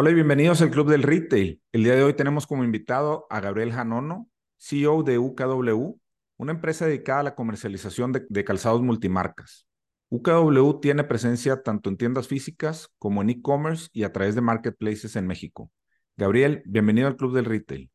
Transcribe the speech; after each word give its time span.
Hola 0.00 0.10
y 0.10 0.14
bienvenidos 0.14 0.62
al 0.62 0.70
Club 0.70 0.88
del 0.88 1.02
Retail. 1.02 1.60
El 1.72 1.82
día 1.82 1.96
de 1.96 2.04
hoy 2.04 2.12
tenemos 2.12 2.46
como 2.46 2.62
invitado 2.62 3.26
a 3.30 3.40
Gabriel 3.40 3.72
Janono, 3.72 4.28
CEO 4.56 5.02
de 5.02 5.18
UKW, 5.18 5.98
una 6.36 6.52
empresa 6.52 6.86
dedicada 6.86 7.18
a 7.18 7.22
la 7.24 7.34
comercialización 7.34 8.12
de, 8.12 8.44
calzados 8.44 8.80
multimarcas. 8.80 9.66
UKW 10.10 10.78
tiene 10.78 11.02
presencia 11.02 11.64
tanto 11.64 11.90
en 11.90 11.96
tiendas 11.96 12.28
físicas 12.28 12.94
como 13.00 13.22
en 13.22 13.30
e-commerce 13.30 13.88
y 13.92 14.04
a 14.04 14.12
través 14.12 14.36
de 14.36 14.40
marketplaces 14.40 15.16
en 15.16 15.26
México. 15.26 15.68
Gabriel, 16.16 16.62
bienvenido 16.64 17.08
al 17.08 17.16
Club 17.16 17.34
del 17.34 17.46
Retail. 17.46 17.90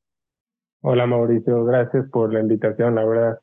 Hola 0.81 1.08
Mauricio, 1.08 1.64
gracias 1.64 2.09
por 2.09 2.34
la 2.34 2.42
invitación. 2.42 2.95
La 2.95 3.06
verdad 3.06 3.40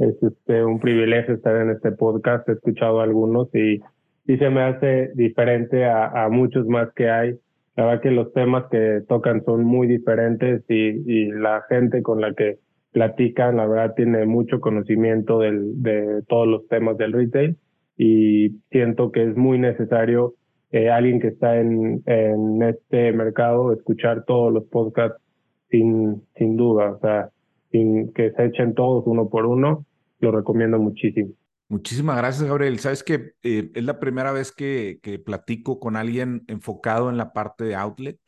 es 0.00 0.22
este, 0.22 0.62
un 0.62 0.80
privilegio 0.80 1.36
estar 1.36 1.56
en 1.56 1.70
este 1.70 1.92
podcast. 1.92 2.46
He 2.46 2.52
escuchado 2.52 3.00
algunos 3.00 3.48
y, 3.54 3.80
se 4.26 4.50
me 4.50 4.64
hace 4.64 5.12
diferente 5.14 5.86
a 5.86 6.28
muchos 6.28 6.66
más 6.66 6.92
que 6.94 7.08
hay 7.08 7.40
la 7.76 7.84
verdad 7.84 8.02
que 8.02 8.10
los 8.10 8.32
temas 8.32 8.64
que 8.70 9.02
tocan 9.06 9.44
son 9.44 9.64
muy 9.64 9.86
diferentes 9.86 10.64
y, 10.68 11.26
la 11.26 11.62
gente 11.68 12.02
con 12.02 12.20
la 12.20 12.32
que 12.32 12.58
platican, 12.92 13.58
la 13.58 13.66
verdad, 13.66 13.94
tiene 13.94 14.24
mucho 14.24 14.60
conocimiento 14.60 15.40
del, 15.40 15.82
de 15.82 16.22
todos 16.26 16.48
los 16.48 16.66
temas 16.68 16.96
del 16.96 17.12
retail 17.12 17.58
y 17.98 18.60
siento 18.70 19.12
que 19.12 19.24
es 19.24 19.36
muy 19.36 19.58
necesario 19.58 20.34
eh, 20.72 20.88
alguien 20.90 21.20
que 21.20 21.28
está 21.28 21.60
en, 21.60 22.02
en 22.06 22.62
este 22.62 23.12
mercado 23.12 23.72
escuchar 23.72 24.24
todos 24.24 24.52
los 24.52 24.64
podcasts 24.64 25.22
sin, 25.70 26.22
sin 26.36 26.56
duda, 26.56 26.92
o 26.92 26.98
sea, 27.00 27.28
sin 27.70 28.12
que 28.14 28.30
se 28.32 28.46
echen 28.46 28.74
todos 28.74 29.06
uno 29.06 29.28
por 29.28 29.44
uno, 29.44 29.84
lo 30.20 30.32
recomiendo 30.32 30.78
muchísimo. 30.78 31.30
Muchísimas 31.68 32.16
gracias, 32.16 32.48
Gabriel. 32.48 32.78
Sabes 32.78 33.02
que 33.02 33.32
eh, 33.42 33.70
es 33.74 33.84
la 33.84 33.98
primera 33.98 34.30
vez 34.30 34.52
que, 34.52 35.00
platico 35.24 35.80
con 35.80 35.96
alguien 35.96 36.44
enfocado 36.46 37.10
en 37.10 37.16
la 37.16 37.32
parte 37.32 37.64
de 37.64 37.74
outlet, 37.74 38.20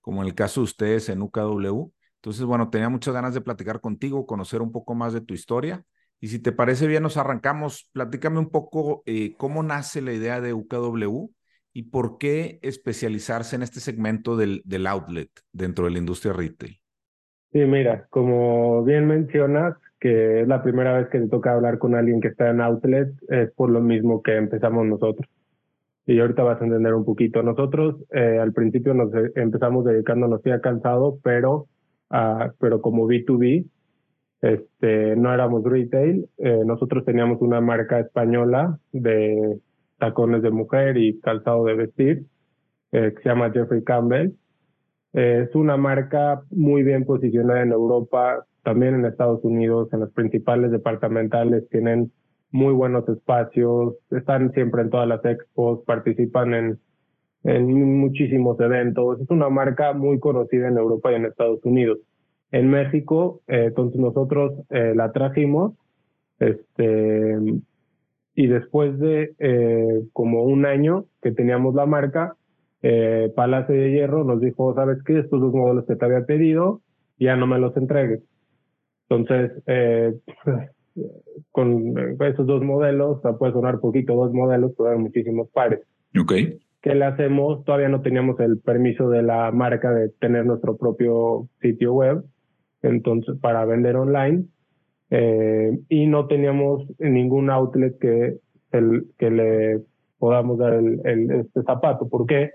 como 0.00 0.22
en 0.22 0.28
el 0.28 0.34
caso 0.34 0.60
de 0.60 0.64
ustedes 0.64 1.08
en 1.08 1.22
UKW. 1.22 1.92
Entonces, 2.16 2.44
bueno, 2.44 2.68
tenía 2.68 2.88
muchas 2.88 3.14
ganas 3.14 3.32
de 3.32 3.40
platicar 3.40 3.80
contigo, 3.80 4.26
conocer 4.26 4.60
un 4.60 4.72
poco 4.72 4.94
más 4.94 5.12
de 5.12 5.20
tu 5.20 5.34
historia. 5.34 5.84
Y 6.20 6.28
si 6.28 6.40
te 6.40 6.52
parece 6.52 6.88
bien, 6.88 7.02
nos 7.04 7.16
arrancamos. 7.16 7.88
Platícame 7.92 8.40
un 8.40 8.50
poco 8.50 9.02
eh, 9.06 9.34
cómo 9.38 9.62
nace 9.62 10.02
la 10.02 10.12
idea 10.12 10.40
de 10.40 10.52
UKW 10.52 11.30
y 11.72 11.84
por 11.84 12.18
qué 12.18 12.58
especializarse 12.62 13.54
en 13.54 13.62
este 13.62 13.78
segmento 13.78 14.36
del, 14.36 14.62
del 14.64 14.86
outlet 14.88 15.30
dentro 15.52 15.84
de 15.84 15.92
la 15.92 15.98
industria 15.98 16.32
retail. 16.32 16.80
Sí, 17.52 17.60
mira, 17.60 18.06
como 18.10 18.84
bien 18.84 19.06
mencionas, 19.06 19.76
que 20.00 20.42
es 20.42 20.48
la 20.48 20.62
primera 20.62 20.96
vez 20.98 21.08
que 21.08 21.20
te 21.20 21.28
toca 21.28 21.52
hablar 21.52 21.78
con 21.78 21.94
alguien 21.94 22.20
que 22.20 22.28
está 22.28 22.50
en 22.50 22.60
outlet, 22.60 23.10
es 23.28 23.50
por 23.52 23.70
lo 23.70 23.80
mismo 23.80 24.22
que 24.22 24.36
empezamos 24.36 24.86
nosotros. 24.86 25.28
Y 26.06 26.18
ahorita 26.18 26.42
vas 26.42 26.60
a 26.60 26.64
entender 26.64 26.94
un 26.94 27.04
poquito. 27.04 27.42
Nosotros 27.42 27.96
eh, 28.10 28.38
al 28.40 28.52
principio 28.52 28.94
nos 28.94 29.10
empezamos 29.36 29.84
dedicándonos 29.84 30.40
a 30.46 30.60
calzado, 30.60 31.18
pero, 31.22 31.68
uh, 32.10 32.50
pero 32.58 32.80
como 32.80 33.06
B2B, 33.06 33.66
este, 34.40 35.16
no 35.16 35.32
éramos 35.32 35.62
retail. 35.64 36.28
Eh, 36.38 36.62
nosotros 36.64 37.04
teníamos 37.04 37.40
una 37.42 37.60
marca 37.60 38.00
española 38.00 38.78
de 38.92 39.58
tacones 39.98 40.42
de 40.42 40.50
mujer 40.50 40.96
y 40.96 41.20
calzado 41.20 41.64
de 41.64 41.74
vestir, 41.74 42.24
eh, 42.92 43.12
que 43.14 43.22
se 43.22 43.28
llama 43.28 43.50
Jeffrey 43.52 43.84
Campbell. 43.84 44.32
Eh, 45.12 45.46
es 45.48 45.54
una 45.54 45.76
marca 45.76 46.42
muy 46.50 46.82
bien 46.82 47.04
posicionada 47.04 47.62
en 47.62 47.72
Europa, 47.72 48.46
también 48.70 48.94
en 48.94 49.04
Estados 49.04 49.42
Unidos, 49.42 49.92
en 49.92 49.98
los 49.98 50.12
principales 50.12 50.70
departamentales, 50.70 51.68
tienen 51.70 52.12
muy 52.52 52.72
buenos 52.72 53.08
espacios, 53.08 53.96
están 54.12 54.52
siempre 54.52 54.82
en 54.82 54.90
todas 54.90 55.08
las 55.08 55.24
expos, 55.24 55.80
participan 55.84 56.54
en, 56.54 56.78
en 57.42 57.98
muchísimos 57.98 58.60
eventos. 58.60 59.20
Es 59.20 59.28
una 59.28 59.48
marca 59.48 59.92
muy 59.92 60.20
conocida 60.20 60.68
en 60.68 60.78
Europa 60.78 61.10
y 61.10 61.16
en 61.16 61.24
Estados 61.24 61.58
Unidos. 61.64 61.98
En 62.52 62.70
México, 62.70 63.40
eh, 63.48 63.64
entonces 63.66 64.00
nosotros 64.00 64.52
eh, 64.70 64.92
la 64.94 65.10
trajimos, 65.10 65.72
este, 66.38 67.38
y 68.36 68.46
después 68.46 69.00
de 69.00 69.34
eh, 69.40 70.02
como 70.12 70.44
un 70.44 70.64
año 70.64 71.06
que 71.22 71.32
teníamos 71.32 71.74
la 71.74 71.86
marca, 71.86 72.36
eh, 72.82 73.32
Palacio 73.34 73.74
de 73.74 73.90
Hierro 73.90 74.22
nos 74.22 74.40
dijo, 74.40 74.72
¿sabes 74.76 75.02
qué? 75.04 75.18
Estos 75.18 75.40
dos 75.40 75.52
modelos 75.52 75.86
que 75.86 75.96
te 75.96 76.04
había 76.04 76.24
pedido, 76.24 76.82
ya 77.18 77.34
no 77.34 77.48
me 77.48 77.58
los 77.58 77.76
entregues. 77.76 78.29
Entonces, 79.10 79.62
eh, 79.66 80.14
con 81.50 81.94
esos 82.22 82.46
dos 82.46 82.62
modelos, 82.62 83.18
o 83.18 83.20
sea, 83.20 83.32
puede 83.32 83.52
sonar 83.52 83.80
poquito, 83.80 84.14
dos 84.14 84.32
modelos, 84.32 84.72
pero 84.78 84.98
muchísimos 84.98 85.48
pares. 85.50 85.80
Ok. 86.18 86.32
¿Qué 86.80 86.94
le 86.94 87.04
hacemos? 87.04 87.64
Todavía 87.64 87.88
no 87.88 88.00
teníamos 88.00 88.38
el 88.40 88.58
permiso 88.58 89.10
de 89.10 89.22
la 89.22 89.50
marca 89.50 89.92
de 89.92 90.08
tener 90.20 90.46
nuestro 90.46 90.76
propio 90.76 91.48
sitio 91.60 91.92
web, 91.92 92.24
entonces, 92.82 93.36
para 93.40 93.64
vender 93.66 93.96
online, 93.96 94.44
eh, 95.10 95.78
y 95.88 96.06
no 96.06 96.26
teníamos 96.26 96.84
ningún 96.98 97.50
outlet 97.50 97.98
que, 97.98 98.38
el, 98.72 99.06
que 99.18 99.30
le 99.30 99.80
podamos 100.18 100.58
dar 100.58 100.74
el, 100.74 101.00
el, 101.04 101.30
este 101.32 101.62
zapato. 101.64 102.08
¿Por 102.08 102.26
qué? 102.26 102.52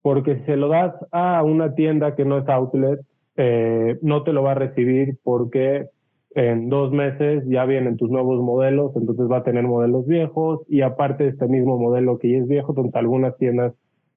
Porque 0.00 0.36
si 0.36 0.44
se 0.44 0.56
lo 0.56 0.68
das 0.68 0.94
a 1.10 1.42
una 1.42 1.74
tienda 1.74 2.14
que 2.14 2.24
no 2.24 2.38
es 2.38 2.48
outlet, 2.48 3.00
eh, 3.36 3.98
no 4.02 4.22
te 4.22 4.32
lo 4.32 4.42
va 4.42 4.52
a 4.52 4.54
recibir 4.54 5.18
porque 5.22 5.88
en 6.34 6.68
dos 6.68 6.92
meses 6.92 7.44
ya 7.46 7.64
vienen 7.64 7.96
tus 7.96 8.10
nuevos 8.10 8.42
modelos, 8.42 8.94
entonces 8.96 9.26
va 9.30 9.38
a 9.38 9.44
tener 9.44 9.64
modelos 9.64 10.06
viejos 10.06 10.62
y 10.68 10.80
aparte 10.80 11.28
este 11.28 11.46
mismo 11.46 11.78
modelo 11.78 12.18
que 12.18 12.32
ya 12.32 12.38
es 12.38 12.48
viejo, 12.48 12.72
donde 12.72 12.98
algunas 12.98 13.36
tiendas 13.36 13.72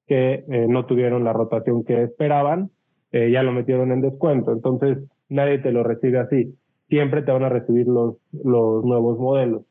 que 0.06 0.44
eh, 0.48 0.66
no 0.68 0.86
tuvieron 0.86 1.24
la 1.24 1.32
rotación 1.32 1.84
que 1.84 2.02
esperaban, 2.02 2.70
eh, 3.12 3.30
ya 3.30 3.42
lo 3.42 3.52
metieron 3.52 3.92
en 3.92 4.00
descuento, 4.00 4.52
entonces 4.52 4.98
nadie 5.28 5.58
te 5.58 5.70
lo 5.70 5.84
recibe 5.84 6.18
así, 6.18 6.54
siempre 6.88 7.22
te 7.22 7.30
van 7.30 7.44
a 7.44 7.50
recibir 7.50 7.86
los, 7.86 8.16
los 8.32 8.84
nuevos 8.84 9.18
modelos. 9.18 9.62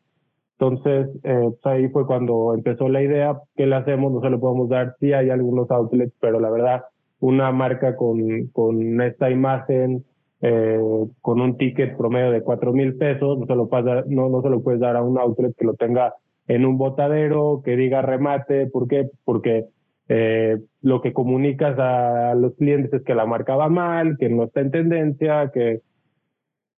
Entonces, 0.59 1.09
eh, 1.23 1.49
pues 1.61 1.65
ahí 1.65 1.87
fue 1.89 2.07
cuando 2.07 2.53
empezó 2.55 2.89
la 2.89 3.03
idea, 3.03 3.37
¿qué 3.55 3.67
le 3.67 3.75
hacemos? 3.75 4.11
No 4.11 4.21
se 4.21 4.29
lo 4.29 4.39
podemos 4.39 4.69
dar, 4.69 4.95
sí 4.99 5.13
hay 5.13 5.29
algunos 5.29 5.69
outlets, 5.69 6.13
pero 6.19 6.39
la 6.39 6.49
verdad 6.49 6.83
una 7.19 7.51
marca 7.51 7.95
con, 7.95 8.47
con 8.47 9.01
esta 9.01 9.29
imagen, 9.29 10.05
eh, 10.41 10.79
con 11.21 11.41
un 11.41 11.57
ticket 11.57 11.97
promedio 11.97 12.31
de 12.31 12.41
cuatro 12.41 12.73
mil 12.73 12.95
pesos, 12.95 13.39
no 13.39 13.45
se, 13.45 13.55
lo 13.55 13.67
pasa, 13.67 14.03
no, 14.07 14.29
no 14.29 14.41
se 14.41 14.49
lo 14.49 14.61
puedes 14.61 14.79
dar 14.79 14.95
a 14.95 15.03
un 15.03 15.17
outlet 15.17 15.55
que 15.55 15.65
lo 15.65 15.73
tenga 15.73 16.13
en 16.47 16.65
un 16.65 16.77
botadero, 16.77 17.61
que 17.63 17.75
diga 17.75 18.01
remate, 18.01 18.67
¿por 18.67 18.87
qué? 18.87 19.09
Porque 19.25 19.65
eh, 20.09 20.59
lo 20.81 21.01
que 21.01 21.11
comunicas 21.11 21.77
a 21.79 22.33
los 22.35 22.55
clientes 22.55 22.93
es 22.93 23.03
que 23.03 23.15
la 23.15 23.25
marca 23.25 23.55
va 23.55 23.67
mal, 23.67 24.17
que 24.17 24.29
no 24.29 24.45
está 24.45 24.61
en 24.61 24.71
tendencia, 24.71 25.51
que 25.53 25.81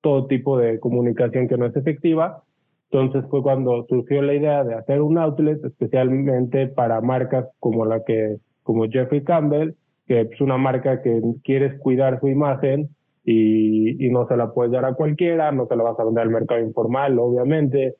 todo 0.01 0.27
tipo 0.27 0.57
de 0.57 0.79
comunicación 0.79 1.47
que 1.47 1.57
no 1.57 1.65
es 1.65 1.75
efectiva. 1.75 2.43
Entonces 2.91 3.29
fue 3.29 3.43
cuando 3.43 3.85
surgió 3.87 4.21
la 4.21 4.33
idea 4.33 4.63
de 4.63 4.73
hacer 4.73 5.01
un 5.01 5.17
outlet 5.19 5.63
especialmente 5.63 6.67
para 6.67 7.01
marcas 7.01 7.45
como 7.59 7.85
la 7.85 8.03
que, 8.03 8.37
como 8.63 8.87
Jeffrey 8.89 9.23
Campbell, 9.23 9.75
que 10.09 10.21
es 10.21 10.41
una 10.41 10.57
marca 10.57 11.03
que 11.03 11.21
quieres 11.43 11.79
cuidar 11.79 12.19
su 12.19 12.27
imagen 12.27 12.89
y, 13.23 14.03
y 14.03 14.09
no 14.09 14.27
se 14.27 14.35
la 14.35 14.51
puedes 14.51 14.71
dar 14.71 14.83
a 14.85 14.95
cualquiera, 14.95 15.51
no 15.51 15.67
se 15.67 15.75
la 15.75 15.83
vas 15.83 15.99
a 15.99 16.03
vender 16.03 16.23
al 16.23 16.31
mercado 16.31 16.61
informal, 16.61 17.19
obviamente. 17.19 17.93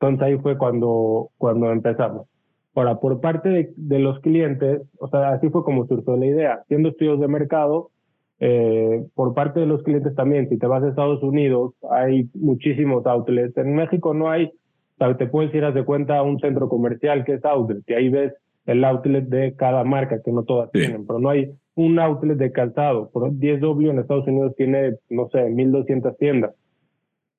Entonces 0.00 0.26
ahí 0.26 0.38
fue 0.38 0.58
cuando, 0.58 1.30
cuando 1.38 1.70
empezamos. 1.70 2.26
Ahora, 2.74 2.98
por 2.98 3.20
parte 3.20 3.48
de, 3.48 3.72
de 3.76 4.00
los 4.00 4.18
clientes, 4.18 4.82
o 4.98 5.06
sea, 5.08 5.30
así 5.30 5.48
fue 5.50 5.62
como 5.62 5.86
surgió 5.86 6.16
la 6.16 6.26
idea. 6.26 6.54
Haciendo 6.54 6.88
estudios 6.88 7.20
de 7.20 7.28
mercado, 7.28 7.90
eh, 8.40 9.06
por 9.14 9.34
parte 9.34 9.60
de 9.60 9.66
los 9.66 9.84
clientes 9.84 10.16
también, 10.16 10.48
si 10.48 10.58
te 10.58 10.66
vas 10.66 10.82
a 10.82 10.88
Estados 10.88 11.22
Unidos, 11.22 11.74
hay 11.92 12.28
muchísimos 12.34 13.06
outlets. 13.06 13.56
En 13.56 13.76
México 13.76 14.14
no 14.14 14.28
hay, 14.28 14.46
o 14.46 14.98
sea, 14.98 15.16
te 15.16 15.28
puedes 15.28 15.54
ir 15.54 15.64
a 15.64 15.70
de 15.70 15.84
cuenta 15.84 16.18
a 16.18 16.22
un 16.22 16.40
centro 16.40 16.68
comercial 16.68 17.24
que 17.24 17.34
es 17.34 17.44
outlet, 17.44 17.84
y 17.86 17.92
ahí 17.94 18.08
ves 18.08 18.34
el 18.66 18.84
outlet 18.84 19.24
de 19.24 19.54
cada 19.54 19.84
marca, 19.84 20.20
que 20.22 20.32
no 20.32 20.42
todas 20.44 20.70
sí. 20.72 20.80
tienen, 20.80 21.06
pero 21.06 21.18
no 21.18 21.30
hay 21.30 21.52
un 21.74 21.98
outlet 21.98 22.36
de 22.36 22.52
calzado. 22.52 23.10
Por 23.10 23.30
10W 23.30 23.90
en 23.90 23.98
Estados 23.98 24.26
Unidos 24.26 24.54
tiene, 24.56 24.96
no 25.08 25.28
sé, 25.30 25.48
1200 25.48 26.16
tiendas. 26.18 26.54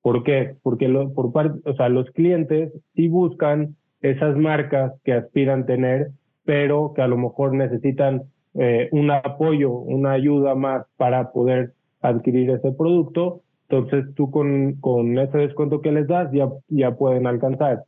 ¿Por 0.02 0.22
qué? 0.22 0.56
Porque 0.62 0.88
lo, 0.88 1.12
por 1.12 1.32
parte, 1.32 1.60
o 1.68 1.74
sea, 1.74 1.88
los 1.88 2.10
clientes 2.12 2.72
sí 2.94 3.08
buscan 3.08 3.76
esas 4.00 4.36
marcas 4.36 4.92
que 5.04 5.12
aspiran 5.12 5.66
tener, 5.66 6.12
pero 6.44 6.92
que 6.94 7.02
a 7.02 7.08
lo 7.08 7.18
mejor 7.18 7.52
necesitan 7.52 8.22
eh, 8.54 8.88
un 8.92 9.10
apoyo, 9.10 9.72
una 9.72 10.12
ayuda 10.12 10.54
más 10.54 10.86
para 10.96 11.32
poder 11.32 11.72
adquirir 12.00 12.50
ese 12.50 12.72
producto. 12.72 13.42
Entonces 13.68 14.14
tú 14.14 14.30
con, 14.30 14.74
con 14.80 15.18
ese 15.18 15.38
descuento 15.38 15.82
que 15.82 15.92
les 15.92 16.06
das 16.06 16.30
ya, 16.32 16.48
ya 16.68 16.92
pueden 16.92 17.26
alcanzar. 17.26 17.84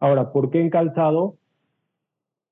Ahora, 0.00 0.32
¿por 0.32 0.50
qué 0.50 0.60
en 0.60 0.70
calzado? 0.70 1.36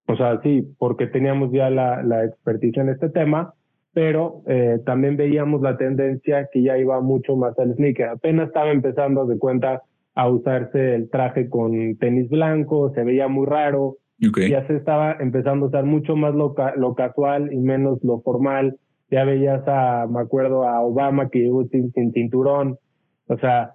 O 0.06 0.16
sea, 0.16 0.40
sí, 0.43 0.75
porque 0.78 1.06
teníamos 1.06 1.52
ya 1.52 1.70
la, 1.70 2.02
la 2.02 2.25
experticia 2.25 2.82
en 2.82 2.88
este 2.90 3.08
tema, 3.08 3.54
pero 3.93 4.43
eh, 4.46 4.81
también 4.84 5.16
veíamos 5.16 5.62
la 5.62 5.76
tendencia 5.76 6.49
que 6.52 6.62
ya 6.62 6.78
iba 6.78 7.00
mucho 7.00 7.37
más 7.37 7.58
al 7.58 7.75
sneaker. 7.75 8.08
Apenas 8.08 8.49
estaba 8.49 8.70
empezando 8.70 9.26
de 9.26 9.38
cuenta 9.38 9.82
a 10.14 10.28
usarse 10.28 10.94
el 10.94 11.10
traje 11.10 11.49
con 11.49 11.96
tenis 11.96 12.28
blanco, 12.28 12.93
se 12.94 13.04
veía 13.04 13.28
muy 13.28 13.46
raro, 13.46 13.96
Ya 14.49 14.64
se 14.69 14.76
estaba 14.76 15.16
empezando 15.19 15.66
a 15.66 15.69
usar 15.69 15.84
mucho 15.84 16.14
más 16.14 16.32
lo, 16.34 16.55
lo 16.76 16.94
casual 16.94 17.52
y 17.52 17.56
menos 17.56 17.98
lo 18.05 18.20
formal. 18.20 18.78
Ya 19.10 19.25
veías 19.25 19.62
a, 19.66 20.06
me 20.08 20.20
acuerdo, 20.20 20.66
a 20.66 20.81
Obama 20.81 21.28
que 21.28 21.40
llegó 21.40 21.64
sin, 21.66 21.93
cinturón. 21.93 22.78
O 23.26 23.37
sea, 23.38 23.72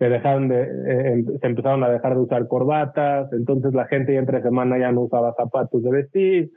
se 0.00 0.08
dejaron 0.08 0.48
de, 0.48 0.62
eh, 0.62 1.12
em, 1.12 1.26
se 1.38 1.46
empezaron 1.46 1.84
a 1.84 1.90
dejar 1.90 2.14
de 2.14 2.22
usar 2.22 2.48
corbatas. 2.48 3.32
Entonces 3.32 3.74
la 3.74 3.86
gente 3.86 4.14
ya 4.14 4.18
entre 4.18 4.42
semana 4.42 4.78
ya 4.78 4.90
no 4.92 5.02
usaba 5.02 5.34
zapatos 5.34 5.82
de 5.82 5.90
vestir. 5.90 6.50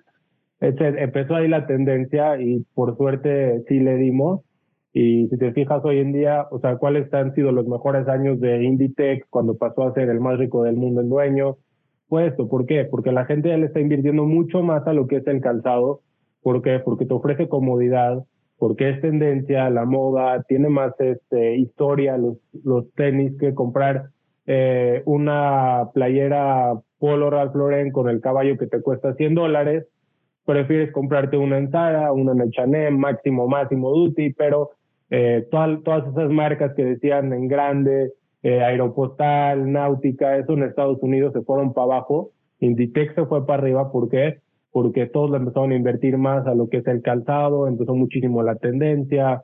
empezó 0.62 1.36
ahí 1.36 1.50
la 1.50 1.68
tendencia 1.68 2.40
y 2.42 2.66
por 2.74 2.95
suerte 2.98 3.63
sí 3.68 3.80
le 3.81 3.98
dimos. 3.98 4.42
Y 4.94 5.28
si 5.28 5.38
te 5.38 5.51
fijas 5.51 5.84
hoy 5.84 6.00
en 6.00 6.13
día, 6.13 6.48
o 6.51 6.60
sea, 6.60 6.78
¿cuáles 6.78 7.13
han 7.13 7.34
sido 7.36 7.51
los 7.51 7.68
mejores 7.68 8.07
años 8.07 8.40
de 8.40 8.63
Inditex 8.63 9.28
cuando 9.30 9.57
pasó 9.57 9.84
a 9.84 9.94
ser 9.94 10.10
el 10.10 10.22
más 10.22 10.40
rico 10.40 10.63
del 10.63 10.78
mundo 10.78 11.01
en 11.01 11.10
dueño? 11.10 11.57
esto. 12.19 12.48
¿Por 12.48 12.66
qué? 12.66 12.86
Porque 12.86 13.12
la 13.12 13.25
gente 13.25 13.50
ya 13.50 13.57
le 13.57 13.68
está 13.68 13.80
invirtiendo 13.80 14.25
mucho 14.25 14.62
más 14.62 14.86
a 14.88 14.94
lo 14.94 15.07
que 15.07 15.18
es 15.18 15.28
el 15.28 15.42
calzado. 15.42 16.01
¿Por 16.42 16.62
qué? 16.62 16.80
Porque 16.80 17.06
te 17.06 17.13
ofrece 17.13 17.48
comodidad, 17.48 18.24
porque 18.63 18.92
es 18.92 19.01
tendencia, 19.01 19.69
la 19.69 19.83
moda, 19.83 20.42
tiene 20.44 20.69
más 20.69 20.94
este, 21.01 21.57
historia 21.57 22.18
los, 22.18 22.38
los 22.63 22.89
tenis 22.94 23.33
que 23.38 23.54
comprar 23.54 24.12
eh, 24.45 25.01
una 25.04 25.89
playera 25.94 26.71
Polo 26.98 27.30
Ralph 27.30 27.54
Lauren 27.56 27.92
con 27.92 28.07
el 28.07 28.21
caballo 28.21 28.57
que 28.57 28.68
te 28.68 28.81
cuesta 28.81 29.15
100 29.15 29.36
dólares. 29.36 29.86
Prefieres 30.45 30.94
comprarte 30.94 31.36
una 31.36 31.57
en 31.57 31.71
Zara, 31.71 32.13
una 32.13 32.42
en 32.42 32.51
Chanel, 32.51 32.95
Máximo, 32.95 33.50
Máximo 33.50 33.92
Duty, 33.92 34.31
pero 34.31 34.69
eh, 35.09 35.45
todas, 35.51 35.83
todas 35.83 36.07
esas 36.07 36.30
marcas 36.30 36.74
que 36.74 36.86
decían 36.86 37.33
en 37.33 37.50
grande, 37.50 38.13
eh, 38.44 38.63
Aeropostal, 38.63 39.69
Náutica, 39.74 40.38
eso 40.38 40.54
en 40.54 40.63
Estados 40.63 41.00
Unidos 41.01 41.33
se 41.33 41.42
fueron 41.42 41.74
para 41.74 41.98
abajo. 41.98 42.31
Inditex 42.62 43.13
se 43.13 43.25
fue 43.25 43.45
para 43.45 43.62
arriba, 43.62 43.92
¿por 43.92 44.07
qué? 44.07 44.39
Porque 44.74 45.06
todos 45.06 45.31
le 45.31 45.38
empezaron 45.38 45.72
a 45.72 45.75
invertir 45.75 46.18
más 46.18 46.46
a 46.48 46.54
lo 46.54 46.68
que 46.68 46.80
es 46.80 46.88
el 46.88 47.02
calzado, 47.02 47.68
empezó 47.68 47.96
muchísimo 47.96 48.44
la 48.44 48.56
tendencia, 48.56 49.44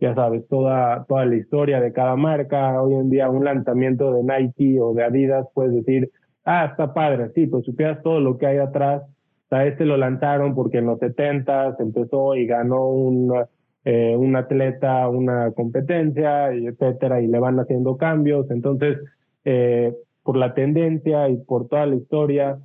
ya 0.00 0.14
sabes, 0.16 0.48
toda, 0.48 1.04
toda 1.06 1.24
la 1.26 1.36
historia 1.36 1.80
de 1.80 1.92
cada 1.92 2.16
marca. 2.16 2.82
Hoy 2.82 2.94
en 2.94 3.10
día 3.10 3.30
un 3.30 3.44
lanzamiento 3.44 4.12
de 4.12 4.24
Nike 4.24 4.80
o 4.80 4.92
de 4.94 5.04
Adidas, 5.04 5.46
puedes 5.54 5.74
decir, 5.74 6.10
ah, 6.44 6.64
está 6.64 6.92
padre, 6.92 7.30
sí, 7.36 7.46
pues 7.46 7.64
supieras 7.64 8.02
todo 8.02 8.18
lo 8.18 8.38
que 8.38 8.46
hay 8.46 8.58
atrás. 8.58 9.02
Sea, 9.48 9.66
este 9.66 9.84
lo 9.84 9.96
lanzaron 9.96 10.56
porque 10.56 10.78
en 10.78 10.86
los 10.86 10.98
70 10.98 11.76
empezó 11.78 12.34
y 12.34 12.46
ganó 12.46 12.88
un 12.88 13.32
eh, 13.84 14.14
un 14.14 14.36
atleta 14.36 15.08
una 15.08 15.52
competencia, 15.52 16.52
etcétera, 16.52 17.22
y 17.22 17.28
le 17.28 17.38
van 17.38 17.58
haciendo 17.58 17.96
cambios. 17.96 18.50
Entonces, 18.50 18.98
eh, 19.44 19.94
por 20.22 20.36
la 20.36 20.54
tendencia 20.54 21.28
y 21.28 21.38
por 21.38 21.68
toda 21.68 21.86
la 21.86 21.96
historia, 21.96 22.58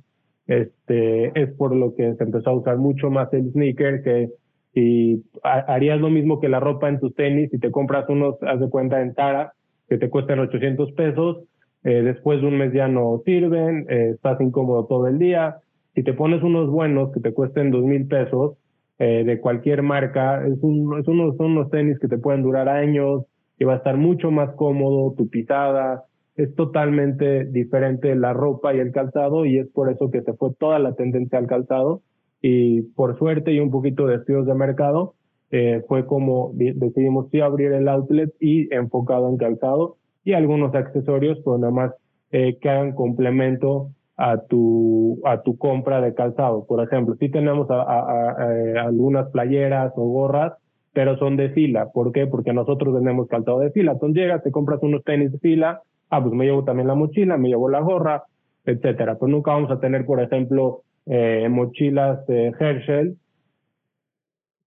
este, 0.46 1.40
es 1.40 1.52
por 1.54 1.74
lo 1.74 1.94
que 1.94 2.14
se 2.14 2.24
empezó 2.24 2.50
a 2.50 2.56
usar 2.56 2.78
mucho 2.78 3.10
más 3.10 3.32
el 3.32 3.50
sneaker, 3.52 4.02
que 4.02 4.30
si 4.72 5.24
harías 5.42 6.00
lo 6.00 6.10
mismo 6.10 6.40
que 6.40 6.48
la 6.48 6.60
ropa 6.60 6.88
en 6.88 7.00
tus 7.00 7.14
tenis, 7.14 7.50
si 7.50 7.58
te 7.58 7.70
compras 7.70 8.08
unos, 8.08 8.36
haz 8.42 8.60
de 8.60 8.68
cuenta 8.68 9.00
en 9.00 9.14
Tara, 9.14 9.52
que 9.88 9.98
te 9.98 10.10
cuestan 10.10 10.40
800 10.40 10.92
pesos, 10.92 11.44
eh, 11.84 12.02
después 12.02 12.40
de 12.40 12.48
un 12.48 12.58
mes 12.58 12.72
ya 12.72 12.88
no 12.88 13.22
sirven, 13.24 13.86
eh, 13.88 14.10
estás 14.14 14.40
incómodo 14.40 14.86
todo 14.86 15.06
el 15.06 15.18
día. 15.18 15.56
Si 15.94 16.02
te 16.02 16.12
pones 16.12 16.42
unos 16.42 16.68
buenos 16.68 17.12
que 17.12 17.20
te 17.20 17.32
cuesten 17.32 17.70
dos 17.70 17.84
mil 17.84 18.06
pesos, 18.06 18.58
eh, 18.98 19.24
de 19.26 19.40
cualquier 19.40 19.82
marca. 19.82 20.42
Es 20.46 20.58
unos, 20.62 21.04
son 21.04 21.50
unos 21.50 21.70
tenis 21.70 21.98
que 21.98 22.08
te 22.08 22.16
pueden 22.16 22.42
durar 22.42 22.66
años, 22.66 23.24
que 23.58 23.66
va 23.66 23.74
a 23.74 23.76
estar 23.76 23.98
mucho 23.98 24.30
más 24.30 24.54
cómodo, 24.54 25.12
tu 25.14 25.28
pisada. 25.28 26.04
Es 26.36 26.54
totalmente 26.54 27.44
diferente 27.44 28.14
la 28.14 28.32
ropa 28.32 28.74
y 28.74 28.78
el 28.78 28.92
calzado 28.92 29.46
y 29.46 29.58
es 29.58 29.68
por 29.68 29.90
eso 29.90 30.10
que 30.10 30.22
se 30.22 30.34
fue 30.34 30.52
toda 30.54 30.78
la 30.78 30.94
tendencia 30.94 31.38
al 31.38 31.46
calzado 31.46 32.02
y 32.42 32.82
por 32.82 33.18
suerte 33.18 33.52
y 33.52 33.60
un 33.60 33.70
poquito 33.70 34.06
de 34.06 34.16
estudios 34.16 34.46
de 34.46 34.54
mercado 34.54 35.14
eh, 35.50 35.82
fue 35.88 36.06
como 36.06 36.50
decidimos 36.54 37.28
sí 37.30 37.40
abrir 37.40 37.72
el 37.72 37.88
outlet 37.88 38.34
y 38.40 38.72
enfocado 38.74 39.28
en 39.28 39.36
calzado 39.36 39.96
y 40.24 40.32
algunos 40.32 40.74
accesorios, 40.74 41.38
pero 41.44 41.56
nada 41.58 41.72
más 41.72 41.92
eh, 42.32 42.58
que 42.60 42.68
hagan 42.68 42.92
complemento 42.92 43.90
a 44.16 44.38
tu, 44.38 45.20
a 45.24 45.42
tu 45.42 45.56
compra 45.56 46.00
de 46.00 46.14
calzado. 46.14 46.66
Por 46.66 46.82
ejemplo, 46.82 47.14
si 47.20 47.28
tenemos 47.28 47.68
algunas 47.70 49.30
playeras 49.30 49.92
o 49.96 50.04
gorras, 50.08 50.54
pero 50.92 51.18
son 51.18 51.36
de 51.36 51.50
fila. 51.50 51.90
¿Por 51.92 52.10
qué? 52.10 52.26
Porque 52.26 52.52
nosotros 52.52 52.94
vendemos 52.94 53.28
calzado 53.28 53.60
de 53.60 53.70
fila. 53.70 53.92
Entonces 53.92 54.16
llegas, 54.16 54.42
te 54.42 54.50
compras 54.50 54.80
unos 54.82 55.04
tenis 55.04 55.30
de 55.30 55.38
fila, 55.38 55.82
ah, 56.10 56.22
pues 56.22 56.34
me 56.34 56.44
llevo 56.44 56.64
también 56.64 56.88
la 56.88 56.94
mochila, 56.94 57.36
me 57.36 57.48
llevo 57.48 57.68
la 57.68 57.80
gorra, 57.80 58.24
etcétera. 58.64 59.18
Pues 59.18 59.30
nunca 59.30 59.52
vamos 59.52 59.70
a 59.70 59.80
tener, 59.80 60.04
por 60.04 60.20
ejemplo, 60.20 60.82
eh, 61.06 61.48
mochilas 61.50 62.26
de 62.26 62.54
Herschel. 62.58 63.16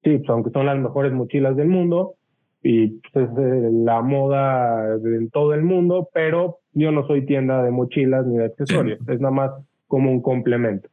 Sí, 0.04 0.18
pues 0.18 0.30
aunque 0.30 0.52
son 0.52 0.66
las 0.66 0.80
mejores 0.80 1.12
mochilas 1.12 1.56
del 1.56 1.68
mundo, 1.68 2.16
y 2.62 3.00
pues, 3.14 3.30
es 3.30 3.38
eh, 3.38 3.70
la 3.72 4.02
moda 4.02 4.96
en 4.96 5.30
todo 5.30 5.54
el 5.54 5.64
mundo, 5.64 6.10
pero 6.14 6.60
yo 6.74 6.92
no 6.92 7.06
soy 7.08 7.26
tienda 7.26 7.64
de 7.64 7.72
mochilas 7.72 8.26
ni 8.26 8.38
de 8.38 8.46
accesorios, 8.46 9.00
es 9.08 9.20
nada 9.20 9.34
más 9.34 9.52
como 9.88 10.12
un 10.12 10.22
complemento. 10.22 10.90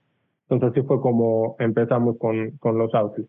Entonces 0.48 0.78
así 0.78 0.86
fue 0.86 1.00
como 1.00 1.56
empezamos 1.58 2.18
con, 2.18 2.52
con 2.58 2.78
los 2.78 2.94
outfits. 2.94 3.28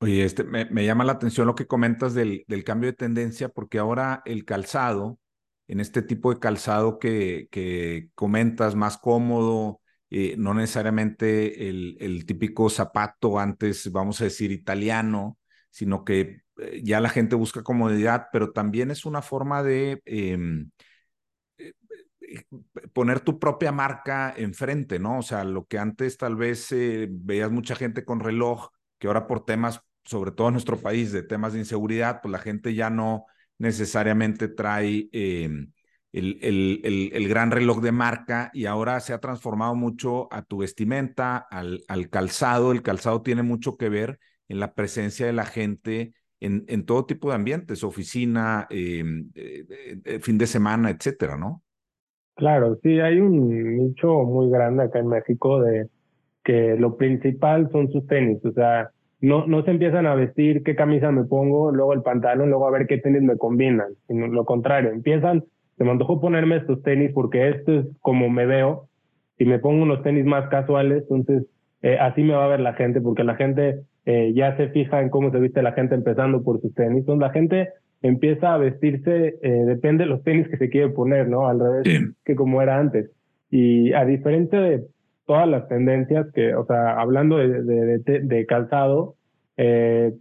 Oye, 0.00 0.24
este, 0.24 0.44
me, 0.44 0.64
me, 0.66 0.86
llama 0.86 1.04
la 1.04 1.12
atención 1.12 1.46
lo 1.46 1.56
que 1.56 1.66
comentas 1.66 2.14
del, 2.14 2.44
del 2.46 2.64
cambio 2.64 2.90
de 2.90 2.96
tendencia, 2.96 3.48
porque 3.48 3.78
ahora 3.78 4.22
el 4.24 4.44
calzado, 4.44 5.18
en 5.68 5.80
este 5.80 6.02
tipo 6.02 6.32
de 6.32 6.40
calzado 6.40 6.98
que, 6.98 7.48
que 7.50 8.10
comentas, 8.14 8.74
más 8.74 8.98
cómodo, 8.98 9.80
eh, 10.10 10.34
no 10.38 10.54
necesariamente 10.54 11.68
el, 11.68 11.96
el 12.00 12.26
típico 12.26 12.70
zapato 12.70 13.38
antes, 13.38 13.90
vamos 13.92 14.20
a 14.20 14.24
decir, 14.24 14.50
italiano, 14.50 15.38
sino 15.70 16.04
que 16.04 16.42
eh, 16.58 16.80
ya 16.82 17.00
la 17.00 17.08
gente 17.10 17.36
busca 17.36 17.62
comodidad, 17.62 18.28
pero 18.32 18.52
también 18.52 18.90
es 18.90 19.04
una 19.04 19.22
forma 19.22 19.62
de 19.62 20.02
em, 20.06 20.70
eh, 21.58 21.74
eh, 22.22 22.44
poner 22.92 23.20
tu 23.20 23.38
propia 23.38 23.72
marca 23.72 24.34
enfrente, 24.36 24.98
¿no? 24.98 25.18
O 25.18 25.22
sea, 25.22 25.44
lo 25.44 25.66
que 25.66 25.78
antes 25.78 26.16
tal 26.18 26.36
vez 26.36 26.68
veías 27.10 27.50
mucha 27.50 27.74
gente 27.76 28.04
con 28.04 28.20
reloj, 28.20 28.70
que 28.98 29.06
ahora 29.06 29.26
por 29.26 29.44
temas, 29.44 29.80
sobre 30.04 30.32
todo 30.32 30.48
en 30.48 30.54
nuestro 30.54 30.78
país, 30.80 31.12
de 31.12 31.22
temas 31.22 31.52
de 31.52 31.60
inseguridad, 31.60 32.20
pues 32.22 32.32
la 32.32 32.38
gente 32.38 32.74
ya 32.74 32.90
no 32.90 33.26
necesariamente 33.58 34.48
trae 34.48 35.08
em, 35.12 35.72
el, 36.12 36.38
el, 36.42 37.10
el, 37.12 37.28
gran 37.28 37.50
reloj 37.50 37.80
de 37.80 37.92
marca 37.92 38.50
y 38.54 38.66
ahora 38.66 39.00
se 39.00 39.12
ha 39.12 39.20
transformado 39.20 39.74
mucho 39.74 40.32
a 40.32 40.42
tu 40.42 40.58
vestimenta, 40.58 41.36
al, 41.36 41.82
al 41.88 42.08
calzado. 42.08 42.72
El 42.72 42.82
calzado 42.82 43.22
tiene 43.22 43.42
mucho 43.42 43.76
que 43.76 43.88
ver 43.88 44.18
en 44.48 44.60
la 44.60 44.74
presencia 44.74 45.26
de 45.26 45.32
la 45.32 45.44
gente 45.44 46.14
en, 46.40 46.64
en 46.68 46.84
todo 46.86 47.04
tipo 47.04 47.28
de 47.28 47.34
ambientes, 47.34 47.84
oficina, 47.84 48.66
em, 48.70 49.30
eh, 49.34 49.64
eh, 50.04 50.18
fin 50.20 50.38
de 50.38 50.46
semana, 50.46 50.90
etcétera, 50.90 51.36
¿no? 51.36 51.62
Claro, 52.34 52.78
sí, 52.82 53.00
hay 53.00 53.18
un 53.18 53.48
nicho 53.78 54.22
muy 54.22 54.48
grande 54.48 54.84
acá 54.84 55.00
en 55.00 55.08
México 55.08 55.60
de 55.60 55.88
que 56.44 56.76
lo 56.78 56.96
principal 56.96 57.68
son 57.72 57.90
sus 57.90 58.06
tenis, 58.06 58.42
o 58.44 58.52
sea, 58.52 58.90
no, 59.20 59.46
no 59.46 59.62
se 59.64 59.70
empiezan 59.70 60.06
a 60.06 60.14
vestir 60.14 60.62
qué 60.62 60.74
camisa 60.76 61.10
me 61.10 61.24
pongo, 61.24 61.72
luego 61.72 61.92
el 61.92 62.02
pantalón, 62.02 62.50
luego 62.50 62.66
a 62.66 62.70
ver 62.70 62.86
qué 62.86 62.98
tenis 62.98 63.22
me 63.22 63.36
combinan, 63.36 63.88
sino 64.06 64.26
lo 64.28 64.44
contrario, 64.44 64.90
empiezan, 64.90 65.44
se 65.76 65.84
me 65.84 65.90
antojó 65.90 66.20
ponerme 66.20 66.56
estos 66.56 66.82
tenis 66.82 67.10
porque 67.12 67.48
esto 67.48 67.80
es 67.80 67.86
como 68.00 68.28
me 68.28 68.46
veo, 68.46 68.88
y 69.38 69.44
me 69.44 69.58
pongo 69.58 69.82
unos 69.82 70.02
tenis 70.02 70.24
más 70.24 70.48
casuales, 70.48 71.04
entonces 71.10 71.46
eh, 71.82 71.96
así 71.98 72.22
me 72.22 72.34
va 72.34 72.44
a 72.44 72.48
ver 72.48 72.60
la 72.60 72.74
gente, 72.74 73.00
porque 73.00 73.24
la 73.24 73.36
gente 73.36 73.80
eh, 74.04 74.32
ya 74.34 74.56
se 74.56 74.68
fija 74.70 75.00
en 75.00 75.10
cómo 75.10 75.30
se 75.30 75.38
viste 75.38 75.62
la 75.62 75.72
gente 75.72 75.94
empezando 75.94 76.42
por 76.42 76.60
sus 76.60 76.74
tenis. 76.74 77.00
Entonces 77.00 77.20
la 77.20 77.30
gente 77.30 77.68
empieza 78.02 78.54
a 78.54 78.58
vestirse, 78.58 79.38
eh, 79.42 79.50
depende 79.66 80.04
de 80.04 80.10
los 80.10 80.22
tenis 80.24 80.48
que 80.48 80.56
se 80.56 80.68
quiere 80.70 80.88
poner, 80.90 81.28
¿no? 81.28 81.48
Al 81.48 81.60
revés 81.60 82.14
que 82.24 82.34
como 82.34 82.60
era 82.62 82.78
antes. 82.78 83.10
Y 83.50 83.92
a 83.92 84.04
diferencia 84.04 84.60
de 84.60 84.84
todas 85.28 85.46
las 85.46 85.68
tendencias 85.68 86.26
que, 86.32 86.54
o 86.54 86.64
sea, 86.64 86.98
hablando 86.98 87.36
de, 87.36 87.62
de, 87.62 88.20
de, 88.22 88.46
calzado, 88.46 89.14
eh, 89.58 90.14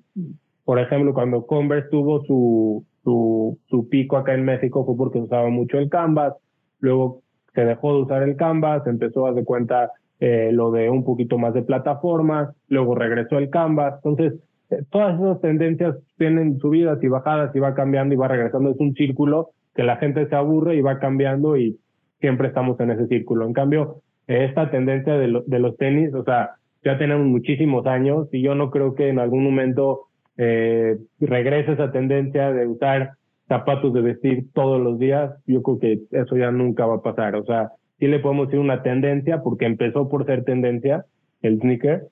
por 0.65 0.79
ejemplo, 0.79 1.13
cuando 1.13 1.47
Converse 1.47 1.89
tuvo 1.89 2.25
su, 2.25 2.85
su, 3.05 3.57
su 3.69 3.87
pico 3.87 4.17
acá 4.17 4.33
en 4.33 4.43
México 4.43 4.85
fue 4.85 4.97
porque 4.97 5.19
usaba 5.19 5.47
mucho 5.47 5.77
el 5.77 5.89
canvas, 5.89 6.33
luego 6.81 7.21
se 7.55 7.63
dejó 7.63 7.95
de 7.95 8.01
usar 8.01 8.23
el 8.23 8.35
canvas, 8.35 8.85
empezó 8.85 9.25
a 9.25 9.31
dar 9.31 9.45
cuenta 9.45 9.91
eh, 10.19 10.49
lo 10.51 10.71
de 10.71 10.89
un 10.89 11.05
poquito 11.05 11.37
más 11.37 11.53
de 11.53 11.61
plataformas, 11.61 12.49
luego 12.67 12.93
regresó 12.93 13.37
el 13.37 13.49
Canvas. 13.49 13.95
Entonces, 14.03 14.39
eh, 14.71 14.83
todas 14.89 15.17
esas 15.19 15.39
tendencias 15.41 15.95
tienen 16.17 16.59
subidas 16.59 17.01
y 17.01 17.07
bajadas 17.07 17.55
y 17.55 17.59
va 17.59 17.75
cambiando 17.75 18.13
y 18.13 18.17
va 18.17 18.27
regresando. 18.27 18.71
Es 18.71 18.79
un 18.79 18.93
círculo 18.93 19.51
que 19.73 19.83
la 19.83 19.97
gente 19.97 20.27
se 20.27 20.35
aburre 20.35 20.75
y 20.75 20.81
va 20.81 20.99
cambiando 20.99 21.55
y 21.55 21.79
siempre 22.19 22.47
estamos 22.47 22.79
en 22.79 22.91
ese 22.91 23.07
círculo. 23.07 23.45
En 23.45 23.53
cambio, 23.53 24.01
esta 24.27 24.69
tendencia 24.69 25.13
de, 25.17 25.27
los 25.27 25.77
tenis, 25.77 26.13
o 26.13 26.23
sea, 26.23 26.51
ya 26.83 26.97
tenemos 26.97 27.25
muchísimos 27.25 27.85
años 27.85 28.27
y 28.31 28.41
yo 28.41 28.55
no 28.55 28.69
creo 28.69 28.93
que 28.93 29.09
en 29.09 29.19
algún 29.19 29.43
momento 29.43 30.07
eh, 30.37 30.97
regrese 31.19 31.73
esa 31.73 31.91
tendencia 31.91 32.51
de 32.51 32.67
usar 32.67 33.11
zapatos 33.47 33.93
de 33.93 34.01
vestir 34.01 34.51
todos 34.53 34.81
los 34.81 34.99
días. 34.99 35.33
Yo 35.45 35.61
creo 35.63 35.79
que 35.79 35.99
eso 36.11 36.37
ya 36.37 36.51
nunca 36.51 36.85
va 36.85 36.95
a 36.95 37.01
pasar. 37.01 37.35
O 37.35 37.45
sea, 37.45 37.71
sí 37.99 38.07
le 38.07 38.19
podemos 38.19 38.47
decir 38.47 38.59
una 38.59 38.83
tendencia, 38.83 39.41
porque 39.41 39.65
empezó 39.65 40.09
por 40.09 40.25
ser 40.25 40.43
tendencia 40.43 41.05
el 41.41 41.59
sneaker, 41.59 42.07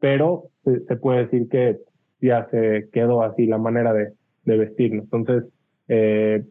pero 0.00 0.44
se, 0.64 0.96
puede 0.96 1.24
decir 1.24 1.48
que 1.48 1.78
ya 2.20 2.48
se 2.50 2.88
quedó 2.92 3.22
así 3.22 3.46
la 3.46 3.58
manera 3.58 3.92
de, 3.92 4.12
de 4.44 4.56
vestirnos. 4.56 5.04
Entonces, 5.04 5.44
eh, 5.88 6.42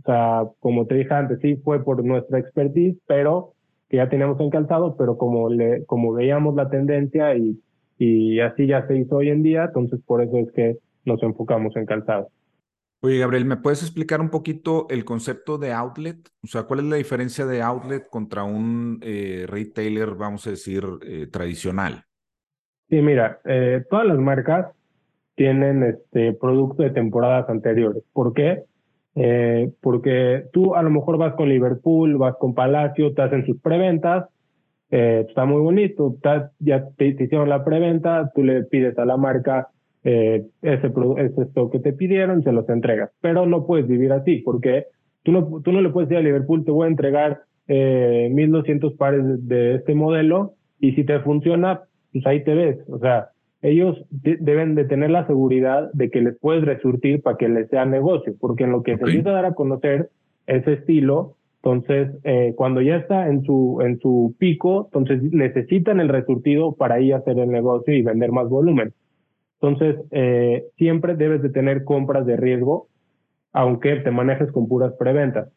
o 0.00 0.02
sea, 0.04 0.42
como 0.60 0.86
te 0.86 0.94
dije 0.96 1.12
antes, 1.12 1.40
sí 1.40 1.56
fue 1.56 1.82
por 1.82 2.04
nuestra 2.04 2.38
expertise, 2.38 2.96
pero 3.06 3.54
que 3.88 3.98
ya 3.98 4.08
teníamos 4.08 4.40
en 4.40 4.50
calzado, 4.50 4.96
pero 4.96 5.16
como, 5.16 5.48
le, 5.48 5.84
como 5.86 6.12
veíamos 6.12 6.54
la 6.54 6.68
tendencia 6.68 7.34
y, 7.36 7.60
y 7.98 8.40
así 8.40 8.66
ya 8.66 8.86
se 8.86 8.96
hizo 8.96 9.16
hoy 9.16 9.30
en 9.30 9.42
día, 9.42 9.64
entonces 9.64 10.00
por 10.04 10.22
eso 10.22 10.38
es 10.38 10.50
que 10.52 10.78
nos 11.04 11.22
enfocamos 11.22 11.76
en 11.76 11.86
calzado. 11.86 12.28
Oye, 13.00 13.18
Gabriel, 13.18 13.44
¿me 13.44 13.58
puedes 13.58 13.82
explicar 13.82 14.20
un 14.20 14.30
poquito 14.30 14.86
el 14.90 15.04
concepto 15.04 15.58
de 15.58 15.72
outlet? 15.72 16.28
O 16.42 16.46
sea, 16.46 16.64
¿cuál 16.64 16.80
es 16.80 16.86
la 16.86 16.96
diferencia 16.96 17.46
de 17.46 17.62
outlet 17.62 18.08
contra 18.08 18.42
un 18.42 18.98
eh, 19.02 19.44
retailer, 19.46 20.14
vamos 20.14 20.46
a 20.46 20.50
decir, 20.50 20.82
eh, 21.02 21.26
tradicional? 21.30 22.04
Sí, 22.88 23.02
mira, 23.02 23.40
eh, 23.44 23.84
todas 23.90 24.06
las 24.06 24.18
marcas 24.18 24.68
tienen 25.34 25.82
este 25.82 26.32
producto 26.32 26.82
de 26.82 26.90
temporadas 26.90 27.48
anteriores. 27.50 28.02
¿Por 28.12 28.32
qué? 28.32 28.64
Eh, 29.18 29.72
porque 29.80 30.44
tú 30.52 30.74
a 30.74 30.82
lo 30.82 30.90
mejor 30.90 31.16
vas 31.16 31.34
con 31.34 31.48
Liverpool, 31.48 32.18
vas 32.18 32.36
con 32.38 32.54
Palacio, 32.54 33.14
te 33.14 33.22
hacen 33.22 33.46
sus 33.46 33.58
preventas, 33.62 34.28
eh, 34.90 35.24
está 35.26 35.46
muy 35.46 35.62
bonito, 35.62 36.16
ya 36.58 36.88
te, 36.96 37.06
hicieron 37.08 37.48
la 37.48 37.64
preventa, 37.64 38.30
tú 38.34 38.44
le 38.44 38.64
pides 38.64 38.98
a 38.98 39.06
la 39.06 39.16
marca 39.16 39.68
eh, 40.04 40.44
ese, 40.60 40.92
ese 41.16 41.42
stock 41.42 41.72
que 41.72 41.80
te 41.80 41.94
pidieron, 41.94 42.42
se 42.42 42.52
los 42.52 42.68
entregas, 42.68 43.10
pero 43.22 43.46
no 43.46 43.66
puedes 43.66 43.88
vivir 43.88 44.12
así, 44.12 44.42
porque 44.44 44.84
tú 45.22 45.32
no, 45.32 45.62
tú 45.64 45.72
no 45.72 45.80
le 45.80 45.88
puedes 45.88 46.10
decir 46.10 46.22
a 46.22 46.26
Liverpool, 46.26 46.64
te 46.64 46.70
voy 46.70 46.86
a 46.86 46.90
entregar 46.90 47.40
eh, 47.68 48.28
1200 48.30 48.94
pares 48.94 49.24
de, 49.24 49.36
de 49.38 49.74
este 49.76 49.94
modelo 49.94 50.54
y 50.78 50.92
si 50.92 51.04
te 51.04 51.18
funciona, 51.20 51.80
pues 52.12 52.26
ahí 52.26 52.44
te 52.44 52.54
ves, 52.54 52.78
o 52.88 52.98
sea, 52.98 53.30
ellos 53.66 53.98
deben 54.10 54.76
de 54.76 54.84
tener 54.84 55.10
la 55.10 55.26
seguridad 55.26 55.90
de 55.92 56.08
que 56.08 56.20
les 56.20 56.38
puedes 56.38 56.64
resurtir 56.64 57.20
para 57.20 57.36
que 57.36 57.48
les 57.48 57.68
sea 57.68 57.84
negocio, 57.84 58.32
porque 58.38 58.62
en 58.62 58.70
lo 58.70 58.84
que 58.84 58.96
se 58.96 59.02
empieza 59.02 59.30
a 59.30 59.32
dar 59.32 59.44
a 59.46 59.54
conocer 59.54 60.08
ese 60.46 60.74
estilo, 60.74 61.34
entonces 61.56 62.16
eh, 62.22 62.54
cuando 62.56 62.80
ya 62.80 62.94
está 62.94 63.26
en 63.26 63.42
su, 63.42 63.80
en 63.82 63.98
su 63.98 64.36
pico, 64.38 64.88
entonces 64.94 65.20
necesitan 65.32 65.98
el 65.98 66.08
resurtido 66.08 66.76
para 66.76 67.00
ir 67.00 67.14
a 67.14 67.16
hacer 67.16 67.40
el 67.40 67.50
negocio 67.50 67.92
y 67.92 68.02
vender 68.02 68.30
más 68.30 68.48
volumen. 68.48 68.94
Entonces, 69.60 69.96
eh, 70.12 70.66
siempre 70.76 71.16
debes 71.16 71.42
de 71.42 71.48
tener 71.48 71.82
compras 71.82 72.24
de 72.24 72.36
riesgo, 72.36 72.86
aunque 73.52 73.96
te 73.96 74.12
manejes 74.12 74.52
con 74.52 74.68
puras 74.68 74.92
preventas. 74.96 75.48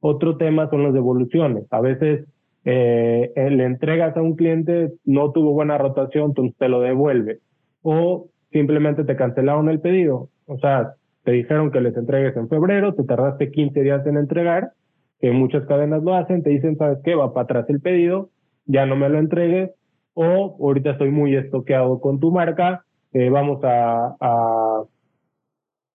Otro 0.00 0.38
tema 0.38 0.70
son 0.70 0.84
las 0.84 0.94
devoluciones. 0.94 1.66
A 1.70 1.82
veces 1.82 2.24
eh, 2.64 3.30
le 3.36 3.64
entregas 3.64 4.16
a 4.16 4.22
un 4.22 4.36
cliente, 4.36 4.92
no 5.04 5.32
tuvo 5.32 5.52
buena 5.52 5.76
rotación, 5.76 6.30
entonces 6.30 6.56
te 6.56 6.70
lo 6.70 6.80
devuelve 6.80 7.40
o 7.82 8.28
simplemente 8.50 9.04
te 9.04 9.16
cancelaron 9.16 9.68
el 9.68 9.80
pedido. 9.80 10.28
O 10.46 10.58
sea, 10.58 10.94
te 11.24 11.32
dijeron 11.32 11.70
que 11.70 11.80
les 11.80 11.96
entregues 11.96 12.36
en 12.36 12.48
febrero, 12.48 12.94
te 12.94 13.04
tardaste 13.04 13.50
15 13.50 13.82
días 13.82 14.06
en 14.06 14.16
entregar, 14.16 14.72
que 15.20 15.30
muchas 15.32 15.66
cadenas 15.66 16.02
lo 16.02 16.14
hacen, 16.14 16.42
te 16.42 16.50
dicen, 16.50 16.76
¿sabes 16.76 16.98
qué? 17.04 17.14
Va 17.14 17.34
para 17.34 17.44
atrás 17.44 17.66
el 17.68 17.80
pedido, 17.80 18.30
ya 18.66 18.86
no 18.86 18.96
me 18.96 19.08
lo 19.08 19.18
entregues, 19.18 19.70
o 20.14 20.56
ahorita 20.60 20.92
estoy 20.92 21.10
muy 21.10 21.36
estoqueado 21.36 22.00
con 22.00 22.18
tu 22.18 22.30
marca, 22.30 22.84
eh, 23.12 23.30
vamos 23.30 23.60
a, 23.64 24.16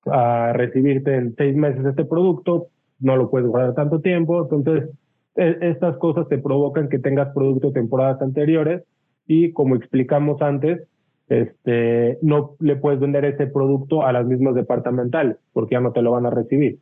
a, 0.05 0.53
recibirte 0.53 1.15
en 1.15 1.35
seis 1.35 1.55
meses 1.55 1.85
este 1.85 2.05
producto, 2.05 2.67
no 2.99 3.15
lo 3.15 3.29
puedes 3.29 3.47
guardar 3.47 3.73
tanto 3.73 4.01
tiempo, 4.01 4.41
entonces 4.41 4.89
e, 5.35 5.57
estas 5.61 5.97
cosas 5.97 6.27
te 6.27 6.37
provocan 6.37 6.89
que 6.89 6.99
tengas 6.99 7.33
producto 7.33 7.71
temporadas 7.71 8.21
anteriores 8.21 8.83
y 9.25 9.51
como 9.53 9.75
explicamos 9.75 10.41
antes, 10.41 10.87
este, 11.29 12.17
no 12.21 12.55
le 12.59 12.75
puedes 12.75 12.99
vender 12.99 13.25
ese 13.25 13.47
producto 13.47 14.05
a 14.05 14.11
las 14.11 14.25
mismas 14.25 14.55
departamentales 14.55 15.37
porque 15.53 15.73
ya 15.73 15.81
no 15.81 15.91
te 15.91 16.01
lo 16.01 16.11
van 16.11 16.25
a 16.25 16.29
recibir. 16.29 16.79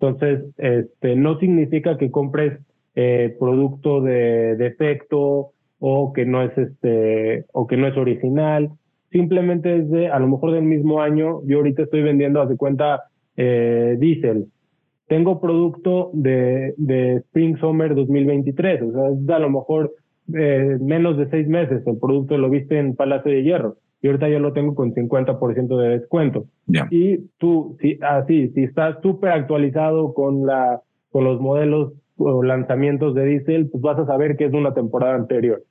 Entonces, 0.00 0.44
este, 0.56 1.16
no 1.16 1.38
significa 1.38 1.98
que 1.98 2.10
compres 2.10 2.58
eh, 2.94 3.36
producto 3.38 4.00
de 4.00 4.56
defecto 4.56 5.52
o 5.78 6.12
que 6.12 6.24
no 6.24 6.42
es 6.42 6.56
este 6.56 7.44
o 7.52 7.66
que 7.66 7.76
no 7.76 7.86
es 7.86 7.96
original. 7.96 8.70
Simplemente 9.10 9.76
es 9.76 9.90
de 9.90 10.08
a 10.08 10.18
lo 10.18 10.28
mejor 10.28 10.52
del 10.52 10.64
mismo 10.64 11.00
año. 11.00 11.40
Yo 11.44 11.58
ahorita 11.58 11.82
estoy 11.82 12.02
vendiendo, 12.02 12.40
hace 12.40 12.56
cuenta, 12.56 13.04
eh, 13.36 13.96
diésel. 13.98 14.46
Tengo 15.08 15.40
producto 15.40 16.10
de, 16.14 16.74
de 16.76 17.16
Spring 17.16 17.58
Summer 17.58 17.94
2023. 17.94 18.82
O 18.82 18.92
sea, 18.92 19.08
es 19.08 19.28
a 19.28 19.38
lo 19.38 19.50
mejor 19.50 19.92
eh, 20.34 20.78
menos 20.80 21.16
de 21.16 21.28
seis 21.30 21.48
meses. 21.48 21.82
El 21.86 21.98
producto 21.98 22.36
lo 22.38 22.50
viste 22.50 22.78
en 22.78 22.94
Palacio 22.94 23.30
de 23.30 23.42
Hierro 23.42 23.76
y 24.02 24.06
ahorita 24.06 24.28
yo 24.28 24.38
lo 24.38 24.52
tengo 24.52 24.74
con 24.74 24.94
50% 24.94 25.76
de 25.76 25.88
descuento. 25.88 26.46
Y 26.90 27.28
tú, 27.38 27.76
si, 27.80 27.98
así, 28.02 28.48
ah, 28.48 28.52
si 28.54 28.62
estás 28.64 28.96
súper 29.02 29.32
actualizado 29.32 30.14
con, 30.14 30.46
la, 30.46 30.80
con 31.10 31.24
los 31.24 31.40
modelos 31.40 31.92
o 32.16 32.42
lanzamientos 32.42 33.14
de 33.14 33.26
diésel, 33.26 33.68
pues 33.70 33.82
vas 33.82 33.98
a 33.98 34.06
saber 34.06 34.36
que 34.36 34.46
es 34.46 34.52
de 34.52 34.58
una 34.58 34.74
temporada 34.74 35.14
anterior. 35.14 35.62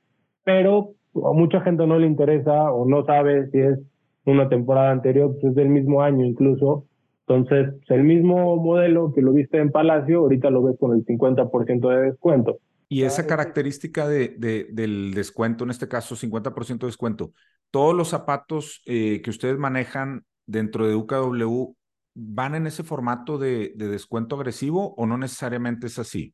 Pero 0.43 0.91
a 1.15 1.33
mucha 1.33 1.61
gente 1.61 1.87
no 1.87 1.97
le 1.97 2.07
interesa 2.07 2.71
o 2.71 2.87
no 2.87 3.03
sabe 3.05 3.49
si 3.49 3.59
es 3.59 3.79
una 4.25 4.47
temporada 4.47 4.91
anterior, 4.91 5.31
pues 5.33 5.45
es 5.45 5.55
del 5.55 5.69
mismo 5.69 6.03
año 6.03 6.25
incluso. 6.25 6.85
Entonces, 7.27 7.75
el 7.89 8.03
mismo 8.03 8.55
modelo 8.57 9.13
que 9.13 9.21
lo 9.21 9.33
viste 9.33 9.59
en 9.59 9.71
Palacio, 9.71 10.19
ahorita 10.19 10.49
lo 10.49 10.63
ves 10.63 10.77
con 10.79 10.93
el 10.93 11.05
50% 11.05 11.89
de 11.89 12.01
descuento. 12.01 12.57
Y 12.91 13.03
esa 13.03 13.27
característica 13.27 14.07
de, 14.07 14.29
del 14.71 15.13
descuento, 15.13 15.63
en 15.63 15.69
este 15.69 15.87
caso 15.87 16.15
50% 16.15 16.79
de 16.79 16.87
descuento, 16.87 17.33
todos 17.69 17.95
los 17.95 18.09
zapatos 18.09 18.81
eh, 18.87 19.21
que 19.21 19.29
ustedes 19.29 19.59
manejan 19.59 20.23
dentro 20.47 20.87
de 20.87 20.95
UKW 20.95 21.75
van 22.15 22.55
en 22.55 22.67
ese 22.67 22.83
formato 22.83 23.37
de, 23.37 23.73
descuento 23.75 24.35
agresivo 24.35 24.93
o 24.95 25.05
no 25.05 25.17
necesariamente 25.17 25.87
es 25.87 25.99
así? 25.99 26.33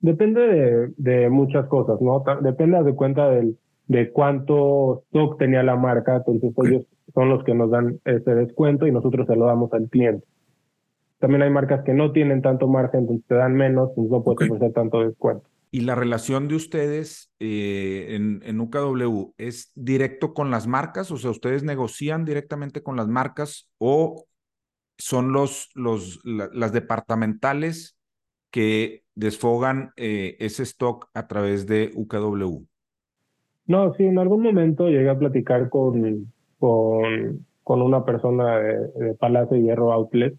Depende 0.00 0.92
de, 0.96 1.30
muchas 1.30 1.66
cosas, 1.66 1.98
¿no? 2.00 2.22
Depende 2.42 2.82
de 2.82 2.94
cuenta 2.94 3.30
del, 3.30 3.58
de 3.86 4.10
cuánto 4.12 5.04
stock 5.06 5.38
tenía 5.38 5.62
la 5.62 5.76
marca, 5.76 6.22
entonces 6.26 6.52
ellos 6.66 6.86
son 7.14 7.30
los 7.30 7.42
que 7.44 7.54
nos 7.54 7.70
dan 7.70 8.00
ese 8.04 8.34
descuento 8.34 8.86
y 8.86 8.92
nosotros 8.92 9.26
se 9.26 9.36
lo 9.36 9.46
damos 9.46 9.72
al 9.72 9.88
cliente. 9.88 10.26
También 11.20 11.42
hay 11.42 11.50
marcas 11.50 11.84
que 11.84 11.94
no 11.94 12.12
tienen 12.12 12.42
tanto 12.42 12.68
margen, 12.68 13.00
entonces 13.00 13.26
te 13.26 13.34
dan 13.34 13.54
menos, 13.54 13.90
entonces 13.90 14.12
no 14.12 14.22
puedes 14.22 14.50
ofrecer 14.50 14.72
tanto 14.74 15.00
descuento. 15.00 15.48
¿Y 15.74 15.80
la 15.80 15.96
relación 15.96 16.46
de 16.46 16.54
ustedes 16.54 17.32
eh, 17.40 18.06
en, 18.10 18.60
UKW 18.60 19.34
es 19.38 19.72
directo 19.74 20.32
con 20.32 20.52
las 20.52 20.68
marcas? 20.68 21.10
O 21.10 21.16
sea, 21.16 21.32
¿ustedes 21.32 21.64
negocian 21.64 22.24
directamente 22.24 22.80
con 22.84 22.94
las 22.94 23.08
marcas 23.08 23.68
o 23.78 24.24
son 24.98 25.32
los, 25.32 25.72
los, 25.74 26.20
las 26.22 26.72
departamentales 26.72 27.98
que 28.52 29.02
desfogan 29.16 29.90
eh, 29.96 30.36
ese 30.38 30.62
stock 30.62 31.08
a 31.12 31.26
través 31.26 31.66
de 31.66 31.90
UKW? 31.96 32.64
No, 33.66 33.94
sí, 33.94 34.04
en 34.04 34.20
algún 34.20 34.44
momento 34.44 34.86
llegué 34.86 35.10
a 35.10 35.18
platicar 35.18 35.70
con, 35.70 36.32
con, 36.60 37.44
con 37.64 37.82
una 37.82 38.04
persona 38.04 38.60
de, 38.60 38.92
de 38.92 39.14
Palacio 39.14 39.56
Hierro 39.56 39.92
Outlet 39.92 40.38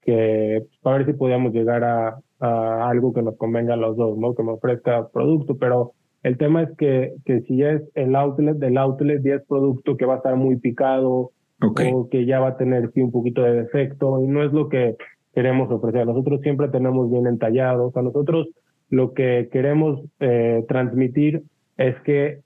que 0.00 0.64
pues, 0.66 0.78
para 0.80 0.96
ver 0.96 1.06
si 1.08 1.12
podíamos 1.12 1.52
llegar 1.52 1.84
a, 1.84 2.22
a 2.40 2.88
algo 2.88 3.12
que 3.12 3.22
nos 3.22 3.36
convenga 3.36 3.74
a 3.74 3.78
los 3.78 3.96
dos, 3.96 4.18
¿no? 4.18 4.34
Que 4.34 4.42
me 4.42 4.52
ofrezca 4.52 5.08
producto, 5.08 5.56
pero 5.56 5.92
el 6.22 6.38
tema 6.38 6.62
es 6.62 6.76
que, 6.76 7.14
que 7.24 7.42
si 7.42 7.62
es 7.62 7.82
el 7.94 8.16
outlet 8.16 8.56
del 8.56 8.78
outlet 8.78 9.24
y 9.24 9.30
es 9.30 9.42
producto 9.46 9.96
que 9.96 10.06
va 10.06 10.14
a 10.14 10.16
estar 10.16 10.36
muy 10.36 10.56
picado 10.56 11.30
o 11.60 12.08
que 12.10 12.26
ya 12.26 12.40
va 12.40 12.48
a 12.48 12.56
tener 12.56 12.90
sí, 12.92 13.00
un 13.00 13.12
poquito 13.12 13.42
de 13.42 13.62
defecto 13.62 14.20
y 14.22 14.26
no 14.26 14.42
es 14.42 14.52
lo 14.52 14.68
que 14.68 14.96
queremos 15.34 15.70
ofrecer. 15.70 16.06
Nosotros 16.06 16.40
siempre 16.40 16.68
tenemos 16.68 17.10
bien 17.10 17.26
entallados. 17.26 17.96
A 17.96 18.02
nosotros 18.02 18.48
lo 18.90 19.14
que 19.14 19.48
queremos 19.52 20.00
eh, 20.20 20.64
transmitir 20.68 21.42
es 21.76 21.94
que 22.02 22.40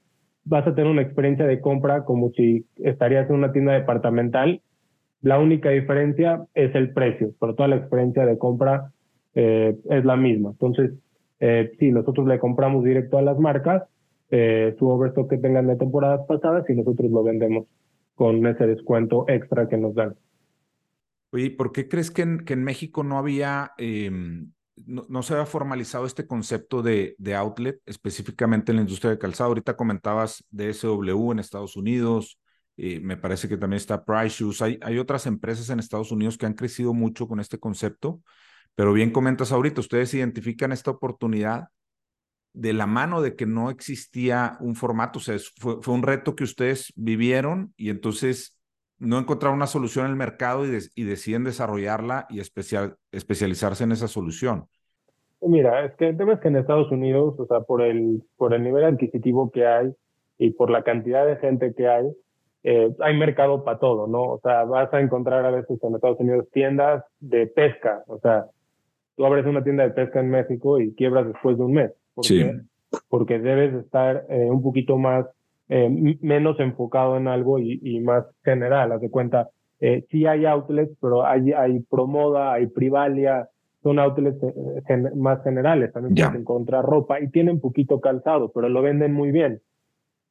vas 0.45 0.67
a 0.67 0.75
tener 0.75 0.91
una 0.91 1.03
experiencia 1.03 1.47
de 1.47 1.61
compra 1.61 2.05
como 2.05 2.31
si 2.31 2.67
estarías 2.77 3.29
en 3.31 3.37
una 3.37 3.53
tienda 3.53 3.73
departamental. 3.73 4.61
La 5.23 5.39
única 5.39 5.71
diferencia 5.71 6.45
es 6.55 6.75
el 6.75 6.93
precio, 6.93 7.31
pero 7.41 7.55
toda 7.55 7.69
la 7.69 7.77
experiencia 7.77 8.27
de 8.27 8.39
compra 8.39 8.91
eh, 9.35 9.79
es 9.89 10.05
la 10.05 10.17
misma. 10.17 10.51
Entonces, 10.51 10.93
eh, 11.39 11.73
sí, 11.79 11.91
nosotros 11.91 12.27
le 12.27 12.39
compramos 12.39 12.85
directo 12.85 13.19
a 13.19 13.23
las 13.23 13.39
marcas 13.39 13.85
eh, 14.31 14.75
su 14.79 14.89
overstock 14.89 15.29
que 15.29 15.39
tengan 15.39 15.67
de 15.67 15.77
temporadas 15.77 16.27
pasadas 16.27 16.69
y 16.69 16.75
nosotros 16.75 17.11
lo 17.11 17.23
vendemos 17.23 17.67
con 18.15 18.47
ese 18.47 18.67
descuento 18.67 19.25
extra 19.29 19.69
que 19.69 19.77
nos 19.77 19.95
dan. 19.95 20.15
Oye, 21.33 21.51
¿por 21.51 21.73
qué 21.73 21.89
crees 21.89 22.11
que 22.11 22.23
en, 22.23 22.45
que 22.45 22.53
en 22.53 22.65
México 22.65 23.03
no 23.03 23.19
había, 23.19 23.73
em, 23.79 24.51
no, 24.87 25.23
se 25.23 25.35
había 25.35 25.47
formalizado 25.47 26.07
este 26.07 26.27
concepto 26.27 26.83
de, 26.83 27.15
de, 27.19 27.35
outlet, 27.35 27.81
específicamente 27.87 28.73
en 28.73 28.77
la 28.77 28.83
industria 28.83 29.13
de 29.13 29.19
calzado? 29.19 29.49
Ahorita 29.49 29.77
comentabas 29.77 30.45
DSW 30.51 31.33
en 31.33 31.39
Estados 31.39 31.77
Unidos, 31.77 32.39
me 32.77 33.19
parece 33.19 33.47
que 33.47 33.59
también 33.59 33.77
está 33.77 34.05
Price 34.05 34.37
Shoes. 34.39 34.63
Hay, 34.63 34.79
hay 34.81 34.99
otras 34.99 35.27
empresas 35.27 35.69
en 35.69 35.79
Estados 35.79 36.13
Unidos 36.13 36.39
que 36.39 36.47
han 36.47 36.55
crecido 36.55 36.95
mucho 36.95 37.29
con 37.29 37.39
este 37.39 37.59
concepto. 37.59 38.23
Pero 38.81 38.95
bien 38.95 39.11
comentas 39.11 39.53
ahorita, 39.53 39.83
ustedes 39.83 40.15
identifican 40.15 40.73
esta 40.73 40.91
oportunidad 40.91 41.69
de 42.55 42.73
la 42.73 42.87
mano 42.87 43.21
de 43.21 43.37
que 43.37 43.45
no 43.45 43.69
existía 43.69 44.57
un 44.59 44.75
formato, 44.75 45.19
o 45.19 45.21
sea, 45.21 45.37
fue, 45.59 45.93
un 45.93 46.03
reto 46.03 46.35
que 46.35 46.45
ustedes 46.45 46.91
vivieron 46.97 47.75
y 47.77 47.91
entonces 47.91 48.59
no 48.99 49.19
encontraron 49.19 49.59
una 49.59 49.67
solución 49.67 50.07
en 50.07 50.13
el 50.13 50.17
mercado 50.17 50.65
y, 50.65 50.79
y 50.95 51.05
deciden 51.05 51.45
desarrollarla 51.45 52.27
y 52.31 52.41
especial, 52.41 52.97
especializarse 53.13 53.85
en 53.85 53.93
esa 53.93 54.09
solución. 54.09 54.65
Mira, 55.43 55.85
es 55.85 55.95
que 55.97 56.09
el 56.09 56.17
tema 56.17 56.33
es 56.33 56.41
que 56.41 56.49
en 56.49 56.57
Estados 56.57 56.91
Unidos, 56.91 57.35
o 57.39 57.45
sea, 57.45 57.61
por 57.61 57.83
el, 57.83 58.23
por 58.39 58.55
el 58.55 58.63
nivel 58.63 58.85
adquisitivo 58.85 59.51
que 59.51 59.67
hay 59.67 59.95
y 60.39 60.53
por 60.53 60.71
la 60.71 60.85
cantidad 60.85 61.27
de 61.27 61.37
gente 61.37 61.75
que 61.75 61.87
hay, 61.87 62.07
eh, 62.63 62.97
hay 63.01 63.15
mercado 63.15 63.63
para 63.63 63.79
todo, 63.79 64.07
¿no? 64.07 64.23
O 64.23 64.41
sea, 64.43 64.65
vas 64.65 64.91
a 64.95 65.03
encontrar 65.03 65.45
a 65.45 65.51
veces 65.51 65.79
en 65.83 65.95
Estados 65.97 66.19
Unidos 66.19 66.47
tiendas 66.51 67.05
de 67.19 67.47
pesca, 67.47 68.05
o 68.07 68.19
sea, 68.21 68.47
tú 69.21 69.27
abres 69.27 69.45
una 69.45 69.63
tienda 69.63 69.83
de 69.83 69.91
pesca 69.91 70.19
en 70.19 70.31
México 70.31 70.81
y 70.81 70.95
quiebras 70.95 71.27
después 71.27 71.59
de 71.59 71.65
un 71.65 71.75
mes. 71.75 71.93
¿Por 72.15 72.25
sí. 72.25 72.43
Porque 73.11 73.39
debes 73.39 73.75
estar 73.75 74.25
eh, 74.31 74.47
un 74.51 74.63
poquito 74.63 74.97
más, 74.97 75.27
eh, 75.69 75.91
menos 76.23 76.59
enfocado 76.59 77.19
en 77.19 77.29
algo 77.29 77.59
y, 77.59 77.81
y 77.83 78.01
más 78.01 78.25
general, 78.43 78.93
haz 78.93 79.03
de 79.03 79.11
cuenta. 79.11 79.51
Eh, 79.79 80.07
sí 80.11 80.25
hay 80.25 80.47
outlets, 80.47 80.97
pero 81.03 81.27
hay, 81.27 81.53
hay 81.53 81.81
Promoda, 81.81 82.55
hay 82.55 82.69
Privalia, 82.69 83.51
son 83.83 83.99
outlets 83.99 84.39
gen 84.87 85.11
más 85.17 85.45
generales. 85.45 85.93
También 85.93 86.15
yeah. 86.15 86.29
puedes 86.29 86.41
encontrar 86.41 86.87
ropa 86.87 87.21
y 87.21 87.29
tienen 87.29 87.61
poquito 87.61 88.01
calzado, 88.01 88.51
pero 88.55 88.71
lo 88.71 88.81
venden 88.81 89.13
muy 89.13 89.33
bien. 89.33 89.61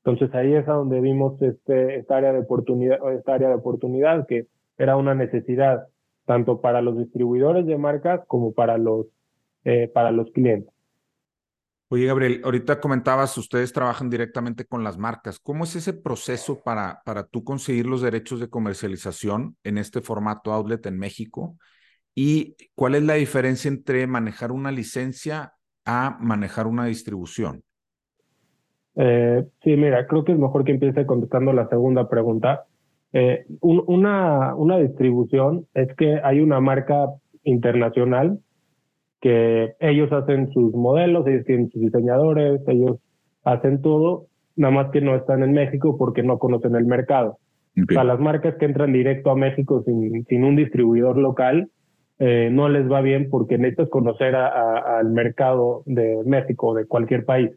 Entonces 0.03 0.33
ahí 0.33 0.55
es 0.55 0.67
a 0.67 0.73
donde 0.73 0.99
vimos 0.99 1.39
este, 1.43 1.97
esta 1.97 2.17
área 2.17 2.33
de 2.33 2.39
oportunidad, 2.39 2.97
esta 3.13 3.35
área 3.35 3.49
de 3.49 3.55
oportunidad 3.55 4.25
que 4.25 4.47
era 4.79 4.97
una 4.97 5.13
necesidad 5.13 5.85
tanto 6.29 6.61
para 6.61 6.79
los 6.83 6.95
distribuidores 6.95 7.65
de 7.65 7.75
marcas 7.79 8.21
como 8.27 8.53
para 8.53 8.77
los, 8.77 9.07
eh, 9.63 9.89
para 9.91 10.11
los 10.11 10.29
clientes. 10.29 10.71
Oye, 11.87 12.05
Gabriel, 12.05 12.41
ahorita 12.43 12.79
comentabas, 12.79 13.35
ustedes 13.35 13.73
trabajan 13.73 14.11
directamente 14.11 14.63
con 14.63 14.83
las 14.83 14.95
marcas. 14.95 15.39
¿Cómo 15.39 15.63
es 15.63 15.75
ese 15.75 15.91
proceso 15.91 16.61
para, 16.61 17.01
para 17.03 17.23
tú 17.23 17.43
conseguir 17.43 17.87
los 17.87 18.03
derechos 18.03 18.39
de 18.39 18.47
comercialización 18.47 19.55
en 19.63 19.79
este 19.79 20.01
formato 20.01 20.53
outlet 20.53 20.85
en 20.85 20.99
México? 20.99 21.57
¿Y 22.13 22.55
cuál 22.75 22.93
es 22.93 23.01
la 23.01 23.15
diferencia 23.15 23.67
entre 23.67 24.05
manejar 24.05 24.51
una 24.51 24.71
licencia 24.71 25.53
a 25.83 26.15
manejar 26.21 26.67
una 26.67 26.85
distribución? 26.85 27.63
Eh, 28.97 29.47
sí, 29.63 29.75
mira, 29.75 30.05
creo 30.05 30.23
que 30.23 30.33
es 30.33 30.37
mejor 30.37 30.63
que 30.63 30.73
empiece 30.73 31.07
contestando 31.07 31.53
la 31.53 31.67
segunda 31.69 32.07
pregunta. 32.07 32.67
Eh, 33.13 33.45
un, 33.61 33.83
una, 33.87 34.55
una 34.55 34.77
distribución 34.77 35.65
es 35.73 35.93
que 35.95 36.19
hay 36.23 36.41
una 36.41 36.59
marca 36.59 37.07
internacional 37.43 38.39
que 39.21 39.73
ellos 39.79 40.11
hacen 40.11 40.51
sus 40.51 40.73
modelos, 40.73 41.27
ellos 41.27 41.45
tienen 41.45 41.69
sus 41.69 41.81
diseñadores, 41.81 42.61
ellos 42.67 42.97
hacen 43.43 43.81
todo, 43.81 44.27
nada 44.55 44.73
más 44.73 44.91
que 44.91 45.01
no 45.01 45.15
están 45.15 45.43
en 45.43 45.53
México 45.53 45.97
porque 45.97 46.23
no 46.23 46.37
conocen 46.39 46.75
el 46.75 46.85
mercado. 46.85 47.37
Okay. 47.71 47.83
O 47.89 47.93
sea, 47.93 48.03
las 48.03 48.19
marcas 48.19 48.55
que 48.55 48.65
entran 48.65 48.93
directo 48.93 49.31
a 49.31 49.35
México 49.35 49.83
sin, 49.85 50.25
sin 50.25 50.43
un 50.43 50.55
distribuidor 50.55 51.17
local, 51.17 51.69
eh, 52.19 52.49
no 52.51 52.67
les 52.67 52.89
va 52.91 53.01
bien 53.01 53.29
porque 53.29 53.57
necesitas 53.57 53.89
conocer 53.89 54.35
al 54.35 55.09
mercado 55.11 55.83
de 55.85 56.21
México, 56.25 56.73
de 56.73 56.85
cualquier 56.85 57.23
país. 57.23 57.51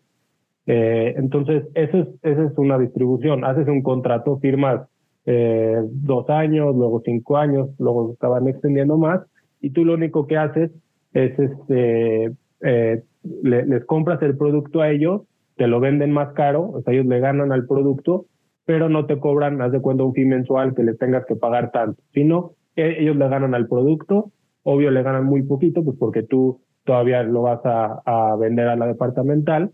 Eh, 0.66 1.14
entonces, 1.16 1.64
eso 1.74 1.98
es, 1.98 2.08
esa 2.22 2.44
es 2.44 2.56
una 2.56 2.78
distribución. 2.78 3.44
Haces 3.44 3.66
un 3.66 3.82
contrato, 3.82 4.38
firmas 4.38 4.88
eh, 5.26 5.80
dos 5.84 6.28
años, 6.30 6.74
luego 6.74 7.02
cinco 7.04 7.36
años, 7.36 7.70
luego 7.78 8.14
acaban 8.14 8.48
extendiendo 8.48 8.96
más, 8.98 9.20
y 9.60 9.70
tú 9.70 9.84
lo 9.84 9.94
único 9.94 10.26
que 10.26 10.36
haces 10.36 10.70
es 11.12 11.38
este, 11.38 12.32
eh, 12.62 13.02
le, 13.42 13.66
les 13.66 13.84
compras 13.84 14.20
el 14.22 14.36
producto 14.36 14.80
a 14.80 14.90
ellos, 14.90 15.22
te 15.56 15.66
lo 15.66 15.80
venden 15.80 16.12
más 16.12 16.32
caro, 16.32 16.70
o 16.70 16.82
sea, 16.82 16.92
ellos 16.92 17.06
le 17.06 17.20
ganan 17.20 17.52
al 17.52 17.66
producto, 17.66 18.26
pero 18.64 18.88
no 18.88 19.06
te 19.06 19.18
cobran, 19.18 19.60
haz 19.60 19.72
de 19.72 19.80
cuenta, 19.80 20.04
un 20.04 20.14
fin 20.14 20.28
mensual 20.28 20.74
que 20.74 20.82
le 20.82 20.94
tengas 20.94 21.26
que 21.26 21.36
pagar 21.36 21.70
tanto, 21.72 22.02
sino 22.12 22.52
que 22.74 23.00
ellos 23.00 23.16
le 23.16 23.28
ganan 23.28 23.54
al 23.54 23.68
producto, 23.68 24.32
obvio 24.62 24.90
le 24.90 25.02
ganan 25.02 25.24
muy 25.24 25.42
poquito, 25.42 25.84
pues 25.84 25.96
porque 25.98 26.22
tú 26.22 26.60
todavía 26.84 27.22
lo 27.22 27.42
vas 27.42 27.60
a, 27.64 28.00
a 28.04 28.36
vender 28.36 28.68
a 28.68 28.76
la 28.76 28.86
departamental, 28.86 29.70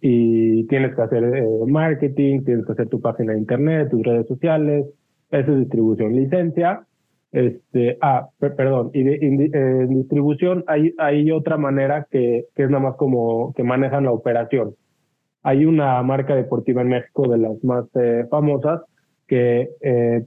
y 0.00 0.66
tienes 0.66 0.94
que 0.94 1.02
hacer 1.02 1.24
eh, 1.24 1.46
marketing, 1.66 2.44
tienes 2.44 2.64
que 2.64 2.72
hacer 2.72 2.88
tu 2.88 3.00
página 3.00 3.32
de 3.32 3.40
internet, 3.40 3.88
tus 3.90 4.02
redes 4.02 4.26
sociales, 4.26 4.86
esa 5.30 5.50
es 5.50 5.58
distribución. 5.58 6.14
Licencia, 6.14 6.86
este, 7.32 7.98
ah, 8.00 8.28
perdón, 8.38 8.90
y 8.92 9.02
de, 9.02 9.14
eh, 9.52 9.86
distribución 9.88 10.64
hay, 10.66 10.94
hay 10.98 11.30
otra 11.32 11.56
manera 11.56 12.06
que, 12.10 12.44
que 12.54 12.64
es 12.64 12.70
nada 12.70 12.82
más 12.82 12.96
como 12.96 13.52
que 13.54 13.64
manejan 13.64 14.04
la 14.04 14.12
operación. 14.12 14.74
Hay 15.42 15.64
una 15.64 16.02
marca 16.02 16.34
deportiva 16.34 16.82
en 16.82 16.88
México 16.88 17.28
de 17.28 17.38
las 17.38 17.64
más 17.64 17.84
eh, 17.94 18.26
famosas 18.30 18.82
que 19.26 19.68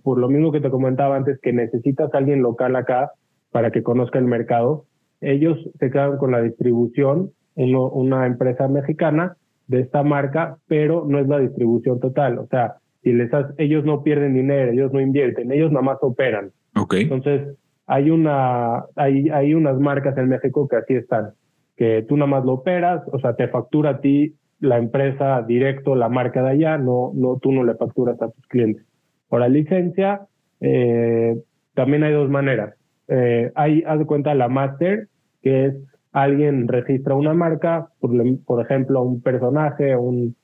por 0.02 0.18
lo 0.18 0.30
mismo 0.30 0.54
que 0.54 0.62
te 0.62 0.70
comentaba 0.70 1.18
antes, 1.18 1.38
que 1.42 1.52
necesitas 1.52 2.10
alguien 2.14 2.42
local 2.42 2.74
acá 2.78 3.12
para 3.52 3.70
que 3.70 3.84
conozca 3.84 4.18
el 4.18 4.24
mercado, 4.24 4.86
ellos 5.20 5.60
se 5.78 5.92
quedan 5.92 6.18
con 6.18 6.32
la 6.32 6.42
distribución, 6.42 7.32
uno, 7.56 7.90
una 7.90 8.26
empresa 8.28 8.70
mexicana, 8.70 9.36
de 9.68 9.82
esta 9.82 10.04
marca, 10.04 10.58
pero 10.68 11.06
no 11.08 11.20
es 11.20 11.28
la 11.28 11.40
distribución 11.40 12.00
total. 12.00 12.38
O 12.40 12.48
sea, 12.48 12.76
si 13.02 13.14
les 13.14 13.34
has, 13.34 13.48
ellos 13.58 13.86
no 13.86 14.04
pierden 14.04 14.34
dinero, 14.34 14.72
ellos 14.72 14.92
no 14.94 15.02
invierten, 15.02 15.52
ellos 15.52 15.72
nada 15.72 15.84
más 15.84 15.98
operan. 16.02 16.52
Okay. 16.76 17.04
Entonces, 17.04 17.56
hay 17.86 18.10
una, 18.10 18.86
hay, 18.96 19.30
hay 19.30 19.54
unas 19.54 19.80
marcas 19.80 20.18
en 20.18 20.30
México 20.30 20.68
que 20.68 20.78
así 20.78 20.94
están, 20.96 21.32
que 21.76 22.06
tú 22.08 22.16
nada 22.18 22.32
más 22.32 22.46
lo 22.46 22.54
operas, 22.54 23.04
o 23.12 23.20
sea, 23.20 23.36
te 23.36 23.48
factura 23.48 23.92
a 23.92 24.02
ti 24.02 24.36
la 24.60 24.78
empresa 24.78 25.42
directo, 25.42 25.96
la 25.96 26.08
marca 26.08 26.42
de 26.42 26.52
allá, 26.52 26.78
no, 26.78 27.12
no, 27.14 27.38
tú 27.42 27.52
no 27.52 27.64
le 27.64 27.76
facturas 27.76 28.22
a 28.22 28.30
tus 28.32 28.48
clientes. 28.48 28.86
Por 29.28 29.42
la 29.42 29.50
licencia, 29.50 30.22
eh, 30.62 31.38
también 31.74 32.04
hay 32.04 32.14
dos 32.14 32.30
maneras. 32.30 32.74
Eh, 33.10 33.52
hay, 33.56 33.84
haz 33.86 34.00
de 34.00 34.06
cuenta, 34.06 34.34
la 34.34 34.48
master, 34.48 35.08
que 35.42 35.66
es 35.66 35.76
alguien 36.14 36.68
registra 36.68 37.16
una 37.16 37.34
marca, 37.34 37.90
por, 38.00 38.62
ejemplo, 38.62 39.02
un 39.02 39.22
personaje, 39.22 39.96
un, 39.98 40.36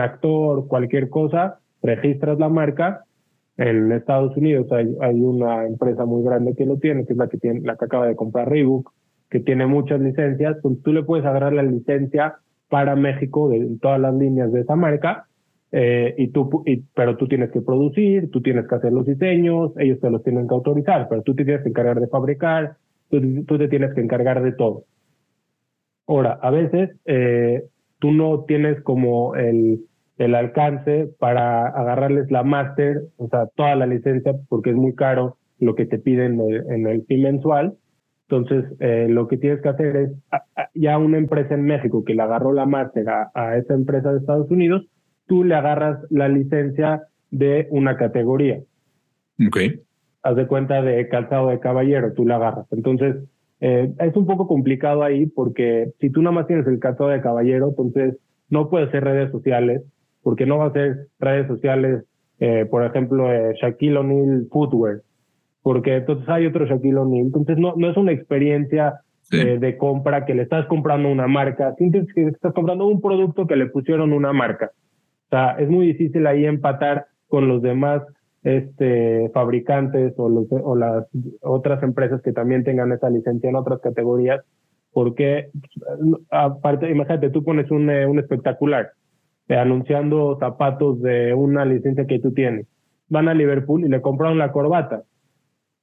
actor, 0.00 0.68
cualquier 0.68 1.10
cosa, 1.10 1.58
registras 1.82 2.38
la 2.38 2.48
marca. 2.48 3.02
En 3.58 3.90
Estados 3.92 4.36
Unidos 4.36 4.70
hay, 4.72 5.20
una 5.20 5.66
empresa 5.66 6.04
muy 6.04 6.22
grande 6.22 6.54
que 6.56 6.64
lo 6.64 6.78
tiene, 6.78 7.04
que 7.04 7.12
es 7.12 7.18
la 7.18 7.28
que, 7.28 7.38
la 7.62 7.76
que 7.76 7.84
acaba 7.84 8.06
de 8.06 8.16
comprar 8.16 8.48
Reebok, 8.48 8.92
que 9.28 9.40
tiene 9.40 9.66
muchas 9.66 10.00
licencias. 10.00 10.56
Pues 10.62 10.80
tú 10.82 10.92
le 10.92 11.02
puedes 11.02 11.26
agarrar 11.26 11.52
la 11.52 11.62
licencia 11.62 12.36
para 12.68 12.96
México 12.96 13.48
de 13.48 13.76
todas 13.80 14.00
las 14.00 14.14
líneas 14.14 14.52
de 14.52 14.60
esa 14.60 14.76
marca, 14.76 15.26
eh, 15.72 16.14
y 16.16 16.28
tú, 16.28 16.64
pero 16.94 17.16
tú 17.16 17.26
tienes 17.26 17.50
que 17.50 17.60
producir, 17.60 18.30
tú 18.30 18.40
tienes 18.40 18.66
que 18.68 18.74
hacer 18.76 18.92
los 18.92 19.06
diseños, 19.06 19.72
ellos 19.76 20.00
te 20.00 20.10
los 20.10 20.22
tienen 20.22 20.46
que 20.46 20.54
autorizar, 20.54 21.08
pero 21.08 21.22
tú 21.22 21.34
te 21.34 21.44
tienes 21.44 21.62
que 21.62 21.68
encargar 21.68 22.00
de 22.00 22.06
fabricar, 22.06 22.76
tú 23.10 23.58
te 23.58 23.68
tienes 23.68 23.92
que 23.94 24.00
encargar 24.00 24.42
de 24.42 24.52
todo. 24.52 24.84
Ahora, 26.06 26.38
a 26.42 26.50
veces 26.50 26.90
eh, 27.04 27.64
tú 27.98 28.12
no 28.12 28.44
tienes 28.44 28.80
como 28.82 29.34
el, 29.34 29.80
el 30.18 30.34
alcance 30.34 31.08
para 31.18 31.68
agarrarles 31.68 32.30
la 32.30 32.42
máster, 32.42 33.02
o 33.16 33.28
sea, 33.28 33.46
toda 33.54 33.74
la 33.74 33.86
licencia, 33.86 34.34
porque 34.48 34.70
es 34.70 34.76
muy 34.76 34.94
caro 34.94 35.36
lo 35.58 35.74
que 35.74 35.86
te 35.86 35.98
piden 35.98 36.40
en 36.40 36.86
el, 36.86 37.04
fin 37.06 37.22
mensual. 37.22 37.74
Entonces, 38.28 38.64
eh, 38.80 39.06
lo 39.08 39.28
que 39.28 39.36
tienes 39.36 39.62
que 39.62 39.68
hacer 39.68 39.96
es, 39.96 40.10
a, 40.30 40.42
a, 40.56 40.68
ya 40.74 40.98
una 40.98 41.18
empresa 41.18 41.54
en 41.54 41.62
México 41.62 42.04
que 42.04 42.14
le 42.14 42.22
agarró 42.22 42.52
la 42.52 42.66
máster 42.66 43.08
a, 43.08 43.30
a 43.34 43.56
esa 43.56 43.74
empresa 43.74 44.12
de 44.12 44.18
Estados 44.18 44.50
Unidos, 44.50 44.86
tú 45.26 45.44
le 45.44 45.54
agarras 45.54 45.98
la 46.10 46.28
licencia 46.28 47.02
de 47.30 47.66
una 47.70 47.96
categoría. 47.96 48.60
Ok. 49.46 49.58
Haz 50.22 50.36
de 50.36 50.46
cuenta 50.46 50.82
de 50.82 51.08
calzado 51.08 51.50
de 51.50 51.60
caballero, 51.60 52.12
tú 52.14 52.26
la 52.26 52.36
agarras. 52.36 52.66
Entonces, 52.72 53.16
eh, 53.60 53.92
es 53.98 54.16
un 54.16 54.26
poco 54.26 54.46
complicado 54.46 55.02
ahí 55.02 55.26
porque 55.26 55.92
si 56.00 56.10
tú 56.10 56.22
nada 56.22 56.34
más 56.34 56.46
tienes 56.46 56.66
el 56.66 56.78
caso 56.78 57.08
de 57.08 57.20
caballero, 57.20 57.68
entonces 57.68 58.16
no 58.50 58.68
puedes 58.68 58.88
hacer 58.88 59.04
redes 59.04 59.30
sociales, 59.30 59.82
porque 60.22 60.46
no 60.46 60.58
va 60.58 60.66
a 60.66 60.72
ser 60.72 61.08
redes 61.18 61.46
sociales, 61.46 62.04
eh, 62.40 62.66
por 62.70 62.84
ejemplo, 62.84 63.32
eh, 63.32 63.54
Shaquille 63.60 63.96
O'Neal 63.96 64.46
Footwear, 64.50 65.02
porque 65.62 65.96
entonces 65.96 66.28
hay 66.28 66.46
otro 66.46 66.66
Shaquille 66.66 66.96
O'Neal, 66.96 67.26
entonces 67.26 67.58
no, 67.58 67.74
no 67.76 67.90
es 67.90 67.96
una 67.96 68.12
experiencia 68.12 69.00
sí. 69.22 69.38
eh, 69.38 69.58
de 69.58 69.76
compra 69.76 70.24
que 70.24 70.34
le 70.34 70.42
estás 70.42 70.66
comprando 70.66 71.10
una 71.10 71.26
marca, 71.26 71.74
sientes 71.76 72.06
que 72.14 72.26
estás 72.28 72.52
comprando 72.52 72.86
un 72.86 73.00
producto 73.00 73.46
que 73.46 73.56
le 73.56 73.66
pusieron 73.66 74.12
una 74.12 74.32
marca. 74.32 74.70
O 75.26 75.28
sea, 75.30 75.56
es 75.58 75.68
muy 75.68 75.86
difícil 75.86 76.26
ahí 76.26 76.44
empatar 76.44 77.06
con 77.28 77.48
los 77.48 77.62
demás 77.62 78.02
este, 78.46 79.28
fabricantes 79.30 80.14
o, 80.18 80.28
los, 80.28 80.46
o 80.50 80.76
las 80.76 81.04
otras 81.42 81.82
empresas 81.82 82.22
que 82.22 82.32
también 82.32 82.62
tengan 82.62 82.92
esa 82.92 83.10
licencia 83.10 83.50
en 83.50 83.56
otras 83.56 83.80
categorías, 83.80 84.40
porque 84.92 85.48
aparte, 86.30 86.88
imagínate, 86.88 87.30
tú 87.30 87.42
pones 87.42 87.68
un, 87.72 87.90
eh, 87.90 88.06
un 88.06 88.20
espectacular 88.20 88.90
eh, 89.48 89.56
anunciando 89.56 90.38
zapatos 90.38 91.02
de 91.02 91.34
una 91.34 91.64
licencia 91.64 92.06
que 92.06 92.20
tú 92.20 92.32
tienes, 92.34 92.68
van 93.08 93.26
a 93.26 93.34
Liverpool 93.34 93.84
y 93.84 93.88
le 93.88 94.00
compraron 94.00 94.38
la 94.38 94.52
corbata, 94.52 95.02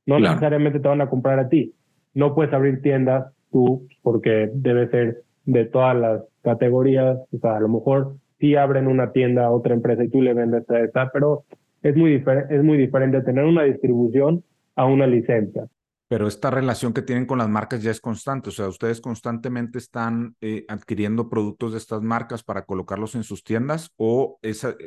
no 0.05 0.15
claro. 0.15 0.35
necesariamente 0.35 0.79
te 0.79 0.87
van 0.87 1.01
a 1.01 1.09
comprar 1.09 1.39
a 1.39 1.49
ti, 1.49 1.73
no 2.13 2.33
puedes 2.33 2.53
abrir 2.53 2.81
tiendas 2.81 3.25
tú 3.51 3.89
porque 4.01 4.49
debe 4.53 4.87
ser 4.87 5.23
de 5.43 5.65
todas 5.65 5.97
las 5.97 6.21
categorías, 6.43 7.17
o 7.29 7.37
sea, 7.39 7.57
a 7.57 7.59
lo 7.59 7.67
mejor 7.67 8.15
sí 8.39 8.55
abren 8.55 8.87
una 8.87 9.11
tienda 9.11 9.47
a 9.47 9.51
otra 9.51 9.73
empresa 9.73 10.05
y 10.05 10.09
tú 10.09 10.21
le 10.21 10.33
vendes 10.33 10.69
a 10.69 10.79
esa, 10.79 11.09
pero 11.11 11.43
es 11.83 11.95
muy, 11.95 12.23
es 12.49 12.63
muy 12.63 12.77
diferente 12.77 13.21
tener 13.21 13.45
una 13.45 13.63
distribución 13.63 14.43
a 14.75 14.85
una 14.85 15.05
licencia. 15.05 15.67
Pero 16.07 16.27
esta 16.27 16.51
relación 16.51 16.93
que 16.93 17.01
tienen 17.01 17.25
con 17.25 17.39
las 17.39 17.49
marcas 17.49 17.81
ya 17.81 17.89
es 17.89 17.99
constante, 17.99 18.49
o 18.49 18.51
sea, 18.51 18.67
ustedes 18.67 19.01
constantemente 19.01 19.79
están 19.79 20.35
eh, 20.41 20.63
adquiriendo 20.67 21.29
productos 21.29 21.71
de 21.71 21.79
estas 21.79 22.01
marcas 22.01 22.43
para 22.43 22.65
colocarlos 22.65 23.15
en 23.15 23.23
sus 23.23 23.43
tiendas 23.43 23.91
o 23.97 24.37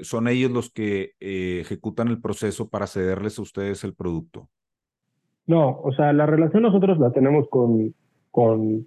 son 0.02 0.28
ellos 0.28 0.50
los 0.50 0.70
que 0.70 1.14
eh, 1.18 1.58
ejecutan 1.60 2.08
el 2.08 2.20
proceso 2.20 2.68
para 2.68 2.86
cederles 2.86 3.38
a 3.38 3.42
ustedes 3.42 3.82
el 3.82 3.94
producto. 3.94 4.48
No, 5.46 5.80
o 5.80 5.92
sea, 5.92 6.12
la 6.12 6.26
relación 6.26 6.62
nosotros 6.62 6.98
la 6.98 7.10
tenemos 7.12 7.48
con, 7.48 7.94
con 8.30 8.86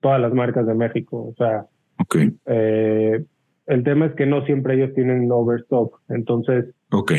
todas 0.00 0.20
las 0.20 0.32
marcas 0.32 0.66
de 0.66 0.74
México, 0.74 1.28
o 1.28 1.34
sea, 1.36 1.66
okay. 1.98 2.36
Eh, 2.46 3.24
el 3.66 3.82
tema 3.82 4.06
es 4.06 4.14
que 4.14 4.26
no 4.26 4.44
siempre 4.44 4.74
ellos 4.74 4.94
tienen 4.94 5.30
overstock. 5.30 6.00
Entonces, 6.08 6.74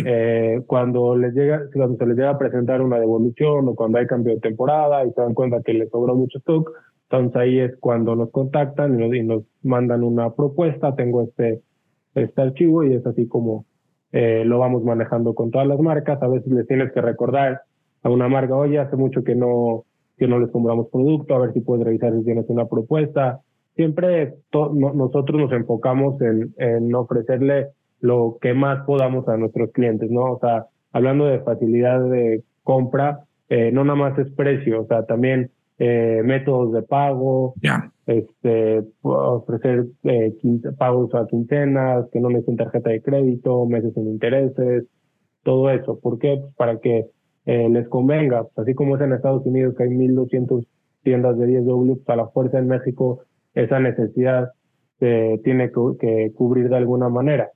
eh, 0.06 0.62
cuando 0.68 1.16
les 1.16 1.34
llega, 1.34 1.64
cuando 1.74 1.98
se 1.98 2.06
les 2.06 2.16
llega 2.16 2.32
a 2.32 2.38
presentar 2.38 2.82
una 2.82 3.00
devolución 3.00 3.68
o 3.68 3.76
cuando 3.76 3.98
hay 3.98 4.06
cambio 4.06 4.36
de 4.36 4.42
temporada 4.42 5.06
y 5.06 5.12
se 5.12 5.22
dan 5.22 5.34
cuenta 5.34 5.62
que 5.64 5.74
les 5.74 5.90
sobró 5.90 6.16
mucho 6.16 6.38
stock, 6.38 6.72
entonces 7.10 7.36
ahí 7.36 7.60
es 7.60 7.76
cuando 7.80 8.16
nos 8.16 8.32
contactan 8.32 9.00
y 9.02 9.24
nos, 9.24 9.44
mandan 9.64 10.04
una 10.04 10.34
propuesta. 10.34 10.96
Tengo 10.96 11.24
este, 11.24 11.62
este 12.14 12.42
archivo 12.42 12.84
y 12.84 12.94
es 12.94 13.06
así 13.06 13.28
como 13.28 13.66
eh, 14.12 14.44
lo 14.46 14.60
vamos 14.60 14.84
manejando 14.84 15.34
con 15.34 15.50
todas 15.50 15.68
las 15.68 15.80
marcas. 15.80 16.22
A 16.22 16.28
veces 16.28 16.52
les 16.52 16.68
tienes 16.68 16.92
que 16.94 17.02
recordar 17.02 17.62
a 18.04 18.10
una 18.10 18.28
marca, 18.28 18.56
oye, 18.56 18.78
hace 18.78 18.96
mucho 18.96 19.24
que 19.24 19.34
no, 19.34 19.86
que 20.18 20.28
no 20.28 20.40
les 20.40 20.52
compramos 20.52 20.90
producto, 20.92 21.34
a 21.34 21.40
ver 21.40 21.54
si 21.54 21.62
puedes 21.62 21.86
revisar 21.86 22.14
si 22.14 22.24
tienes 22.24 22.46
una 22.50 22.68
propuesta 22.68 23.42
siempre 23.76 24.36
nosotros 24.52 25.40
nos 25.40 25.52
enfocamos 25.52 26.22
en, 26.22 26.54
en 26.58 26.94
ofrecerle 26.96 27.68
lo 28.00 28.38
que 28.42 28.54
más 28.54 28.86
podamos 28.86 29.28
a 29.28 29.38
nuestros 29.38 29.72
clientes, 29.72 30.10
¿no? 30.12 30.34
O 30.34 30.40
sea, 30.40 30.68
hablando 30.92 31.26
de 31.26 31.40
facilidad 31.40 32.02
de 32.10 32.44
compra, 32.64 33.26
eh, 33.50 33.72
no 33.72 33.84
nada 33.84 33.98
más 33.98 34.18
es 34.20 34.32
precio, 34.32 34.82
o 34.82 34.88
sea, 34.88 35.06
también 35.06 35.52
eh, 35.78 36.22
métodos 36.24 36.72
de 36.72 36.84
pago, 36.84 37.54
este, 38.06 38.84
ofrecer 39.02 39.88
eh, 40.04 40.34
pagos 40.78 41.14
a 41.16 41.28
quincenas, 41.28 42.06
que 42.12 42.20
no 42.20 42.30
necesiten 42.30 42.58
tarjeta 42.58 42.92
de 42.92 43.02
crédito, 43.02 43.66
meses 43.66 43.94
sin 43.94 44.08
intereses, 44.08 44.86
todo 45.44 45.70
eso. 45.70 46.00
¿Por 46.00 46.18
qué? 46.20 46.38
Pues 46.40 46.54
para 46.56 46.80
que 46.80 47.08
eh, 47.46 47.70
les 47.70 47.88
convenga, 47.90 48.48
así 48.56 48.74
como 48.74 48.96
es 48.96 49.02
en 49.02 49.14
Estados 49.14 49.46
Unidos 49.46 49.76
que 49.78 49.84
hay 49.84 49.90
1.200 49.90 50.66
tiendas 51.04 51.38
de 51.38 51.48
10W, 51.48 52.04
para 52.04 52.24
la 52.24 52.28
fuerza 52.30 52.58
en 52.58 52.68
México 52.68 53.22
esa 53.56 53.80
necesidad 53.80 54.52
se 55.00 55.41
tiene 55.44 55.72
que, 55.72 56.32
cubrir 56.36 56.70
de 56.70 56.78
alguna 56.78 57.10
manera. 57.10 57.50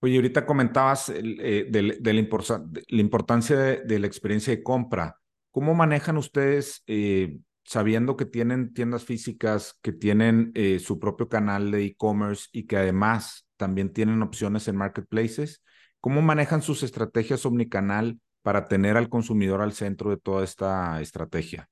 Oye, 0.00 0.16
ahorita 0.16 0.46
comentabas 0.46 1.10
eh, 1.10 1.66
de, 1.68 1.82
la, 1.82 3.00
importancia 3.00 3.56
de, 3.56 3.98
la 3.98 4.06
experiencia 4.06 4.54
de 4.54 4.62
compra. 4.62 5.16
¿Cómo 5.50 5.74
manejan 5.74 6.16
ustedes, 6.16 6.82
eh, 6.86 7.38
sabiendo 7.64 8.16
que 8.16 8.24
tienen 8.24 8.72
tiendas 8.72 9.04
físicas, 9.04 9.78
que 9.82 9.92
tienen 9.92 10.52
eh, 10.54 10.78
su 10.78 10.98
propio 10.98 11.28
canal 11.28 11.70
de 11.70 11.84
e-commerce 11.84 12.48
y 12.52 12.66
que 12.66 12.76
además 12.76 13.46
también 13.56 13.92
tienen 13.92 14.22
opciones 14.22 14.68
en 14.68 14.76
marketplaces? 14.76 15.62
¿Cómo 16.00 16.22
manejan 16.22 16.62
sus 16.62 16.82
estrategias 16.82 17.44
omnicanal 17.44 18.18
para 18.42 18.68
tener 18.68 18.96
al 18.96 19.10
consumidor 19.10 19.60
al 19.60 19.72
centro 19.72 20.10
de 20.10 20.16
toda 20.16 20.44
esta 20.44 21.00
estrategia? 21.02 21.68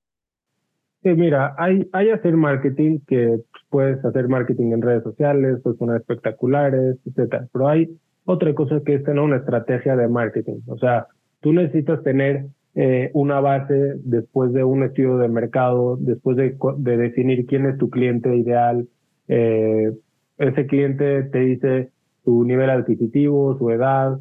Sí, 1.02 1.11
mira, 1.14 1.54
hay, 1.58 1.88
hay 1.92 2.11
hacer 2.11 2.37
marketing 2.37 2.98
que 3.06 3.40
puedes 3.70 4.04
hacer 4.04 4.28
marketing 4.28 4.72
en 4.72 4.82
redes 4.82 5.04
sociales, 5.04 5.61
poner 5.78 5.96
espectaculares, 6.00 6.96
etcétera. 7.06 7.46
Pero 7.52 7.68
hay 7.68 7.96
otra 8.24 8.52
cosa 8.54 8.80
que 8.84 8.94
es 8.94 9.04
tener 9.04 9.22
una 9.22 9.37
estrategia 9.37 9.96
de 9.96 10.08
marketing. 10.08 10.61
O 10.66 10.76
sea, 10.76 11.06
tú 11.40 11.52
necesitas 11.52 12.02
tener 12.02 12.46
eh, 12.74 13.11
una 13.14 13.40
base 13.40 13.94
después 14.04 14.52
de 14.52 14.64
un 14.64 14.82
estudio 14.82 15.18
de 15.18 15.28
mercado, 15.28 15.96
después 16.00 16.37
de, 16.37 16.56
de 16.78 16.96
definir 16.96 17.46
quién 17.46 17.66
es 17.66 17.78
tu 17.78 17.90
cliente 17.90 18.37
ideal. 18.37 18.88
Eh, 19.28 19.92
ese 20.38 20.66
cliente 20.66 21.22
te 21.24 21.38
dice 21.38 21.90
su 22.24 22.44
nivel 22.44 22.70
adquisitivo, 22.70 23.56
su 23.56 23.70
edad, 23.70 24.18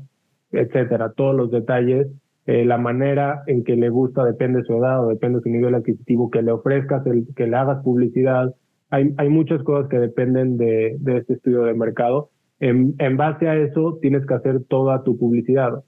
etcétera, 0.51 1.11
todos 1.11 1.35
los 1.35 1.51
detalles 1.51 2.07
eh, 2.47 2.63
la 2.63 2.77
manera 2.77 3.43
en 3.45 3.65
que 3.65 3.75
le 3.75 3.89
gusta 3.89 4.23
depende 4.23 4.60
de 4.60 4.65
su 4.65 4.73
edad 4.73 5.05
o 5.05 5.10
depende 5.10 5.39
de 5.39 5.43
su 5.43 5.49
nivel 5.49 5.75
adquisitivo, 5.75 6.31
que 6.31 6.41
le 6.41 6.53
ofrezcas, 6.53 7.05
el, 7.05 7.27
que 7.36 7.45
le 7.45 7.57
hagas 7.57 7.83
publicidad. 7.83 8.55
Hay, 8.89 9.13
hay 9.17 9.27
muchas 9.27 9.62
cosas 9.63 9.89
que 9.89 9.99
dependen 9.99 10.55
de, 10.57 10.95
de 10.97 11.17
este 11.17 11.33
estudio 11.33 11.63
de 11.63 11.73
mercado. 11.73 12.29
En, 12.62 12.95
en, 12.99 13.17
base 13.17 13.49
a 13.49 13.57
eso 13.57 13.99
tienes 14.01 14.25
que 14.25 14.33
hacer 14.33 14.63
toda 14.63 15.03
tu 15.03 15.17
publicidad 15.17 15.83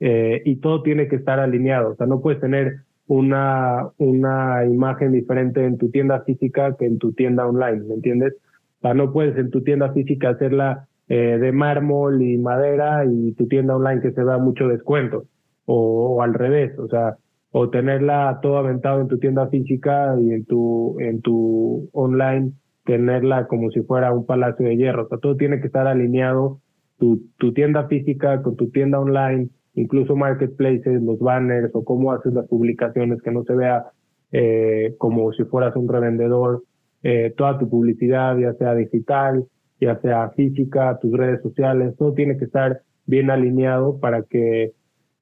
eh, 0.00 0.42
y 0.44 0.56
todo 0.56 0.82
tiene 0.82 1.06
que 1.06 1.14
estar 1.14 1.38
alineado. 1.38 1.92
O 1.92 1.94
sea, 1.94 2.08
no 2.08 2.20
puedes 2.20 2.40
tener 2.40 2.80
una, 3.06 3.90
una 3.98 4.64
imagen 4.66 5.12
diferente 5.12 5.64
en 5.64 5.78
tu 5.78 5.90
tienda 5.90 6.22
física 6.24 6.74
que 6.76 6.86
en 6.86 6.98
tu 6.98 7.12
tienda 7.12 7.46
online, 7.46 7.84
¿me 7.86 7.94
entiendes? 7.94 8.34
O 8.78 8.80
sea, 8.80 8.94
no 8.94 9.12
puedes 9.12 9.36
en 9.36 9.50
tu 9.50 9.62
tienda 9.62 9.92
física 9.92 10.30
hacerla 10.30 10.88
eh, 11.08 11.38
de 11.40 11.52
mármol 11.52 12.20
y 12.20 12.36
madera 12.36 13.04
y 13.04 13.30
tu 13.34 13.46
tienda 13.46 13.76
online 13.76 14.02
que 14.02 14.10
se 14.10 14.24
da 14.24 14.38
mucho 14.38 14.66
descuento 14.66 15.26
o, 15.66 16.22
al 16.22 16.34
revés, 16.34 16.78
o 16.78 16.88
sea, 16.88 17.16
o 17.52 17.70
tenerla 17.70 18.38
todo 18.42 18.58
aventado 18.58 19.00
en 19.00 19.08
tu 19.08 19.18
tienda 19.18 19.48
física 19.48 20.16
y 20.20 20.32
en 20.32 20.44
tu, 20.44 20.98
en 21.00 21.20
tu 21.20 21.88
online 21.92 22.52
tenerla 22.84 23.46
como 23.46 23.70
si 23.70 23.82
fuera 23.82 24.12
un 24.12 24.26
palacio 24.26 24.66
de 24.66 24.76
hierro. 24.76 25.04
O 25.04 25.08
sea, 25.08 25.18
todo 25.18 25.36
tiene 25.36 25.60
que 25.60 25.66
estar 25.66 25.86
alineado, 25.86 26.60
tu, 26.98 27.22
tu 27.38 27.52
tienda 27.52 27.86
física 27.88 28.42
con 28.42 28.56
tu 28.56 28.70
tienda 28.70 29.00
online, 29.00 29.48
incluso 29.74 30.16
marketplaces, 30.16 31.02
los 31.02 31.18
banners 31.18 31.70
o 31.74 31.84
cómo 31.84 32.12
haces 32.12 32.32
las 32.32 32.46
publicaciones, 32.46 33.22
que 33.22 33.30
no 33.30 33.44
se 33.44 33.54
vea 33.54 33.86
eh, 34.32 34.94
como 34.98 35.32
si 35.32 35.44
fueras 35.44 35.74
un 35.76 35.88
revendedor, 35.88 36.62
eh, 37.02 37.32
toda 37.36 37.58
tu 37.58 37.68
publicidad, 37.68 38.36
ya 38.38 38.52
sea 38.54 38.74
digital, 38.74 39.44
ya 39.80 39.98
sea 40.00 40.30
física, 40.30 40.98
tus 41.00 41.12
redes 41.12 41.42
sociales, 41.42 41.96
todo 41.96 42.12
tiene 42.12 42.36
que 42.36 42.44
estar 42.44 42.82
bien 43.06 43.30
alineado 43.30 43.98
para 43.98 44.22
que 44.22 44.72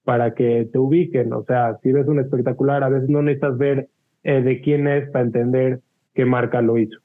para 0.08 0.32
que 0.32 0.66
te 0.72 0.78
ubiquen. 0.78 1.34
O 1.34 1.44
sea, 1.44 1.78
si 1.82 1.92
ves 1.92 2.08
un 2.08 2.18
espectacular, 2.18 2.82
a 2.82 2.88
veces 2.88 3.10
no 3.10 3.20
necesitas 3.20 3.58
ver 3.58 3.90
eh, 4.22 4.40
de 4.40 4.62
quién 4.62 4.88
es 4.88 5.10
para 5.10 5.26
entender 5.26 5.82
qué 6.14 6.24
marca 6.24 6.62
lo 6.62 6.78
hizo. 6.78 6.98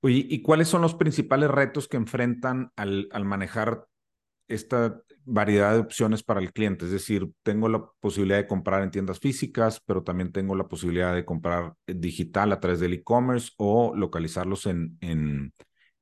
Oye, 0.00 0.24
¿y 0.26 0.40
cuáles 0.40 0.66
son 0.68 0.80
los 0.80 0.94
principales 0.94 1.50
retos 1.50 1.86
que 1.86 1.98
enfrentan 1.98 2.70
al, 2.74 3.10
manejar 3.26 3.84
esta 4.48 5.02
variedad 5.26 5.74
de 5.74 5.80
opciones 5.80 6.22
para 6.22 6.40
el 6.40 6.50
cliente? 6.54 6.86
Es 6.86 6.92
decir, 6.92 7.28
tengo 7.42 7.68
la 7.68 7.84
posibilidad 8.00 8.38
de 8.38 8.46
comprar 8.46 8.82
en 8.82 8.90
tiendas 8.90 9.20
físicas, 9.20 9.82
pero 9.84 10.02
también 10.02 10.32
tengo 10.32 10.56
la 10.56 10.66
posibilidad 10.66 11.14
de 11.14 11.26
comprar 11.26 11.74
digital 11.86 12.52
a 12.52 12.60
través 12.60 12.80
del 12.80 12.94
e-commerce 12.94 13.52
o 13.58 13.94
localizarlos 13.94 14.64
en, 14.64 14.96
en, 15.02 15.52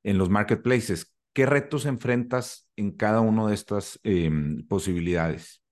en, 0.03 0.17
los 0.17 0.29
marketplaces. 0.29 1.13
¿Qué 1.33 1.45
retos 1.45 1.85
enfrentas 1.85 2.69
en 2.77 2.91
cada 2.91 3.19
una 3.19 3.45
de 3.45 3.55
estas 3.55 3.99
em, 4.03 4.65
posibilidades? 4.69 5.64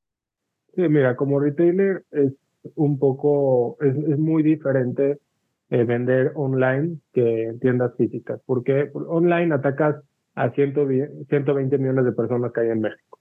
Sí, 0.75 0.81
mira, 0.89 1.15
como 1.15 1.39
retailer 1.39 2.03
es 2.11 2.33
un 2.75 2.97
poco, 2.97 3.77
es, 3.81 3.95
es 3.95 4.17
muy 4.17 4.41
diferente 4.41 5.19
eh, 5.69 5.83
vender 5.83 6.31
online 6.35 6.97
que 7.13 7.43
en 7.43 7.59
tiendas 7.59 7.95
físicas, 7.95 8.41
porque 8.45 8.89
online 8.93 9.53
atacas 9.53 9.97
a 10.35 10.49
120 10.51 11.77
millones 11.77 12.05
de 12.05 12.11
personas 12.11 12.51
que 12.51 12.61
hay 12.61 12.69
en 12.69 12.81
México. 12.81 13.19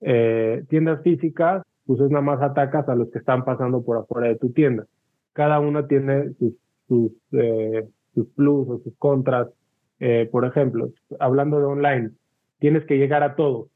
Eh, 0.00 0.64
tiendas 0.68 1.02
físicas, 1.02 1.62
pues 1.86 2.00
es 2.00 2.10
nada 2.10 2.22
más 2.22 2.42
atacas 2.42 2.88
a 2.88 2.94
los 2.94 3.10
que 3.10 3.18
están 3.18 3.44
pasando 3.44 3.82
por 3.82 3.98
afuera 3.98 4.28
de 4.28 4.36
tu 4.36 4.50
tienda. 4.52 4.84
Cada 5.32 5.60
una 5.60 5.86
tiene 5.86 6.32
sus, 6.34 6.54
sus, 6.88 7.12
eh, 7.32 7.88
sus 8.14 8.26
plus 8.34 8.68
o 8.68 8.78
sus 8.82 8.96
contras. 8.98 9.48
Eh, 10.00 10.28
por 10.30 10.44
ejemplo, 10.44 10.90
hablando 11.18 11.58
de 11.58 11.66
online, 11.66 12.10
tienes 12.58 12.84
que 12.84 12.98
llegar 12.98 13.22
a 13.22 13.36
todos 13.36 13.68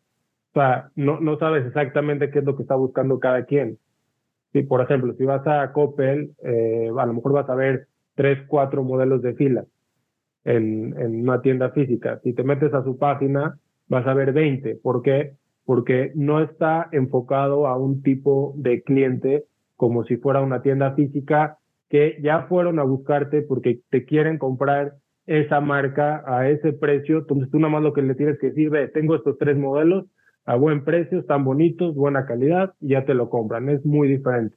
o 0.52 0.60
sea, 0.60 0.90
no, 0.96 1.18
no 1.20 1.38
sabes 1.38 1.66
exactamente 1.66 2.30
qué 2.30 2.40
es 2.40 2.44
lo 2.44 2.56
que 2.56 2.62
está 2.62 2.74
buscando 2.74 3.18
cada 3.18 3.44
quien. 3.46 3.78
Si, 4.52 4.62
por 4.62 4.82
ejemplo, 4.82 5.14
si 5.14 5.24
vas 5.24 5.46
a 5.46 5.72
Coppel, 5.72 6.32
eh, 6.44 6.90
a 6.96 7.06
lo 7.06 7.14
mejor 7.14 7.32
vas 7.32 7.48
a 7.48 7.54
ver 7.54 7.86
tres, 8.14 8.38
cuatro 8.48 8.84
modelos 8.84 9.22
de 9.22 9.34
fila 9.34 9.64
en, 10.44 10.94
en 11.00 11.22
una 11.22 11.40
tienda 11.40 11.70
física. 11.70 12.20
Si 12.22 12.34
te 12.34 12.42
metes 12.42 12.74
a 12.74 12.84
su 12.84 12.98
página, 12.98 13.58
vas 13.88 14.06
a 14.06 14.12
ver 14.12 14.34
20. 14.34 14.76
¿Por 14.76 15.02
qué? 15.02 15.36
Porque 15.64 16.12
no 16.14 16.42
está 16.42 16.88
enfocado 16.92 17.66
a 17.66 17.78
un 17.78 18.02
tipo 18.02 18.52
de 18.56 18.82
cliente 18.82 19.46
como 19.76 20.04
si 20.04 20.16
fuera 20.16 20.42
una 20.42 20.60
tienda 20.60 20.92
física 20.92 21.58
que 21.88 22.18
ya 22.22 22.42
fueron 22.42 22.78
a 22.78 22.84
buscarte 22.84 23.42
porque 23.42 23.80
te 23.90 24.04
quieren 24.04 24.38
comprar 24.38 24.94
esa 25.26 25.60
marca 25.60 26.22
a 26.26 26.48
ese 26.48 26.72
precio. 26.72 27.18
Entonces 27.18 27.50
tú 27.50 27.58
nada 27.58 27.72
más 27.72 27.82
lo 27.82 27.92
que 27.92 28.02
le 28.02 28.14
tienes 28.14 28.38
que 28.38 28.48
decir, 28.48 28.70
ve, 28.70 28.88
tengo 28.88 29.14
estos 29.14 29.38
tres 29.38 29.56
modelos, 29.56 30.06
a 30.44 30.57
buen 30.57 30.85
precio, 30.85 31.20
están 31.20 31.44
bonitos, 31.44 31.94
buena 31.94 32.26
calidad 32.26 32.74
y 32.81 32.90
ya 32.90 33.05
te 33.05 33.14
lo 33.14 33.31
compran. 33.31 33.68
Es 33.68 33.85
muy 33.85 34.09
diferente. 34.09 34.57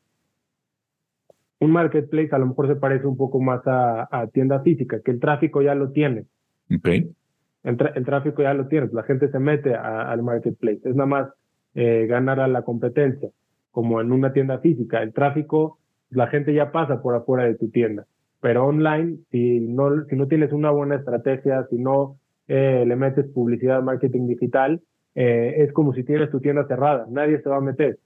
Un 1.60 1.72
marketplace 1.72 2.30
a 2.32 2.40
lo 2.40 2.48
mejor 2.48 2.68
se 2.68 2.76
parece 2.76 3.08
un 3.08 3.18
poco 3.18 3.40
más 3.40 3.62
a, 3.66 4.08
a 4.12 4.28
tienda 4.28 4.60
física, 4.62 5.00
que 5.02 5.12
el 5.12 5.20
tráfico 5.20 5.62
ya 5.62 5.76
lo 5.76 5.92
tiene. 5.92 6.26
Ok. 6.76 6.90
El, 7.66 8.06
tráfico 8.06 8.44
ya 8.44 8.54
lo 8.54 8.68
tienes, 8.68 8.94
la 8.94 9.02
gente 9.02 9.28
se 9.32 9.40
mete 9.40 9.74
al 9.74 10.22
marketplace. 10.22 10.82
Es 10.84 10.96
nada 10.96 11.08
más 11.08 11.30
eh, 11.74 12.06
ganar 12.08 12.40
a 12.40 12.48
la 12.48 12.62
competencia, 12.62 13.30
como 13.72 14.02
en 14.02 14.12
una 14.12 14.34
tienda 14.34 14.60
física. 14.60 15.02
El 15.02 15.14
tráfico, 15.14 15.80
la 16.12 16.28
gente 16.28 16.54
ya 16.54 16.72
pasa 16.72 17.02
por 17.02 17.16
afuera 17.16 17.46
de 17.46 17.56
tu 17.56 17.70
tienda. 17.70 18.06
Pero 18.40 18.68
online, 18.68 19.18
si 19.32 19.60
no, 19.62 20.06
si 20.06 20.16
no 20.16 20.28
tienes 20.28 20.52
una 20.52 20.70
buena 20.70 20.96
estrategia, 20.96 21.66
si 21.72 21.78
no 21.78 22.18
eh, 22.48 22.84
le 22.86 22.96
metes 22.96 23.26
publicidad, 23.34 23.82
marketing 23.82 24.28
digital, 24.28 24.80
eh, 25.16 25.64
es 25.64 25.72
como 25.72 25.94
si 25.94 26.04
tienes 26.04 26.30
tu 26.30 26.42
tienda 26.42 26.68
cerrada, 26.68 27.08
nadie 27.10 27.42
se 27.42 27.50
va 27.50 27.58
a 27.58 27.62
meter. 27.62 27.98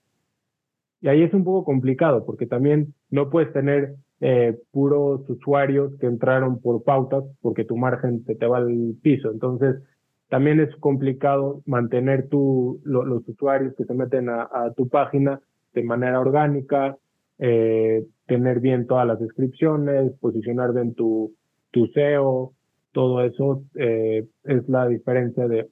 Y 1.02 1.08
ahí 1.08 1.24
es 1.24 1.34
un 1.34 1.44
poco 1.44 1.66
complicado 1.66 2.26
porque 2.26 2.46
también 2.46 2.94
no 3.10 3.30
puedes 3.30 3.52
tener 3.52 3.96
eh, 4.22 4.58
puros 4.72 5.28
usuarios 5.30 5.98
que 6.00 6.06
entraron 6.06 6.60
por 6.62 6.84
pautas 6.84 7.24
porque 7.42 7.66
tu 7.66 7.78
margen 7.78 8.24
te, 8.26 8.36
te 8.36 8.46
va 8.46 8.58
al 8.58 8.96
piso. 9.02 9.32
Entonces, 9.32 9.82
también 10.28 10.60
es 10.60 10.76
complicado 10.76 11.64
mantener 11.66 12.28
tu, 12.30 12.80
los 12.84 13.28
usuarios 13.28 13.74
que 13.76 13.86
se 13.86 13.94
meten 13.94 14.30
a, 14.30 14.72
tu 14.76 14.88
página 14.88 15.42
de 15.74 15.84
manera 15.84 16.20
orgánica, 16.20 16.98
eh, 17.40 18.06
tener 18.28 18.60
bien 18.60 18.86
todas 18.86 19.08
las 19.08 19.20
descripciones, 19.20 20.12
posicionar 20.20 20.74
bien 20.74 20.94
tu, 20.94 21.34
tu 21.72 21.88
SEO, 21.88 22.54
todo 22.92 23.24
eso 23.24 23.64
es 23.74 24.68
la 24.68 24.88
diferencia 24.88 25.48
de 25.48 25.68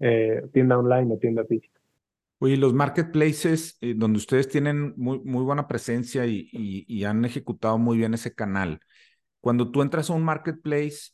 una 0.00 0.48
tienda 0.52 0.78
online 0.78 1.14
o 1.14 1.18
tienda 1.18 1.44
física. 1.44 1.80
Oye, 2.42 2.56
los 2.56 2.72
marketplaces 2.72 3.76
eh, 3.82 3.92
donde 3.94 4.16
ustedes 4.16 4.48
tienen 4.48 4.94
muy, 4.96 5.20
muy 5.20 5.44
buena 5.44 5.68
presencia 5.68 6.24
y, 6.26 7.04
han 7.04 7.24
ejecutado 7.26 7.76
muy 7.76 7.98
bien 7.98 8.14
ese 8.14 8.34
canal, 8.34 8.80
cuando 9.40 9.70
tú 9.70 9.82
entras 9.82 10.08
a 10.08 10.14
un 10.14 10.22
marketplace, 10.22 11.12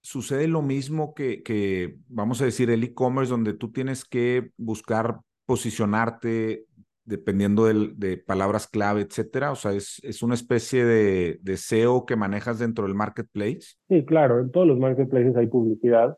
sucede 0.00 0.48
lo 0.48 0.62
mismo 0.62 1.14
que, 1.14 1.42
que 1.42 1.96
vamos 2.08 2.40
a 2.40 2.46
decir, 2.46 2.70
el 2.70 2.82
e-commerce, 2.82 3.30
donde 3.30 3.52
tú 3.54 3.72
tienes 3.72 4.04
que 4.04 4.52
buscar 4.56 5.20
posicionarte 5.46 6.66
dependiendo 7.04 7.66
de, 7.66 8.16
palabras 8.16 8.66
clave, 8.66 9.02
etcétera? 9.02 9.52
O 9.52 9.56
sea, 9.56 9.72
¿es, 9.72 10.00
es 10.02 10.22
una 10.22 10.34
especie 10.34 10.84
de, 10.84 11.38
de, 11.42 11.56
SEO 11.58 12.06
que 12.06 12.16
manejas 12.16 12.58
dentro 12.58 12.86
del 12.86 12.94
marketplace? 12.94 13.76
Sí, 13.88 14.04
claro, 14.06 14.40
en 14.40 14.50
todos 14.50 14.66
los 14.66 14.78
marketplaces 14.78 15.36
hay 15.36 15.46
publicidad 15.46 16.16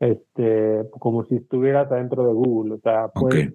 este, 0.00 0.82
como 0.90 1.24
si 1.24 1.36
estuvieras 1.36 1.90
adentro 1.90 2.26
de 2.26 2.32
Google, 2.32 2.74
o 2.74 2.78
sea, 2.78 3.08
puedes 3.08 3.54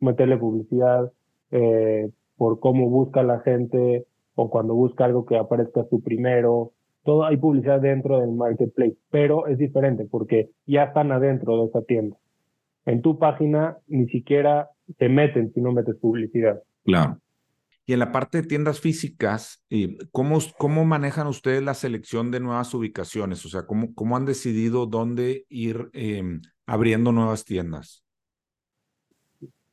meterle 0.00 0.36
publicidad 0.36 1.12
eh, 1.50 2.10
por 2.36 2.60
cómo 2.60 2.88
busca 2.88 3.22
la 3.22 3.40
gente 3.40 4.06
o 4.34 4.50
cuando 4.50 4.74
busca 4.74 5.04
algo 5.04 5.26
que 5.26 5.36
aparezca 5.36 5.84
su 5.90 6.02
primero, 6.02 6.72
todo 7.04 7.24
hay 7.24 7.36
publicidad 7.36 7.80
dentro 7.80 8.20
del 8.20 8.32
marketplace, 8.32 8.96
pero 9.10 9.46
es 9.46 9.58
diferente 9.58 10.06
porque 10.10 10.50
ya 10.66 10.84
están 10.84 11.12
adentro 11.12 11.58
de 11.58 11.66
esa 11.66 11.82
tienda. 11.82 12.16
En 12.86 13.02
tu 13.02 13.18
página 13.18 13.76
ni 13.86 14.06
siquiera 14.08 14.70
te 14.98 15.08
meten 15.08 15.52
si 15.52 15.60
no 15.60 15.72
metes 15.72 15.96
publicidad. 15.96 16.62
Claro. 16.84 17.18
Y 17.84 17.94
en 17.94 17.98
la 17.98 18.12
parte 18.12 18.42
de 18.42 18.48
tiendas 18.48 18.80
físicas, 18.80 19.64
eh, 19.68 19.96
¿cómo, 20.12 20.38
cómo 20.58 20.84
manejan 20.84 21.26
ustedes 21.26 21.62
la 21.62 21.74
selección 21.74 22.30
de 22.30 22.40
nuevas 22.40 22.72
ubicaciones? 22.74 23.44
O 23.44 23.48
sea, 23.48 23.66
¿cómo, 23.66 23.94
cómo 23.94 24.16
han 24.16 24.24
decidido 24.24 24.86
dónde 24.86 25.46
ir 25.48 25.90
em, 25.92 26.40
abriendo 26.66 27.10
nuevas 27.10 27.44
tiendas? 27.44 28.04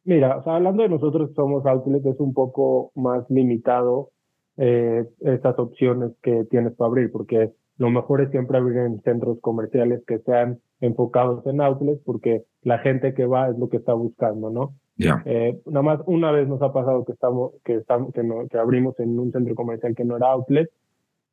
Mira, 0.04 0.42
hablando 0.44 0.82
de 0.82 0.90
nosotros 0.90 1.30
somos 1.36 1.66
outlet, 1.68 2.04
es 2.06 2.20
un 2.20 2.34
poco 2.34 2.92
más 2.96 3.30
limitado 3.30 4.10
eh, 4.58 5.06
estas 5.20 5.60
opciones 5.60 6.12
que 6.24 6.46
tienes 6.46 6.74
para 6.74 6.88
abrir, 6.88 7.12
porque 7.12 7.52
lo 7.78 7.92
mejor 7.92 8.22
es 8.22 8.32
siempre 8.32 8.58
abrir 8.58 8.78
en 8.78 9.02
centros 9.04 9.40
comerciales 9.40 10.04
que 10.08 10.20
sean 10.20 10.60
enfocados 10.82 11.46
en 11.46 11.62
outlets, 11.62 12.02
porque 12.04 12.44
la 12.64 12.80
gente 12.80 13.14
que 13.14 13.26
va 13.26 13.50
es 13.50 13.58
lo 13.58 13.70
que 13.70 13.78
está 13.78 13.94
buscando, 13.94 14.50
¿no? 14.50 14.74
Eh, 15.26 15.60
nada 15.66 15.82
más 15.82 16.02
una 16.06 16.32
vez 16.32 16.48
nos 16.48 16.62
ha 16.62 16.74
pasado 16.74 17.06
que 17.06 17.14
estamos, 17.14 17.54
que 17.64 17.76
estamos, 17.76 18.14
que, 18.14 18.24
no, 18.24 18.48
que 18.48 18.58
abrimos 18.58 19.00
en 19.00 19.18
un 19.18 19.32
centro 19.32 19.56
comercial 19.56 19.96
que 19.96 20.04
no 20.04 20.18
era 20.18 20.32
outlet. 20.32 20.70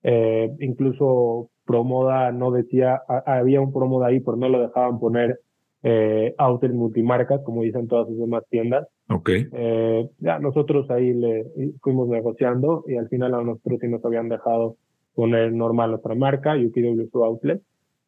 Eh, 0.03 0.55
incluso 0.61 1.51
Promoda 1.65 2.31
no 2.31 2.53
decía, 2.53 3.03
había 3.27 3.61
un 3.61 3.73
Promoda 3.73 4.07
ahí, 4.07 4.21
pero 4.21 4.37
no 4.37 4.49
lo 4.49 4.61
dejaban 4.61 5.01
poner 5.01 5.41
eh, 5.83 6.35
outlet 6.39 6.73
multimarcas, 6.73 7.43
como 7.43 7.63
dicen 7.63 7.89
todas 7.89 8.07
sus 8.09 8.19
demás 8.19 8.45
tiendas. 8.51 8.87
Ok. 9.09 9.31
Eh, 9.53 10.09
ya 10.19 10.39
nosotros 10.39 10.91
ahí 10.91 11.13
le 11.13 11.47
fuimos 11.81 12.09
negociando 12.09 12.85
y 12.87 12.97
al 12.97 13.09
final 13.09 13.35
a 13.35 13.43
nosotros 13.43 13.79
sí 13.81 13.89
nos 13.89 14.05
habían 14.05 14.29
dejado 14.29 14.77
poner 15.15 15.53
normal 15.53 15.95
otra 15.95 16.15
marca, 16.15 16.55
UPW 16.55 17.25
Outlet. 17.25 17.63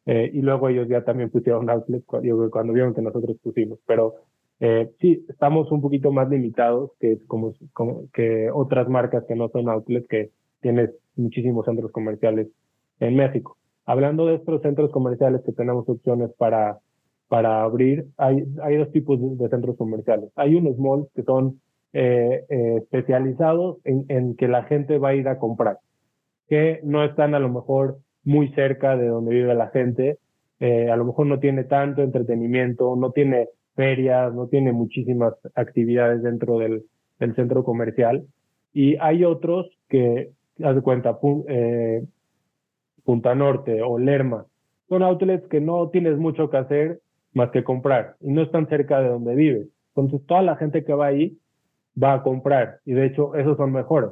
Eh, 0.05 0.31
y 0.33 0.41
luego 0.41 0.69
ellos 0.69 0.87
ya 0.87 1.03
también 1.03 1.29
pusieron 1.29 1.69
outlet 1.69 2.03
cuando, 2.05 2.49
cuando 2.49 2.73
vieron 2.73 2.93
que 2.93 3.01
nosotros 3.01 3.37
pusimos. 3.43 3.79
Pero 3.85 4.15
eh, 4.59 4.91
sí, 4.99 5.25
estamos 5.29 5.71
un 5.71 5.81
poquito 5.81 6.11
más 6.11 6.29
limitados 6.29 6.91
que, 6.99 7.17
como, 7.27 7.53
que 8.13 8.49
otras 8.53 8.89
marcas 8.89 9.23
que 9.25 9.35
no 9.35 9.47
son 9.49 9.69
outlets, 9.69 10.07
que 10.07 10.31
tienes 10.61 10.91
muchísimos 11.15 11.65
centros 11.65 11.91
comerciales 11.91 12.47
en 12.99 13.15
México. 13.15 13.57
Hablando 13.85 14.25
de 14.25 14.35
estos 14.35 14.61
centros 14.61 14.91
comerciales 14.91 15.41
que 15.45 15.53
tenemos 15.53 15.87
opciones 15.87 16.31
para, 16.37 16.79
para 17.29 17.63
abrir, 17.63 18.05
hay, 18.17 18.43
hay 18.61 18.75
dos 18.75 18.91
tipos 18.91 19.19
de, 19.37 19.49
centros 19.49 19.77
comerciales. 19.77 20.29
Hay 20.35 20.55
unos 20.55 20.77
malls 20.77 21.07
que 21.15 21.23
son 21.23 21.61
eh, 21.93 22.43
eh, 22.49 22.75
especializados 22.79 23.77
en, 23.85 24.05
en 24.09 24.35
que 24.35 24.49
la 24.49 24.63
gente 24.63 24.97
va 24.97 25.09
a 25.09 25.15
ir 25.15 25.29
a 25.29 25.39
comprar, 25.39 25.79
que 26.49 26.81
no 26.83 27.03
están 27.05 27.33
a 27.33 27.39
lo 27.39 27.49
mejor 27.49 27.99
muy 28.25 28.49
cerca 28.49 28.97
de 28.97 29.07
donde 29.07 29.33
vive 29.33 29.55
la 29.55 29.69
gente, 29.69 30.17
a 30.61 30.95
lo 30.97 31.05
mejor 31.05 31.25
no 31.25 31.39
tiene 31.39 31.63
tanto 31.63 32.01
entretenimiento, 32.01 32.93
no 32.97 33.11
tiene 33.11 33.47
ferias, 33.79 34.33
no 34.33 34.47
tiene 34.47 34.73
muchísimas 34.73 35.35
actividades 35.55 36.21
dentro 36.21 36.59
del, 36.59 36.83
centro 37.33 37.63
comercial. 37.63 38.25
Y 38.73 38.97
hay 38.97 39.23
otros 39.23 39.67
que, 39.87 40.31
haz 40.61 40.75
de 40.75 40.81
cuenta, 40.81 41.17
eh, 41.47 42.03
Punta 43.05 43.35
Norte 43.35 43.81
o 43.81 43.97
Lerma, 43.97 44.45
son 44.89 45.01
outlets 45.03 45.47
que 45.47 45.61
no 45.61 45.87
tienes 45.89 46.17
mucho 46.17 46.49
que 46.49 46.57
hacer 46.57 46.99
más 47.33 47.51
que 47.51 47.63
comprar 47.63 48.15
y 48.19 48.33
no 48.33 48.41
están 48.41 48.67
cerca 48.67 48.99
de 48.99 49.07
donde 49.07 49.35
vives. 49.35 49.67
Entonces, 49.95 50.27
toda 50.27 50.41
la 50.41 50.57
gente 50.57 50.83
que 50.83 50.93
va 50.93 51.05
ahí 51.07 51.37
va 52.01 52.15
a 52.15 52.21
comprar 52.21 52.79
y 52.85 52.91
de 52.91 53.05
hecho, 53.05 53.33
esos 53.35 53.55
son 53.55 53.71
mejores. 53.71 54.11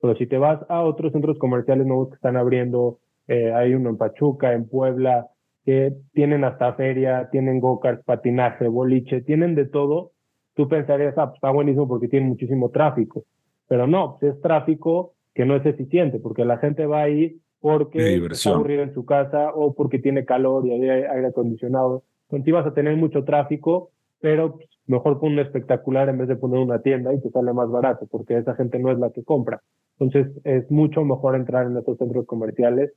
Pero 0.00 0.14
si 0.14 0.26
te 0.28 0.38
vas 0.38 0.60
a 0.68 0.82
otros 0.82 1.10
centros 1.10 1.36
comerciales 1.38 1.84
nuevos 1.84 2.10
que 2.10 2.14
están 2.14 2.36
abriendo, 2.36 2.98
eh, 3.26 3.52
hay 3.52 3.74
uno 3.74 3.90
en 3.90 3.96
Pachuca, 3.96 4.52
en 4.52 4.68
Puebla, 4.68 5.26
que 5.64 5.92
tienen 6.12 6.44
hasta 6.44 6.74
feria, 6.74 7.28
tienen 7.30 7.60
go-karts, 7.60 8.04
patinaje, 8.04 8.68
boliche, 8.68 9.20
tienen 9.22 9.54
de 9.54 9.66
todo. 9.66 10.12
Tú 10.54 10.68
pensarías, 10.68 11.16
ah, 11.18 11.26
pues 11.26 11.36
está 11.36 11.50
buenísimo 11.50 11.86
porque 11.86 12.08
tiene 12.08 12.26
muchísimo 12.26 12.70
tráfico. 12.70 13.24
Pero 13.68 13.86
no, 13.86 14.16
pues 14.18 14.34
es 14.34 14.40
tráfico 14.40 15.14
que 15.34 15.44
no 15.44 15.56
es 15.56 15.64
eficiente, 15.64 16.18
porque 16.18 16.44
la 16.44 16.58
gente 16.58 16.86
va 16.86 17.02
ahí 17.02 17.40
porque 17.60 18.16
está 18.16 18.50
aburrido 18.50 18.82
en 18.82 18.94
su 18.94 19.04
casa 19.04 19.50
o 19.54 19.74
porque 19.74 19.98
tiene 19.98 20.24
calor 20.24 20.66
y 20.66 20.72
hay 20.72 20.82
aire 20.82 21.26
acondicionado. 21.28 22.04
Entonces 22.30 22.54
vas 22.54 22.66
a 22.66 22.74
tener 22.74 22.96
mucho 22.96 23.24
tráfico, 23.24 23.90
pero 24.20 24.56
pues, 24.56 24.68
mejor 24.86 25.20
pon 25.20 25.32
un 25.32 25.38
espectacular 25.40 26.08
en 26.08 26.18
vez 26.18 26.28
de 26.28 26.36
poner 26.36 26.58
una 26.58 26.80
tienda 26.80 27.12
y 27.12 27.20
te 27.20 27.30
sale 27.30 27.52
más 27.52 27.70
barato, 27.70 28.06
porque 28.10 28.38
esa 28.38 28.54
gente 28.54 28.78
no 28.78 28.90
es 28.90 28.98
la 28.98 29.10
que 29.10 29.22
compra. 29.22 29.60
Entonces 29.98 30.32
es 30.44 30.70
mucho 30.70 31.04
mejor 31.04 31.36
entrar 31.36 31.66
en 31.66 31.76
estos 31.76 31.98
centros 31.98 32.26
comerciales 32.26 32.92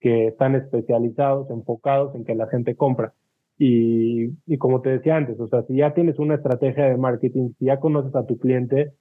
que 0.00 0.28
están 0.28 0.54
especializados, 0.54 1.50
enfocados 1.50 2.14
en 2.14 2.24
que 2.24 2.34
la 2.34 2.48
gente 2.48 2.74
compra. 2.74 3.12
Y, 3.58 4.30
y 4.46 4.56
como 4.56 4.80
te 4.80 4.88
decía 4.90 5.16
antes, 5.16 5.38
o 5.38 5.48
sea, 5.48 5.62
si 5.64 5.76
ya 5.76 5.92
tienes 5.92 6.18
una 6.18 6.36
estrategia 6.36 6.86
de 6.86 6.96
marketing, 6.96 7.50
si 7.58 7.66
ya 7.66 7.78
conoces 7.78 8.14
a 8.14 8.24
tu 8.24 8.38
cliente, 8.38 8.92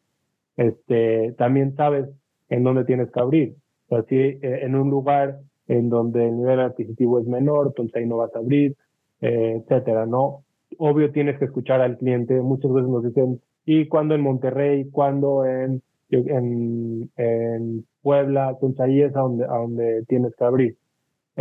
este, 0.57 1.33
también 1.37 1.75
sabes 1.75 2.09
en 2.49 2.63
dónde 2.63 2.83
tienes 2.83 3.09
que 3.11 3.19
abrir. 3.21 3.55
O 3.87 3.95
sea, 3.95 4.03
si 4.09 4.15
eh, 4.17 4.39
en 4.41 4.75
un 4.75 4.89
lugar 4.89 5.39
en 5.67 5.89
donde 5.89 6.27
el 6.27 6.37
nivel 6.37 6.59
adquisitivo 6.59 7.19
es 7.19 7.27
menor, 7.27 7.67
entonces 7.67 7.95
ahí 7.95 8.05
no 8.05 8.17
vas 8.17 8.35
a 8.35 8.39
abrir, 8.39 8.75
eh, 9.21 9.61
etcétera, 9.61 10.05
¿no? 10.05 10.43
Obvio 10.77 11.11
tienes 11.11 11.39
que 11.39 11.45
escuchar 11.45 11.79
al 11.79 11.97
cliente. 11.97 12.41
Muchas 12.41 12.73
veces 12.73 12.89
nos 12.89 13.03
dicen, 13.03 13.39
¿y 13.65 13.87
cuándo 13.87 14.15
en 14.15 14.21
Monterrey? 14.21 14.89
¿Cuándo 14.91 15.45
en, 15.45 15.81
en, 16.09 17.09
en 17.15 17.85
Puebla? 18.01 18.49
Entonces 18.49 18.79
ahí 18.81 19.01
es 19.01 19.15
a 19.15 19.21
donde, 19.21 19.45
a 19.45 19.57
donde 19.57 20.03
tienes 20.07 20.35
que 20.35 20.43
abrir. 20.43 20.75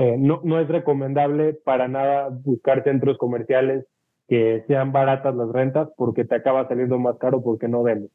Eh, 0.01 0.15
no, 0.17 0.41
no 0.45 0.61
es 0.61 0.69
recomendable 0.69 1.55
para 1.55 1.89
nada 1.89 2.29
buscar 2.29 2.85
centros 2.85 3.19
comerciales 3.19 3.85
que 4.29 4.63
sean 4.69 4.93
baratas 4.93 5.35
las 5.35 5.49
rentas 5.49 5.89
porque 5.97 6.25
te 6.25 6.37
acaba 6.37 6.69
saliendo 6.69 7.01
más 7.01 7.17
caro 7.19 7.43
porque 7.43 7.67
no 7.67 7.83
vendes. 7.83 8.13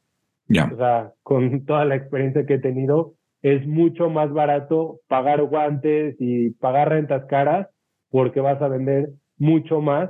Ya. 0.47 0.71
O 0.73 0.77
sea, 0.77 1.11
con 1.23 1.65
toda 1.65 1.83
la 1.83 1.95
experiencia 1.95 2.45
que 2.45 2.53
he 2.53 2.59
tenido, 2.59 3.15
es 3.41 3.67
mucho 3.67 4.09
más 4.09 4.31
barato 4.31 5.01
pagar 5.09 5.43
guantes 5.43 6.15
y 6.19 6.51
pagar 6.51 6.87
rentas 6.87 7.25
caras 7.25 7.67
porque 8.09 8.39
vas 8.39 8.61
a 8.61 8.69
vender 8.69 9.09
mucho 9.37 9.81
más 9.81 10.09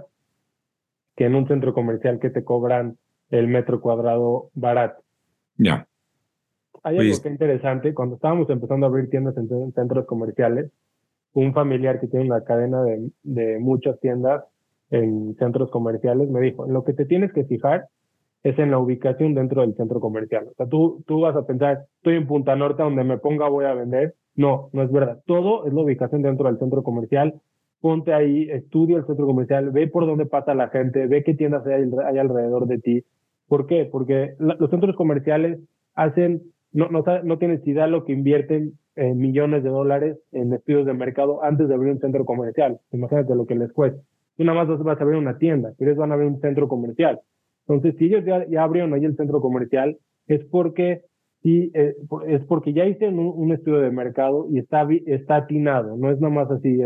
que 1.15 1.25
en 1.25 1.33
un 1.33 1.47
centro 1.47 1.73
comercial 1.73 2.19
que 2.19 2.29
te 2.29 2.43
cobran 2.43 2.99
el 3.31 3.47
metro 3.47 3.81
cuadrado 3.81 4.51
barato. 4.53 5.01
Ya. 5.57 5.87
Hay 6.83 6.99
algo 6.99 7.19
que 7.19 7.29
interesante, 7.29 7.95
cuando 7.95 8.17
estábamos 8.17 8.47
empezando 8.51 8.85
a 8.85 8.89
abrir 8.89 9.09
tiendas 9.09 9.35
en 9.37 9.73
centros 9.73 10.05
comerciales, 10.05 10.69
un 11.33 11.53
familiar 11.53 11.99
que 11.99 12.07
tiene 12.07 12.25
una 12.25 12.43
cadena 12.43 12.83
de, 13.23 13.59
muchas 13.59 13.99
tiendas 13.99 14.43
en 14.91 15.35
centros 15.37 15.71
comerciales 15.71 16.29
me 16.29 16.41
dijo, 16.41 16.67
lo 16.67 16.83
que 16.83 16.93
te 16.93 17.05
tienes 17.05 17.33
que 17.33 17.45
fijar 17.45 17.87
es 18.43 18.59
en 18.59 18.71
la 18.71 18.77
ubicación 18.77 19.33
dentro 19.33 19.61
del 19.61 19.75
centro 19.75 19.99
comercial. 19.99 20.47
O 20.51 20.53
sea, 20.55 20.67
tú, 20.67 21.03
tú 21.07 21.21
vas 21.21 21.35
a 21.35 21.47
pensar, 21.47 21.85
estoy 21.97 22.15
en 22.15 22.27
Punta 22.27 22.55
Norte, 22.55 22.83
donde 22.83 23.03
me 23.03 23.17
ponga 23.17 23.47
voy 23.47 23.65
a 23.65 23.73
vender. 23.73 24.15
No, 24.35 24.69
no 24.73 24.83
es 24.83 24.91
verdad. 24.91 25.21
Todo 25.25 25.65
es 25.65 25.73
la 25.73 25.81
ubicación 25.81 26.21
dentro 26.21 26.47
del 26.47 26.59
centro 26.59 26.83
comercial. 26.83 27.35
Ponte 27.79 28.13
ahí, 28.13 28.49
estudia 28.49 28.97
el 28.97 29.05
centro 29.05 29.25
comercial, 29.25 29.71
ve 29.71 29.87
por 29.87 30.05
dónde 30.05 30.25
pasa 30.25 30.53
la 30.53 30.69
gente, 30.69 31.07
ve 31.07 31.23
qué 31.23 31.33
tiendas 31.33 31.65
hay, 31.65 31.89
hay 32.05 32.17
alrededor 32.17 32.67
de 32.67 32.79
ti. 32.79 33.03
¿Por 33.47 33.65
qué? 33.65 33.85
Porque 33.85 34.35
los 34.39 34.69
centros 34.69 34.95
comerciales 34.95 35.59
hacen, 35.95 36.43
no, 36.71 36.89
no, 36.89 37.03
no 37.23 37.37
tienes 37.37 37.65
idea 37.67 37.87
lo 37.87 38.03
que 38.05 38.13
invierten 38.13 38.73
eh, 38.95 39.13
millones 39.13 39.63
de 39.63 39.69
dólares 39.69 40.17
en 40.31 40.53
estudios 40.53 40.85
de 40.85 40.93
mercado 40.93 41.43
antes 41.43 41.67
de 41.67 41.73
abrir 41.73 41.93
un 41.93 41.99
centro 41.99 42.25
comercial. 42.25 42.79
Imagínate 42.91 43.35
lo 43.35 43.45
que 43.45 43.55
les 43.55 43.71
cuesta. 43.71 43.99
Tú 44.37 44.43
nada 44.43 44.65
más 44.65 44.83
vas 44.83 44.99
a 44.99 45.03
abrir 45.03 45.17
una 45.17 45.37
tienda, 45.37 45.73
pero 45.77 45.91
ellos 45.91 45.99
van 45.99 46.11
a 46.11 46.13
abrir 46.15 46.29
un 46.29 46.39
centro 46.39 46.67
comercial. 46.67 47.19
Entonces, 47.67 47.95
si 47.97 48.05
ellos 48.05 48.25
ya, 48.25 48.47
ya 48.47 48.63
abrieron 48.63 48.93
ahí 48.93 49.05
el 49.05 49.15
centro 49.15 49.41
comercial, 49.41 49.97
es 50.27 50.43
porque 50.45 51.01
sí, 51.41 51.71
eh, 51.73 51.95
es 52.27 52.43
porque 52.45 52.73
ya 52.73 52.85
hicieron 52.85 53.19
un, 53.19 53.51
estudio 53.51 53.79
de 53.79 53.91
mercado 53.91 54.47
y 54.49 54.59
está, 54.59 54.87
está 55.05 55.37
atinado, 55.37 55.97
no 55.97 56.11
es 56.11 56.19
nada 56.19 56.33
más 56.33 56.51
así 56.51 56.79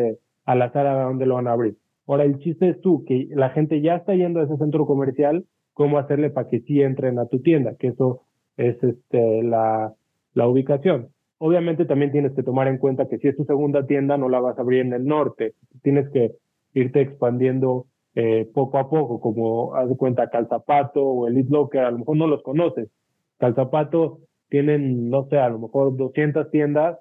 al 0.46 0.62
azar 0.62 0.88
a 0.88 1.04
dónde 1.04 1.26
lo 1.26 1.36
van 1.36 1.48
a 1.48 1.54
abrir. 1.54 1.78
Ahora, 2.08 2.24
el 2.24 2.40
chiste 2.40 2.70
es 2.70 2.82
tú, 2.82 3.04
que 3.06 3.28
la 3.32 3.50
gente 3.50 3.82
ya 3.82 3.96
está 3.96 4.16
yendo 4.16 4.40
a 4.40 4.44
ese 4.44 4.58
centro 4.58 4.86
comercial, 4.86 5.46
cómo 5.74 6.00
hacerle 6.00 6.30
para 6.30 6.48
que 6.48 6.62
sí 6.62 6.82
entren 6.82 7.20
a 7.20 7.28
tu 7.28 7.42
tienda, 7.42 7.76
que 7.78 7.88
eso 7.88 8.22
es 8.56 8.82
este, 8.82 9.44
la, 9.44 9.94
la 10.34 10.48
ubicación. 10.48 11.10
Obviamente 11.40 11.86
también 11.86 12.12
tienes 12.12 12.34
que 12.34 12.44
tomar 12.44 12.68
en 12.68 12.78
cuenta 12.78 13.08
que 13.08 13.20
si 13.20 13.28
es 13.28 13.36
tu 13.36 13.46
segunda 13.46 13.86
tienda, 13.86 14.18
no 14.18 14.30
la 14.30 14.40
vas 14.40 14.58
a 14.58 14.62
abrir 14.62 14.82
en 14.82 14.94
el 14.94 15.06
norte. 15.06 15.54
Tienes 15.84 16.10
que 16.10 16.32
irte 16.74 17.02
expandiendo 17.02 17.86
eh, 18.16 18.50
poco 18.54 18.80
a 18.80 18.90
poco, 18.90 19.20
como 19.20 19.76
haz 19.76 19.90
de 19.90 19.96
cuenta 19.96 20.30
Calzapato 20.30 21.04
o 21.04 21.28
Elite 21.28 21.52
Locker, 21.52 21.82
a 21.82 21.92
lo 21.92 22.00
mejor 22.00 22.18
no 22.18 22.28
los 22.28 22.42
conoces. 22.42 22.90
Calzapato 23.38 24.20
tienen, 24.50 25.10
no 25.10 25.28
sé, 25.30 25.38
a 25.38 25.50
lo 25.50 25.60
mejor 25.60 25.96
200 25.96 26.50
tiendas, 26.50 26.98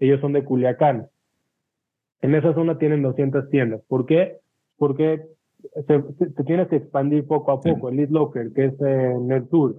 ellos 0.00 0.20
son 0.20 0.32
de 0.32 0.44
Culiacán. 0.44 1.08
En 2.20 2.34
esa 2.34 2.54
zona 2.54 2.78
tienen 2.78 3.02
200 3.02 3.48
tiendas. 3.50 3.80
¿Por 3.86 4.06
qué? 4.06 4.38
Porque 4.76 5.22
se, 5.86 6.02
tienes 6.44 6.68
que 6.68 6.76
expandir 6.76 7.26
poco 7.26 7.52
a 7.52 7.60
poco. 7.60 7.88
Elite 7.88 8.12
Locker, 8.12 8.52
que 8.52 8.64
es 8.66 8.80
en 8.80 9.30
el 9.30 9.48
sur, 9.48 9.76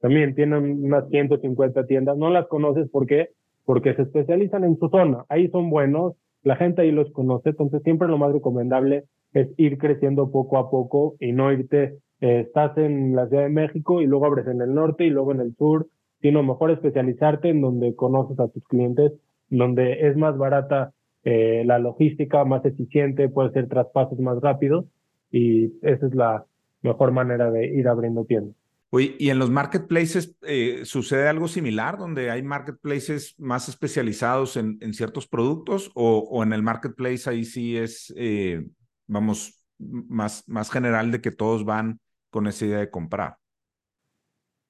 también 0.00 0.34
tienen 0.34 0.84
unas 0.84 1.08
150 1.08 1.86
tiendas. 1.86 2.16
No 2.16 2.30
las 2.30 2.46
conoces, 2.46 2.88
¿por 2.88 3.06
qué? 3.06 3.30
Porque 3.70 3.94
se 3.94 4.02
especializan 4.02 4.64
en 4.64 4.76
su 4.80 4.88
zona. 4.88 5.26
Ahí 5.28 5.48
son 5.50 5.70
buenos, 5.70 6.14
la 6.42 6.56
gente 6.56 6.82
ahí 6.82 6.90
los 6.90 7.08
conoce, 7.12 7.50
entonces 7.50 7.80
siempre 7.84 8.08
lo 8.08 8.18
más 8.18 8.32
recomendable 8.32 9.04
es 9.32 9.46
ir 9.58 9.78
creciendo 9.78 10.32
poco 10.32 10.58
a 10.58 10.68
poco 10.68 11.14
y 11.20 11.30
no 11.30 11.52
irte, 11.52 11.98
eh, 12.20 12.40
estás 12.40 12.76
en 12.78 13.14
la 13.14 13.28
Ciudad 13.28 13.44
de 13.44 13.50
México 13.50 14.02
y 14.02 14.08
luego 14.08 14.26
abres 14.26 14.48
en 14.48 14.60
el 14.60 14.74
norte 14.74 15.04
y 15.04 15.10
luego 15.10 15.30
en 15.30 15.38
el 15.38 15.54
sur, 15.54 15.86
sino 16.20 16.42
mejor 16.42 16.72
especializarte 16.72 17.50
en 17.50 17.60
donde 17.60 17.94
conoces 17.94 18.40
a 18.40 18.48
tus 18.48 18.64
clientes, 18.64 19.12
donde 19.50 20.08
es 20.08 20.16
más 20.16 20.36
barata 20.36 20.90
eh, 21.22 21.62
la 21.64 21.78
logística, 21.78 22.44
más 22.44 22.64
eficiente, 22.64 23.28
puede 23.28 23.52
ser 23.52 23.68
traspasos 23.68 24.18
más 24.18 24.40
rápidos 24.40 24.86
y 25.30 25.66
esa 25.82 26.08
es 26.08 26.14
la 26.16 26.44
mejor 26.82 27.12
manera 27.12 27.52
de 27.52 27.66
ir 27.68 27.86
abriendo 27.86 28.24
tiendas. 28.24 28.59
Oye, 28.92 29.14
¿y 29.18 29.30
en 29.30 29.38
los 29.38 29.50
marketplaces 29.50 30.36
eh, 30.42 30.80
sucede 30.84 31.28
algo 31.28 31.46
similar, 31.46 31.96
donde 31.96 32.30
hay 32.30 32.42
marketplaces 32.42 33.38
más 33.38 33.68
especializados 33.68 34.56
en, 34.56 34.78
en 34.80 34.94
ciertos 34.94 35.28
productos 35.28 35.92
o, 35.94 36.18
o, 36.18 36.42
en 36.42 36.52
el 36.52 36.62
marketplace 36.62 37.30
ahí 37.30 37.44
sí 37.44 37.76
es, 37.76 38.12
eh, 38.16 38.66
vamos, 39.06 39.64
más, 39.78 40.48
más 40.48 40.72
general 40.72 41.12
de 41.12 41.20
que 41.20 41.30
todos 41.30 41.64
van 41.64 42.00
con 42.30 42.48
esa 42.48 42.66
idea 42.66 42.78
de 42.78 42.90
comprar? 42.90 43.36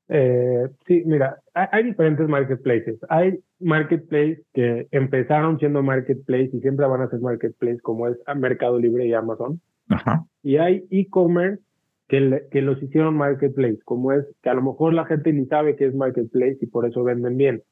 Eh, 0.09 0.69
sí, 0.87 1.03
mira, 1.07 1.41
hay, 1.55 1.67
hay, 1.73 1.85
diferentes 1.85 2.29
marketplaces. 2.29 2.99
Hay 3.09 3.39
marketplaces 3.59 4.45
que 4.53 4.87
empezaron 4.91 5.59
siendo 5.59 5.83
marketplace 5.83 6.51
y 6.53 6.61
siempre 6.61 6.87
van 6.87 7.01
a 7.01 7.09
ser 7.09 7.21
marketplace, 7.21 7.81
como 7.81 8.07
es 8.07 8.19
Mercado 8.37 8.79
Libre 8.79 9.07
y 9.07 9.15
Amazon. 9.15 9.63
Ajá. 9.89 10.27
Y 10.43 10.57
hay 10.57 10.85
e-commerce 10.91 11.63
que, 12.11 12.61
los 12.61 12.83
hicieron 12.83 13.17
marketplace, 13.17 13.79
como 13.85 14.13
es 14.13 14.27
que 14.43 14.51
a 14.51 14.55
lo 14.55 14.63
mejor 14.63 14.93
la 14.95 15.07
gente 15.07 15.33
ni 15.33 15.47
sabe 15.47 15.77
qué 15.77 15.87
es 15.87 15.95
marketplace 15.95 16.59
y 16.61 16.67
por 16.67 16.85
eso 16.85 17.05
venden 17.05 17.37
bien. 17.37 17.63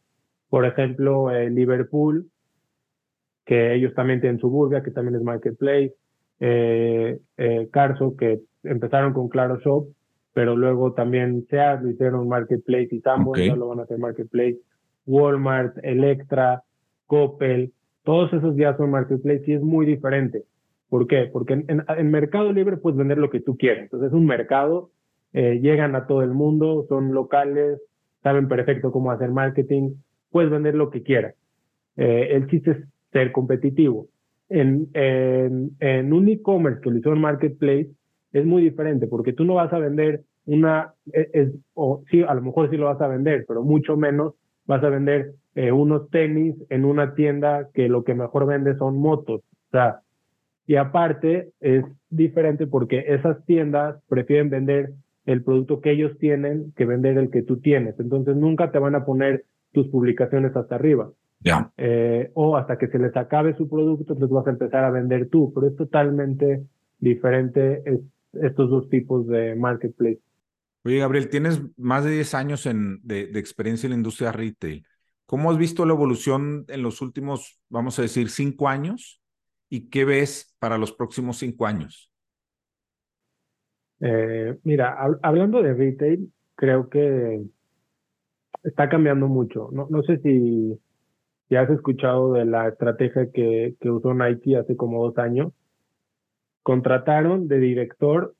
Por 0.48 0.64
ejemplo, 0.64 1.32
eh, 1.32 1.50
Liverpool, 1.50 2.30
que 3.44 3.74
ellos 3.74 3.94
también 3.94 4.20
tienen 4.20 4.38
Suburbia, 4.38 4.84
que 4.84 4.92
también 4.92 5.16
es 5.16 5.22
marketplace. 5.22 5.92
Eh, 6.38 7.18
eh, 7.36 7.68
Carso, 7.72 8.14
que 8.16 8.40
empezaron 8.62 9.12
con 9.12 9.28
Claro 9.28 9.58
Shop, 9.58 9.88
pero 10.34 10.56
luego 10.56 10.92
también 10.92 11.44
Sears 11.50 11.82
lo 11.82 11.90
hicieron 11.90 12.28
marketplace 12.28 12.88
y 12.92 13.00
Sanborn 13.00 13.42
ya 13.42 13.56
lo 13.56 13.66
van 13.66 13.80
a 13.80 13.82
hacer 13.82 13.98
marketplace. 13.98 14.58
Walmart, 15.04 15.76
Electra, 15.82 16.62
Coppel, 17.06 17.72
todos 18.04 18.32
esos 18.32 18.54
días 18.54 18.76
son 18.76 18.92
marketplace 18.92 19.42
y 19.48 19.54
es 19.54 19.62
muy 19.62 19.84
diferente. 19.84 20.44
¿Por 20.88 21.06
qué? 21.06 21.28
Porque 21.32 21.64
en, 21.66 22.10
Mercado 22.10 22.52
Libre 22.52 22.78
puedes 22.78 22.96
vender 22.96 23.18
lo 23.18 23.30
que 23.30 23.40
tú 23.40 23.56
quieras. 23.56 23.84
Entonces 23.84 24.08
es 24.08 24.14
un 24.14 24.26
mercado, 24.26 24.90
eh, 25.32 25.60
llegan 25.60 25.94
a 25.94 26.06
todo 26.06 26.22
el 26.22 26.32
mundo, 26.32 26.86
son 26.88 27.12
locales, 27.12 27.80
saben 28.22 28.48
perfecto 28.48 28.90
cómo 28.90 29.10
hacer 29.10 29.30
marketing, 29.30 29.94
puedes 30.30 30.50
vender 30.50 30.74
lo 30.74 30.90
que 30.90 31.02
quieras. 31.02 31.34
Eh, 31.96 32.28
el 32.32 32.46
chiste 32.48 32.70
es 32.70 32.78
ser 33.12 33.32
competitivo. 33.32 34.08
En, 34.48 34.88
en, 34.94 36.12
un 36.12 36.28
e-commerce 36.28 36.80
que 36.80 36.90
lo 36.90 36.98
hizo 36.98 37.12
en 37.12 37.20
Marketplace 37.20 37.90
es 38.32 38.46
muy 38.46 38.62
diferente 38.62 39.06
porque 39.06 39.34
tú 39.34 39.44
no 39.44 39.54
vas 39.54 39.70
a 39.74 39.78
vender 39.78 40.22
una, 40.46 40.94
e, 41.12 41.52
o 41.74 42.02
sí, 42.10 42.22
a 42.26 42.32
lo 42.32 42.40
mejor 42.40 42.70
sí 42.70 42.78
lo 42.78 42.86
vas 42.86 43.00
a 43.02 43.08
vender, 43.08 43.44
pero 43.46 43.62
mucho 43.62 43.98
menos 43.98 44.34
vas 44.64 44.82
a 44.82 44.88
vender 44.88 45.34
eh, 45.54 45.70
unos 45.70 46.08
tenis 46.08 46.54
en 46.70 46.86
una 46.86 47.14
tienda 47.14 47.68
que 47.74 47.88
lo 47.88 48.04
que 48.04 48.14
mejor 48.14 48.46
vende 48.46 48.76
son 48.76 48.98
motos. 48.98 49.42
O 49.42 49.70
sea, 49.70 50.00
y 50.68 50.76
aparte 50.76 51.50
es 51.60 51.82
diferente 52.10 52.66
porque 52.66 53.02
esas 53.08 53.42
tiendas 53.46 53.96
prefieren 54.06 54.50
vender 54.50 54.92
el 55.24 55.42
producto 55.42 55.80
que 55.80 55.92
ellos 55.92 56.18
tienen 56.18 56.74
que 56.76 56.84
vender 56.84 57.16
el 57.16 57.30
que 57.30 57.42
tú 57.42 57.58
tienes. 57.58 57.98
Entonces 57.98 58.36
nunca 58.36 58.70
te 58.70 58.78
van 58.78 58.94
a 58.94 59.06
poner 59.06 59.46
tus 59.72 59.88
publicaciones 59.88 60.54
hasta 60.54 60.74
arriba. 60.74 61.10
Ya. 61.40 61.72
Eh, 61.78 62.30
o 62.34 62.58
hasta 62.58 62.76
que 62.76 62.88
se 62.88 62.98
les 62.98 63.16
acabe 63.16 63.56
su 63.56 63.66
producto, 63.66 64.12
entonces 64.12 64.28
vas 64.28 64.46
a 64.46 64.50
empezar 64.50 64.84
a 64.84 64.90
vender 64.90 65.30
tú. 65.30 65.54
Pero 65.54 65.68
es 65.68 65.76
totalmente 65.76 66.66
diferente 66.98 67.82
estos 68.34 68.68
dos 68.68 68.90
tipos 68.90 69.26
de 69.26 69.54
marketplace. 69.54 70.20
Oye, 70.84 70.98
Gabriel, 70.98 71.30
tienes 71.30 71.62
más 71.78 72.04
de 72.04 72.10
10 72.10 72.34
años 72.34 72.66
en, 72.66 73.00
de, 73.02 73.26
de 73.28 73.40
experiencia 73.40 73.86
en 73.86 73.92
la 73.92 73.96
industria 73.96 74.32
retail. 74.32 74.84
¿Cómo 75.24 75.50
has 75.50 75.56
visto 75.56 75.86
la 75.86 75.94
evolución 75.94 76.66
en 76.68 76.82
los 76.82 77.00
últimos, 77.00 77.58
vamos 77.70 77.98
a 77.98 78.02
decir, 78.02 78.28
cinco 78.28 78.68
años? 78.68 79.17
Y 79.68 79.90
qué 79.90 80.04
ves 80.04 80.54
para 80.58 80.78
los 80.78 80.92
próximos 80.92 81.38
cinco 81.38 81.66
años? 81.66 82.12
Eh, 84.00 84.58
mira, 84.62 84.96
hablando 85.22 85.62
de 85.62 85.74
retail, 85.74 86.32
creo 86.54 86.88
que 86.88 87.42
está 88.62 88.88
cambiando 88.88 89.28
mucho. 89.28 89.68
No, 89.72 89.86
no 89.90 90.02
sé 90.02 90.18
si, 90.18 90.78
si, 91.48 91.56
has 91.56 91.70
escuchado 91.70 92.32
de 92.34 92.44
la 92.44 92.68
estrategia 92.68 93.30
que, 93.32 93.76
que 93.80 93.90
usó 93.90 94.14
Nike 94.14 94.56
hace 94.56 94.76
como 94.76 95.04
dos 95.04 95.18
años. 95.18 95.52
Contrataron 96.62 97.48
de 97.48 97.58
director 97.58 98.34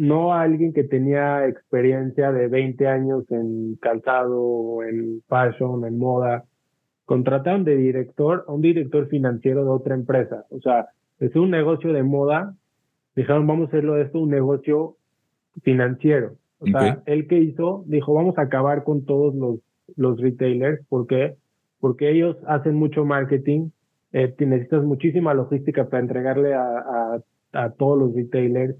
no 0.00 0.32
a 0.32 0.40
alguien 0.40 0.72
que 0.72 0.82
tenía 0.84 1.46
experiencia 1.46 2.32
de 2.32 2.48
20 2.48 2.88
años 2.88 3.24
en 3.30 3.76
calzado, 3.76 4.82
en 4.82 5.22
fashion, 5.28 5.84
en 5.84 5.98
moda, 5.98 6.46
contrataron 7.10 7.64
de 7.64 7.76
director 7.76 8.44
a 8.46 8.52
un 8.52 8.60
director 8.60 9.08
financiero 9.08 9.64
de 9.64 9.70
otra 9.70 9.96
empresa. 9.96 10.44
O 10.48 10.60
sea, 10.60 10.90
es 11.18 11.34
un 11.34 11.50
negocio 11.50 11.92
de 11.92 12.04
moda, 12.04 12.54
dijeron, 13.16 13.48
vamos 13.48 13.64
a 13.64 13.68
hacerlo 13.70 13.94
de 13.94 14.02
esto 14.02 14.20
un 14.20 14.30
negocio 14.30 14.94
financiero. 15.64 16.36
O 16.60 16.66
sea, 16.66 17.02
él 17.06 17.26
que 17.26 17.40
hizo, 17.40 17.82
dijo, 17.88 18.14
vamos 18.14 18.38
a 18.38 18.42
acabar 18.42 18.84
con 18.84 19.04
todos 19.06 19.34
los, 19.34 19.58
los 19.96 20.20
retailers. 20.20 20.86
¿Por 20.86 21.08
qué? 21.08 21.34
Porque 21.80 22.12
ellos 22.12 22.36
hacen 22.46 22.76
mucho 22.76 23.04
marketing, 23.04 23.70
eh, 24.12 24.32
necesitas 24.38 24.84
muchísima 24.84 25.34
logística 25.34 25.88
para 25.88 26.04
entregarle 26.04 26.54
a, 26.54 26.62
a, 26.62 27.20
a 27.54 27.70
todos 27.70 27.98
los 27.98 28.14
retailers. 28.14 28.76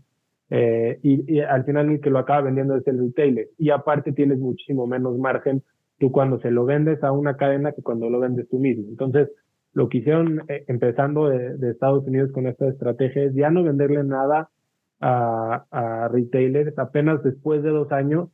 Eh, 0.51 1.01
y, 1.03 1.35
y, 1.35 1.41
al 1.41 1.64
final 1.64 1.91
el 1.91 2.01
que 2.01 2.11
lo 2.11 2.20
acaba 2.20 2.43
vendiendo 2.43 2.76
es 2.76 2.87
el 2.87 3.01
retailer. 3.01 3.49
Y 3.59 3.70
aparte 3.70 4.12
tienes 4.12 4.39
muchísimo 4.39 4.87
menos 4.87 5.18
margen 5.18 5.64
tú 6.01 6.11
cuando 6.11 6.41
se 6.41 6.51
lo 6.51 6.65
vendes 6.65 7.05
a 7.05 7.13
una 7.13 7.37
cadena 7.37 7.73
que 7.73 7.83
cuando 7.83 8.09
lo 8.11 8.19
vendes 8.19 8.49
tú 8.49 8.59
mismo. 8.59 8.89
Entonces, 8.89 9.29
lo 9.75 9.89
que 9.89 9.99
hicieron 9.99 10.43
eh, 10.49 10.65
empezando 10.67 11.29
de, 11.29 11.71
Estados 11.71 12.05
Unidos 12.07 12.33
con 12.33 12.47
esta 12.47 12.67
estrategia 12.67 13.25
es 13.25 13.35
ya 13.35 13.51
no 13.51 13.63
venderle 13.63 14.03
nada 14.03 14.51
a, 14.99 15.67
a 15.71 16.09
retailers. 16.09 16.77
Apenas 16.79 17.23
después 17.23 17.63
de 17.63 17.71
dos 17.71 17.93
años, 17.93 18.31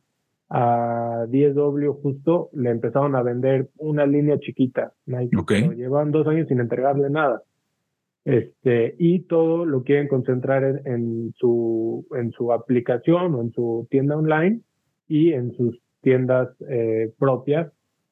a 0.49 1.25
10W 1.29 2.01
justo 2.01 2.49
le 2.53 2.69
empezaron 2.69 3.15
a 3.15 3.21
vender 3.21 3.69
una 3.77 4.05
línea 4.05 4.39
chiquita. 4.39 4.93
Nike. 5.05 5.35
Llevan 5.75 6.11
dos 6.11 6.25
años 6.27 6.47
sin 6.47 6.61
entregarle 6.61 7.09
nada. 7.09 7.43
este, 8.23 8.95
y 8.97 9.23
todo 9.23 9.65
lo 9.65 9.83
quieren 9.83 10.07
concentrar 10.07 10.81
en, 10.85 11.33
su, 11.35 12.07
en 12.15 12.31
su 12.31 12.53
aplicación 12.53 13.35
o 13.35 13.41
en 13.41 13.51
su 13.51 13.87
tienda 13.89 14.17
online 14.17 14.61
y 15.07 15.33
en 15.33 15.51
sus 15.51 15.77
tiendas 16.07 16.47
eh, 16.69 17.11
propias. 17.19 17.69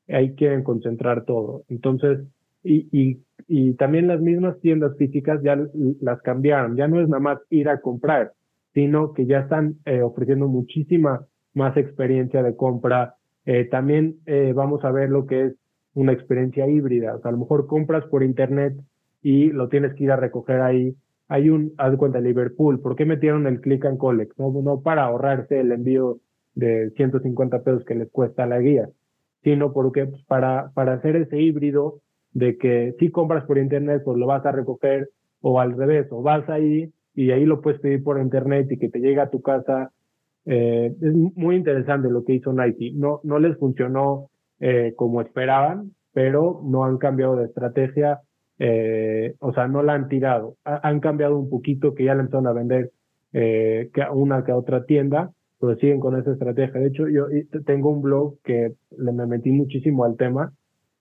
Ahí 0.10 0.36
quieren 0.36 0.64
concentrar 0.64 1.24
todo. 1.24 1.64
Entonces, 1.70 2.20
y, 2.62 3.22
y, 3.48 3.74
también 3.76 4.08
las 4.08 4.20
mismas 4.20 4.60
tiendas 4.60 4.98
físicas 4.98 5.42
ya 5.42 5.58
las 6.02 6.22
cambiaron. 6.22 6.76
Ya 6.76 6.90
no 6.90 7.00
es 7.00 7.08
nada 7.08 7.22
más 7.22 7.40
ir 7.50 7.70
a 7.70 7.80
comprar, 7.80 8.34
sino 8.74 9.14
que 9.14 9.26
ya 9.28 9.40
están 9.40 9.76
eh, 9.86 10.02
ofreciendo 10.02 10.50
muchísima 10.50 11.26
más 11.54 11.78
experiencia 11.78 12.44
de 12.44 12.58
compra. 12.58 13.16
Eh, 13.46 13.64
también 13.72 14.18
vamos 14.54 14.84
a 14.84 14.92
ver 14.92 15.10
lo 15.10 15.26
que 15.26 15.46
es 15.46 15.54
una 15.94 16.12
experiencia 16.12 16.68
híbrida. 16.68 17.16
O 17.16 17.22
sea, 17.22 17.30
a 17.30 17.32
lo 17.32 17.38
mejor 17.38 17.66
compras 17.66 18.04
por 18.08 18.24
internet 18.24 18.76
y 19.22 19.52
lo 19.52 19.70
tienes 19.70 19.94
que 19.94 20.04
ir 20.04 20.12
a 20.12 20.18
recoger 20.18 20.60
ahí. 20.60 20.96
Hay 21.30 21.50
un, 21.50 21.72
haz 21.78 21.92
de 21.92 21.98
cuenta, 21.98 22.20
Liverpool, 22.20 22.82
¿por 22.82 22.98
qué 22.98 23.06
metieron 23.06 23.48
el 23.48 23.62
click 23.62 23.86
and 23.86 23.98
collect? 23.98 24.38
No, 24.38 24.52
no 24.62 24.82
para 24.82 25.06
ahorrarse 25.06 25.62
el 25.62 25.72
envío 25.72 26.20
de 26.56 26.92
150 26.92 27.64
pesos 27.64 27.86
que 27.86 27.96
les 27.96 28.10
cuesta 28.12 28.46
la 28.46 28.60
guía, 28.60 28.90
sino 29.44 29.74
porque 29.74 30.06
pues, 30.06 30.24
para, 30.24 30.72
para 30.74 30.94
hacer 30.94 31.16
ese 31.16 31.40
híbrido 31.40 32.00
de 32.32 32.58
que 32.58 32.96
si 33.00 33.12
compras 33.12 33.46
por 33.46 33.58
internet, 33.58 34.02
pues 34.04 34.18
lo 34.18 34.28
vas 34.28 34.46
a 34.46 34.52
recoger 34.52 35.10
o 35.42 35.60
al 35.60 35.78
revés, 35.78 36.08
o 36.12 36.22
vas 36.22 36.50
ahí 36.50 36.92
y 37.14 37.32
ahí 37.32 37.46
lo 37.46 37.62
puedes 37.62 37.80
pedir 37.80 38.04
por 38.04 38.20
internet 38.20 38.68
y 38.72 38.78
que 38.78 38.90
te 38.90 39.00
llegue 39.00 39.22
a 39.22 39.30
tu 39.30 39.42
casa. 39.42 39.92
Eh, 40.46 40.94
es 41.02 41.14
muy 41.14 41.56
interesante 41.56 42.10
lo 42.10 42.24
que 42.26 42.34
hizo 42.34 42.52
Nike. 42.52 42.92
No, 42.96 43.22
no 43.24 43.40
les 43.40 43.58
funcionó 43.58 44.30
eh, 44.60 44.94
como 44.96 45.22
esperaban, 45.22 45.92
pero 46.14 46.62
no 46.66 46.84
han 46.84 46.98
cambiado 46.98 47.36
de 47.36 47.46
estrategia 47.46 48.22
eh, 48.60 49.36
o 49.40 49.54
sea, 49.54 49.68
no 49.68 49.84
la 49.84 49.94
han 49.94 50.08
tirado. 50.08 50.58
han 50.64 51.00
cambiado 51.00 51.38
un 51.38 51.50
poquito, 51.50 51.94
que 51.94 52.06
ya 52.06 52.16
le 52.16 52.22
empezaron 52.22 52.48
a 52.48 52.54
vender 52.54 52.92
eh, 53.34 53.90
que 53.94 54.02
una 54.12 54.44
que 54.44 54.52
otra 54.52 54.86
tienda, 54.86 55.32
pero 55.66 55.80
siguen 55.80 56.00
con 56.00 56.18
esa 56.18 56.32
estrategia. 56.32 56.80
De 56.80 56.88
hecho, 56.88 57.08
yo 57.08 57.26
tengo 57.66 57.90
un 57.90 58.02
blog 58.02 58.38
que 58.44 58.74
le 58.98 59.12
me 59.12 59.26
metí 59.26 59.52
muchísimo 59.52 60.06
al 60.06 60.16
tema 60.16 60.54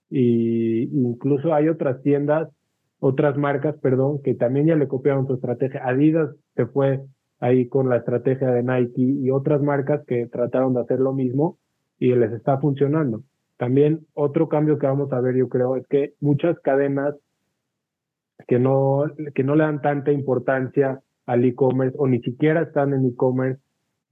y 0.08 0.84
incluso 0.84 1.52
hay 1.52 1.68
otras 1.68 2.02
tiendas, 2.02 2.48
otras 2.98 3.36
marcas, 3.36 3.76
perdón, 3.80 4.22
que 4.22 4.34
también 4.34 4.66
ya 4.66 4.76
le 4.76 4.88
copiaron 4.88 5.26
su 5.26 5.34
estrategia. 5.34 5.86
Adidas 5.86 6.34
se 6.56 6.66
fue 6.66 7.02
ahí 7.40 7.68
con 7.68 7.88
la 7.88 7.96
estrategia 7.96 8.50
de 8.52 8.62
Nike 8.62 9.02
y 9.02 9.30
otras 9.30 9.60
marcas 9.60 10.02
que 10.06 10.26
trataron 10.28 10.72
de 10.74 10.80
hacer 10.80 11.00
lo 11.00 11.12
mismo 11.12 11.58
y 11.98 12.14
les 12.14 12.32
está 12.32 12.58
funcionando. 12.58 13.22
También 13.58 14.06
otro 14.14 14.48
cambio 14.48 14.78
que 14.78 14.86
vamos 14.86 15.12
a 15.12 15.20
ver, 15.20 15.36
yo 15.36 15.48
creo, 15.48 15.76
es 15.76 15.86
que 15.88 16.14
muchas 16.20 16.58
cadenas 16.60 17.14
que 18.48 18.58
no, 18.58 19.04
que 19.34 19.44
no 19.44 19.56
le 19.56 19.64
dan 19.64 19.82
tanta 19.82 20.10
importancia 20.10 21.00
al 21.26 21.44
e-commerce 21.44 21.96
o 21.98 22.06
ni 22.06 22.20
siquiera 22.20 22.62
están 22.62 22.92
en 22.94 23.06
e-commerce, 23.06 23.60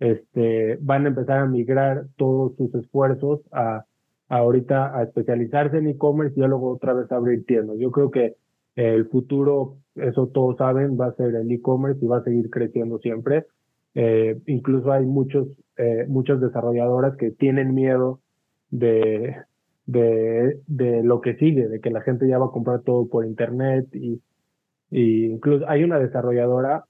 este, 0.03 0.78
van 0.80 1.05
a 1.05 1.11
empezar 1.11 1.38
a 1.38 1.46
migrar 1.46 2.07
todos 2.16 2.57
sus 2.57 2.74
esfuerzos 2.74 3.40
a, 3.53 3.84
ahorita 4.28 4.98
a 4.98 5.05
especializarse 5.05 5.78
en 5.78 5.86
e-commerce 5.86 6.34
y 6.36 6.42
luego 6.42 6.72
otra 6.72 6.92
vez 6.92 7.11
abrir 7.12 7.46
tiendas. 7.46 7.78
Yo 7.78 7.92
creo 7.92 8.11
que 8.11 8.34
el 8.74 9.07
futuro, 9.09 9.76
eso 9.94 10.26
todos 10.26 10.57
saben, 10.57 10.98
va 10.98 11.07
a 11.07 11.14
ser 11.14 11.36
el 11.36 11.53
e-commerce 11.53 12.05
y 12.05 12.09
va 12.09 12.18
a 12.18 12.24
seguir 12.24 12.50
creciendo 12.50 12.98
siempre. 12.98 13.46
Eh, 13.94 14.40
incluso 14.46 14.90
hay 14.90 15.07
muchos, 15.07 15.46
eh, 15.76 16.05
muchas 16.09 16.40
desarrolladoras 16.40 17.16
que 17.16 17.30
tienen 17.30 17.72
miedo 17.72 18.18
de, 18.70 19.36
de, 19.86 20.59
de 20.66 21.05
lo 21.05 21.20
que 21.20 21.36
sigue, 21.36 21.68
de 21.68 21.80
que 21.80 21.90
la 21.90 22.00
gente 22.00 22.26
ya 22.26 22.38
va 22.38 22.46
a 22.46 22.50
comprar 22.50 22.80
todo 22.80 23.07
por 23.07 23.24
internet 23.24 23.86
y, 23.92 24.20
y 24.90 25.26
incluso 25.26 25.64
hay 25.68 25.84
una 25.84 26.00
desarrolladora, 26.00 26.86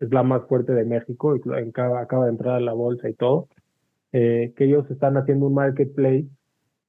es 0.00 0.10
la 0.10 0.22
más 0.22 0.46
fuerte 0.48 0.72
de 0.72 0.84
México, 0.84 1.36
acaba, 1.68 2.00
acaba 2.00 2.24
de 2.24 2.32
entrar 2.32 2.56
a 2.56 2.60
la 2.60 2.72
bolsa 2.72 3.08
y 3.08 3.14
todo, 3.14 3.48
eh, 4.12 4.52
que 4.56 4.64
ellos 4.64 4.90
están 4.90 5.16
haciendo 5.16 5.46
un 5.46 5.54
marketplace 5.54 6.26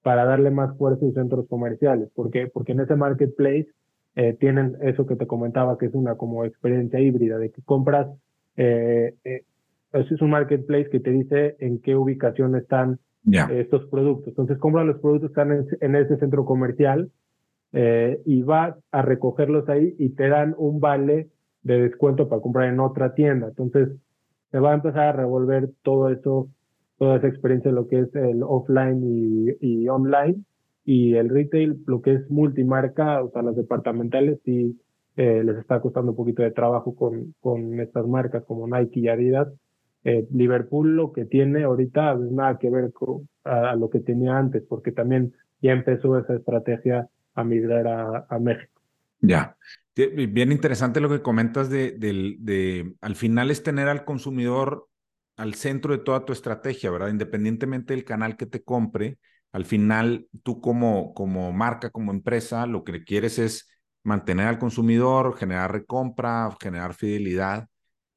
para 0.01 0.25
darle 0.25 0.51
más 0.51 0.75
fuerza 0.77 1.05
a 1.05 1.07
sus 1.07 1.13
centros 1.13 1.47
comerciales. 1.47 2.09
¿Por 2.15 2.31
qué? 2.31 2.47
Porque 2.47 2.71
en 2.71 2.79
ese 2.79 2.95
marketplace 2.95 3.67
eh, 4.15 4.35
tienen 4.39 4.77
eso 4.81 5.05
que 5.05 5.15
te 5.15 5.27
comentaba, 5.27 5.77
que 5.77 5.85
es 5.85 5.93
una 5.93 6.15
como 6.15 6.43
experiencia 6.43 6.99
híbrida, 6.99 7.37
de 7.37 7.51
que 7.51 7.61
compras, 7.61 8.07
eh, 8.57 9.15
eh, 9.23 9.43
es 9.93 10.21
un 10.21 10.31
marketplace 10.31 10.89
que 10.89 10.99
te 10.99 11.11
dice 11.11 11.55
en 11.59 11.79
qué 11.79 11.95
ubicación 11.95 12.55
están 12.55 12.99
estos 13.51 13.85
productos. 13.85 14.29
Entonces 14.29 14.57
compran 14.57 14.87
los 14.87 14.99
productos 14.99 15.29
que 15.31 15.41
están 15.41 15.67
en, 15.79 15.95
ese 15.95 16.17
centro 16.17 16.43
comercial 16.43 17.11
y 17.71 18.41
vas 18.41 18.75
a 18.91 19.01
recogerlos 19.03 19.69
ahí 19.69 19.95
y 19.99 20.09
te 20.09 20.27
dan 20.27 20.55
un 20.57 20.79
vale 20.79 21.29
de 21.63 21.81
descuento 21.81 22.27
para 22.29 22.41
comprar 22.41 22.69
en 22.69 22.79
otra 22.79 23.13
tienda. 23.13 23.49
Entonces 23.49 23.89
se 24.51 24.59
va 24.59 24.71
a 24.71 24.75
empezar 24.75 25.07
a 25.07 25.11
revolver 25.13 25.69
todo 25.83 26.09
eso, 26.09 26.49
toda 26.97 27.17
esa 27.17 27.27
experiencia, 27.27 27.71
lo 27.71 27.87
que 27.87 27.99
es 27.99 28.15
el 28.15 28.43
offline 28.43 29.01
y, 29.03 29.55
y 29.59 29.87
online 29.89 30.43
y 30.85 31.15
el 31.15 31.29
retail, 31.29 31.83
lo 31.85 32.01
que 32.01 32.13
es 32.13 32.29
multimarca, 32.29 33.23
o 33.23 33.31
sea, 33.31 33.41
las 33.43 33.55
departamentales, 33.55 34.39
y 34.45 34.77
eh, 35.15 35.43
les 35.43 35.57
está 35.57 35.79
costando 35.79 36.11
un 36.11 36.17
poquito 36.17 36.41
de 36.41 36.51
trabajo 36.51 36.95
con, 36.95 37.35
con 37.39 37.79
estas 37.79 38.07
marcas 38.07 38.43
como 38.45 38.67
Nike 38.67 39.01
y 39.01 39.07
Adidas, 39.07 39.47
eh, 40.03 40.27
Liverpool 40.31 40.95
lo 40.95 41.11
que 41.11 41.25
tiene 41.25 41.63
ahorita 41.63 42.13
es 42.13 42.31
nada 42.31 42.57
que 42.57 42.71
ver 42.71 42.91
con 42.91 43.27
a, 43.43 43.75
lo 43.75 43.89
que 43.89 43.99
tenía 43.99 44.37
antes, 44.37 44.63
porque 44.67 44.91
también 44.91 45.33
ya 45.61 45.73
empezó 45.73 46.17
esa 46.17 46.35
estrategia 46.35 47.07
a 47.35 47.43
migrar 47.43 48.25
a, 48.27 48.39
México. 48.39 48.81
Ya. 49.21 49.55
Bien 49.93 50.51
interesante 50.53 51.01
lo 51.01 51.09
que 51.09 51.21
comentas 51.21 51.69
de, 51.69 51.91
de, 51.91 52.95
al 53.01 53.15
final 53.15 53.51
es 53.51 53.61
tener 53.61 53.89
al 53.89 54.05
consumidor 54.05 54.87
al 55.35 55.53
centro 55.55 55.91
de 55.97 56.03
toda 56.03 56.23
tu 56.25 56.31
estrategia, 56.33 56.91
¿verdad? 56.91 57.09
Independientemente 57.09 57.93
del 57.93 58.05
canal 58.05 58.37
que 58.37 58.45
te 58.45 58.63
compre, 58.63 59.19
al 59.51 59.65
final 59.65 60.27
tú 60.43 60.61
como, 60.61 61.13
como 61.13 61.51
marca, 61.51 61.89
como 61.89 62.11
empresa, 62.11 62.65
lo 62.67 62.83
que 62.85 63.03
quieres 63.03 63.37
es 63.37 63.67
mantener 64.03 64.47
al 64.47 64.59
consumidor, 64.59 65.35
generar 65.37 65.71
recompra, 65.73 66.55
generar 66.61 66.93
fidelidad 66.93 67.67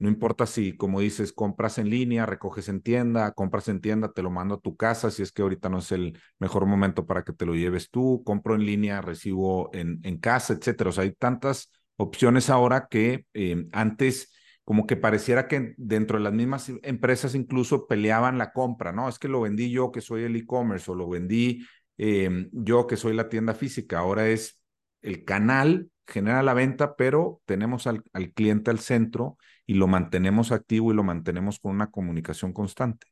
no 0.04 0.10
importa 0.10 0.44
si, 0.44 0.76
como 0.76 1.00
dices, 1.00 1.32
compras 1.32 1.78
en 1.78 1.88
línea, 1.88 2.26
recoges 2.26 2.68
en 2.68 2.82
tienda, 2.82 3.32
compras 3.32 3.68
en 3.68 3.80
tienda, 3.80 4.12
te 4.12 4.22
lo 4.22 4.30
mando 4.30 4.56
a 4.56 4.60
tu 4.60 4.76
casa, 4.76 5.10
si 5.10 5.22
es 5.22 5.32
que 5.32 5.40
ahorita 5.40 5.70
no 5.70 5.78
es 5.78 5.92
el 5.92 6.20
mejor 6.38 6.66
momento 6.66 7.06
para 7.06 7.24
que 7.24 7.32
te 7.32 7.46
lo 7.46 7.54
lleves 7.54 7.88
tú, 7.88 8.22
compro 8.22 8.54
en 8.54 8.66
línea, 8.66 9.00
recibo 9.00 9.70
en, 9.72 10.00
en 10.02 10.18
casa, 10.18 10.52
etcétera. 10.52 10.90
O 10.90 10.92
sea, 10.92 11.04
hay 11.04 11.12
tantas 11.12 11.72
opciones 11.96 12.50
ahora 12.50 12.86
que 12.90 13.24
eh, 13.32 13.66
antes 13.72 14.30
como 14.62 14.86
que 14.86 14.96
pareciera 14.96 15.48
que 15.48 15.72
dentro 15.78 16.18
de 16.18 16.24
las 16.24 16.34
mismas 16.34 16.70
empresas 16.82 17.34
incluso 17.34 17.86
peleaban 17.86 18.36
la 18.36 18.52
compra, 18.52 18.92
¿no? 18.92 19.08
Es 19.08 19.18
que 19.18 19.28
lo 19.28 19.40
vendí 19.40 19.70
yo 19.70 19.90
que 19.90 20.02
soy 20.02 20.24
el 20.24 20.36
e-commerce 20.36 20.90
o 20.90 20.94
lo 20.94 21.08
vendí 21.08 21.64
eh, 21.96 22.48
yo 22.52 22.86
que 22.86 22.98
soy 22.98 23.14
la 23.14 23.30
tienda 23.30 23.54
física. 23.54 24.00
Ahora 24.00 24.28
es 24.28 24.60
el 25.00 25.24
canal 25.24 25.88
genera 26.06 26.42
la 26.42 26.54
venta, 26.54 26.96
pero 26.96 27.40
tenemos 27.46 27.86
al, 27.86 28.02
al 28.12 28.32
cliente 28.32 28.70
al 28.70 28.78
centro 28.78 29.38
y 29.66 29.74
lo 29.74 29.86
mantenemos 29.86 30.52
activo 30.52 30.92
y 30.92 30.96
lo 30.96 31.02
mantenemos 31.02 31.58
con 31.58 31.72
una 31.72 31.90
comunicación 31.90 32.52
constante. 32.52 33.06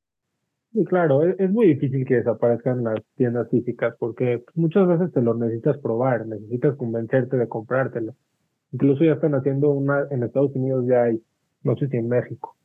Sí, 0.73 0.85
claro, 0.85 1.23
es, 1.23 1.51
muy 1.51 1.67
difícil 1.67 2.07
que 2.07 2.17
desaparezcan 2.17 2.83
las 2.83 3.03
tiendas 3.17 3.51
físicas 3.51 3.95
porque 3.99 4.43
muchas 4.55 4.89
veces 4.89 5.13
te 5.13 5.21
lo 5.21 5.35
necesitas 5.35 5.77
probar, 5.79 6.27
necesitas 6.27 6.77
convencerte 6.77 7.37
de 7.37 7.49
comprártelo. 7.49 8.15
Incluso 8.73 9.05
ya 9.05 9.13
están 9.13 9.35
haciendo 9.35 9.71
una, 9.71 10.07
en 10.11 10.23
Estados 10.23 10.55
Unidos 10.55 10.87
ya 10.87 11.03
hay, 11.05 11.23
no 11.63 11.77
sé 11.77 11.89
si 11.89 11.99
en 11.99 12.09
México, 12.09 12.57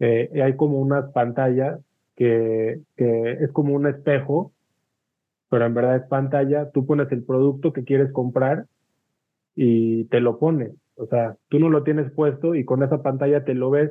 eh, 0.00 0.28
hay 0.42 0.56
como 0.56 0.80
unas 0.80 1.12
pantallas 1.12 1.78
que 2.16 2.80
es 2.96 3.52
como 3.52 3.74
un 3.74 3.86
espejo, 3.86 4.52
pero 5.48 5.66
en 5.66 5.74
verdad 5.74 5.96
es 5.96 6.02
pantalla, 6.08 6.70
tú 6.70 6.84
pones 6.84 7.10
el 7.12 7.24
producto 7.24 7.72
que 7.72 7.84
quieres 7.84 8.10
comprar 8.12 8.66
y 9.54 10.04
te 10.06 10.20
lo 10.20 10.38
pones. 10.38 10.72
O 10.96 11.06
sea, 11.06 11.36
tú 11.48 11.58
no 11.58 11.68
lo 11.68 11.82
tienes 11.82 12.10
puesto 12.12 12.54
y 12.54 12.64
con 12.64 12.82
esa 12.82 13.02
pantalla 13.02 13.44
te 13.44 13.54
lo 13.54 13.70
ves 13.70 13.90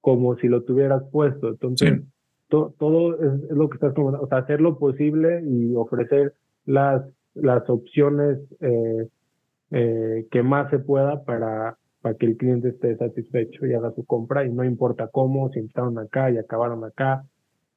como 0.00 0.36
si 0.36 0.48
lo 0.48 0.62
tuvieras 0.64 1.02
puesto. 1.10 1.48
Entonces, 1.48 2.02
todo 2.48 3.14
es, 3.22 3.50
lo 3.50 3.68
que 3.68 3.76
estás 3.76 3.94
comentando. 3.94 4.24
O 4.24 4.28
sea, 4.28 4.38
hacer 4.38 4.60
lo 4.60 4.78
posible 4.78 5.42
y 5.46 5.74
ofrecer 5.74 6.34
las, 6.66 7.02
las 7.34 7.68
opciones 7.68 8.38
eh, 8.60 9.08
eh, 9.70 10.26
que 10.30 10.42
más 10.42 10.70
se 10.70 10.78
pueda 10.78 11.24
para, 11.24 11.78
para 12.02 12.16
que 12.16 12.26
el 12.26 12.36
cliente 12.36 12.70
esté 12.70 12.96
satisfecho 12.96 13.66
y 13.66 13.74
haga 13.74 13.92
su 13.94 14.04
compra 14.04 14.44
y 14.44 14.52
no 14.52 14.64
importa 14.64 15.08
cómo, 15.08 15.50
si 15.50 15.60
empezaron 15.60 15.98
acá 15.98 16.30
y 16.30 16.38
acabaron 16.38 16.84
acá, 16.84 17.24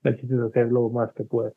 necesitas 0.03 0.39
hacer 0.39 0.71
lo 0.71 0.89
más 0.89 1.13
que 1.13 1.23
puedas. 1.23 1.53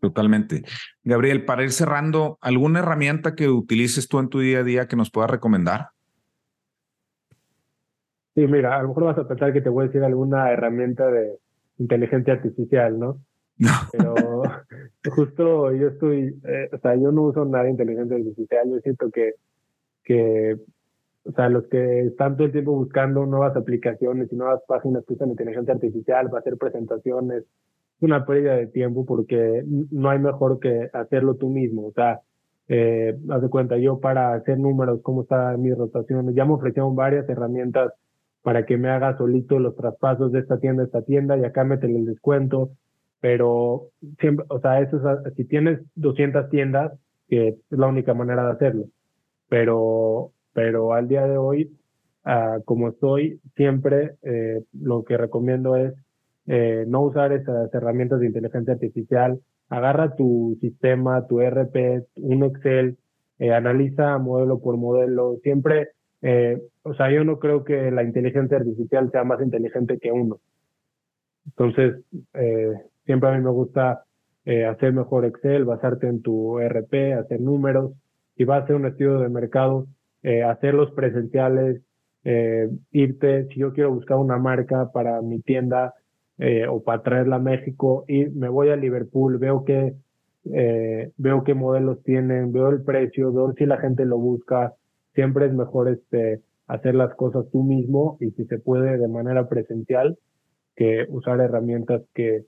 Totalmente. 0.00 0.62
Gabriel, 1.02 1.44
para 1.44 1.64
ir 1.64 1.72
cerrando, 1.72 2.38
¿alguna 2.40 2.80
herramienta 2.80 3.34
que 3.34 3.48
utilices 3.48 4.08
tú 4.08 4.20
en 4.20 4.28
tu 4.28 4.40
día 4.40 4.60
a 4.60 4.64
día 4.64 4.86
que 4.86 4.96
nos 4.96 5.10
puedas 5.10 5.30
recomendar? 5.30 5.88
Sí, 8.38 8.46
mira, 8.46 8.78
a 8.78 8.82
lo 8.82 8.88
mejor 8.90 9.04
vas 9.06 9.18
a 9.18 9.26
pensar 9.26 9.52
que 9.52 9.60
te 9.60 9.68
voy 9.68 9.82
a 9.82 9.86
decir 9.88 10.04
alguna 10.04 10.52
herramienta 10.52 11.10
de 11.10 11.40
inteligencia 11.78 12.34
artificial, 12.34 12.96
¿no? 12.96 13.18
No. 13.58 13.70
Pero 13.90 14.42
justo 15.10 15.72
yo 15.72 15.88
estoy, 15.88 16.40
eh, 16.44 16.70
o 16.72 16.78
sea, 16.78 16.94
yo 16.94 17.10
no 17.10 17.22
uso 17.22 17.44
nada 17.44 17.64
de 17.64 17.70
inteligencia 17.70 18.16
artificial, 18.16 18.70
yo 18.70 18.78
siento 18.78 19.10
que, 19.10 19.32
que 20.04 20.56
o 21.24 21.32
sea, 21.32 21.48
los 21.48 21.66
que 21.66 22.02
están 22.02 22.36
todo 22.36 22.46
el 22.46 22.52
tiempo 22.52 22.76
buscando 22.76 23.26
nuevas 23.26 23.56
aplicaciones 23.56 24.32
y 24.32 24.36
nuevas 24.36 24.62
páginas 24.68 25.04
que 25.04 25.14
usan 25.14 25.30
inteligencia 25.30 25.74
artificial 25.74 26.30
para 26.30 26.38
hacer 26.38 26.56
presentaciones, 26.58 27.42
es 27.42 28.02
una 28.02 28.24
pérdida 28.24 28.54
de 28.54 28.68
tiempo 28.68 29.04
porque 29.04 29.64
no 29.66 30.10
hay 30.10 30.20
mejor 30.20 30.60
que 30.60 30.90
hacerlo 30.92 31.34
tú 31.34 31.48
mismo. 31.48 31.88
O 31.88 31.92
sea, 31.92 32.20
eh, 32.68 33.18
haz 33.30 33.42
de 33.42 33.48
cuenta, 33.48 33.78
yo 33.78 33.98
para 33.98 34.34
hacer 34.34 34.60
números, 34.60 35.00
cómo 35.02 35.22
están 35.22 35.60
mis 35.60 35.76
rotaciones, 35.76 36.36
ya 36.36 36.44
me 36.44 36.52
ofrecieron 36.52 36.94
varias 36.94 37.28
herramientas 37.28 37.92
para 38.48 38.64
que 38.64 38.78
me 38.78 38.88
haga 38.88 39.14
solito 39.18 39.58
los 39.58 39.76
traspasos 39.76 40.32
de 40.32 40.38
esta 40.38 40.58
tienda 40.58 40.82
a 40.82 40.86
esta 40.86 41.02
tienda 41.02 41.36
y 41.36 41.44
acá 41.44 41.64
meten 41.64 41.94
el 41.94 42.06
descuento, 42.06 42.70
pero 43.20 43.90
siempre, 44.18 44.46
o 44.48 44.58
sea, 44.58 44.80
eso 44.80 44.96
es, 44.96 45.34
si 45.34 45.44
tienes 45.44 45.80
200 45.96 46.48
tiendas, 46.48 46.98
que 47.28 47.48
es 47.48 47.56
la 47.68 47.88
única 47.88 48.14
manera 48.14 48.46
de 48.46 48.52
hacerlo, 48.52 48.84
pero, 49.50 50.32
pero 50.54 50.94
al 50.94 51.08
día 51.08 51.26
de 51.26 51.36
hoy, 51.36 51.76
uh, 52.24 52.62
como 52.64 52.88
estoy, 52.88 53.38
siempre 53.54 54.14
eh, 54.22 54.62
lo 54.72 55.04
que 55.04 55.18
recomiendo 55.18 55.76
es 55.76 55.92
eh, 56.46 56.86
no 56.88 57.02
usar 57.02 57.34
esas 57.34 57.68
herramientas 57.74 58.20
de 58.20 58.28
inteligencia 58.28 58.72
artificial, 58.72 59.42
agarra 59.68 60.16
tu 60.16 60.56
sistema, 60.62 61.26
tu 61.26 61.42
RP, 61.42 62.06
un 62.16 62.44
Excel, 62.44 62.96
eh, 63.40 63.52
analiza 63.52 64.16
modelo 64.16 64.58
por 64.58 64.78
modelo, 64.78 65.36
siempre, 65.42 65.90
eh, 66.22 66.60
o 66.82 66.94
sea, 66.94 67.10
yo 67.10 67.24
no 67.24 67.38
creo 67.38 67.64
que 67.64 67.90
la 67.90 68.02
inteligencia 68.02 68.58
artificial 68.58 69.10
sea 69.10 69.24
más 69.24 69.40
inteligente 69.40 69.98
que 69.98 70.12
uno. 70.12 70.40
Entonces, 71.46 72.04
eh, 72.34 72.72
siempre 73.04 73.30
a 73.30 73.32
mí 73.32 73.42
me 73.42 73.50
gusta 73.50 74.04
eh, 74.44 74.64
hacer 74.66 74.92
mejor 74.92 75.24
Excel, 75.24 75.64
basarte 75.64 76.08
en 76.08 76.22
tu 76.22 76.58
RP, 76.58 77.14
hacer 77.14 77.40
números, 77.40 77.92
si 78.36 78.44
vas 78.44 78.60
a 78.60 78.64
hacer 78.64 78.76
un 78.76 78.86
estudio 78.86 79.18
de 79.20 79.28
mercado, 79.28 79.86
eh, 80.22 80.42
hacerlos 80.42 80.92
presenciales, 80.92 81.82
eh, 82.24 82.68
irte, 82.92 83.46
si 83.48 83.60
yo 83.60 83.72
quiero 83.72 83.92
buscar 83.94 84.16
una 84.18 84.38
marca 84.38 84.90
para 84.92 85.22
mi 85.22 85.40
tienda, 85.40 85.94
eh, 86.38 86.68
o 86.68 86.82
para 86.84 87.02
traerla 87.02 87.36
a 87.36 87.40
México 87.40 88.04
y 88.06 88.26
me 88.26 88.48
voy 88.48 88.68
a 88.68 88.76
Liverpool, 88.76 89.38
veo 89.38 89.64
que 89.64 89.94
eh, 90.44 91.10
veo 91.16 91.42
qué 91.42 91.54
modelos 91.54 92.02
tienen, 92.04 92.52
veo 92.52 92.68
el 92.68 92.82
precio, 92.82 93.32
veo 93.32 93.52
si 93.54 93.66
la 93.66 93.78
gente 93.78 94.04
lo 94.04 94.18
busca. 94.18 94.74
Siempre 95.18 95.46
es 95.46 95.52
mejor 95.52 95.88
este 95.88 96.42
hacer 96.68 96.94
las 96.94 97.12
cosas 97.16 97.44
tú 97.50 97.64
mismo 97.64 98.18
y 98.20 98.30
si 98.30 98.44
se 98.44 98.60
puede 98.60 98.98
de 98.98 99.08
manera 99.08 99.48
presencial 99.48 100.16
que 100.76 101.06
usar 101.08 101.40
herramientas 101.40 102.02
que, 102.14 102.44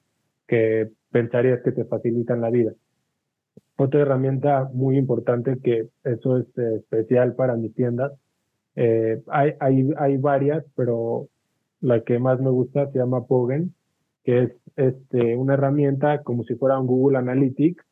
pensarías 1.10 1.62
que 1.64 1.72
te 1.72 1.84
facilitan 1.84 2.40
la 2.40 2.50
vida. 2.50 2.72
Otra 3.74 4.02
herramienta 4.02 4.70
muy 4.72 4.98
importante 4.98 5.58
que 5.58 5.88
eso 6.04 6.38
es 6.38 6.46
eh, 6.58 6.76
especial 6.76 7.34
para 7.34 7.56
mis 7.56 7.74
tiendas. 7.74 8.12
Eh, 8.76 9.20
hay 9.26 10.16
varias, 10.18 10.64
pero 10.76 11.26
la 11.80 12.04
que 12.04 12.20
más 12.20 12.38
me 12.38 12.50
gusta 12.50 12.88
se 12.92 12.98
llama 13.00 13.26
Pogen 13.26 13.74
que 14.22 14.44
es 14.44 14.52
este, 14.76 15.36
una 15.36 15.54
herramienta 15.54 16.22
como 16.22 16.44
si 16.44 16.54
fuera 16.54 16.78
un 16.78 16.86
Google 16.86 17.18
Analytics 17.18 17.84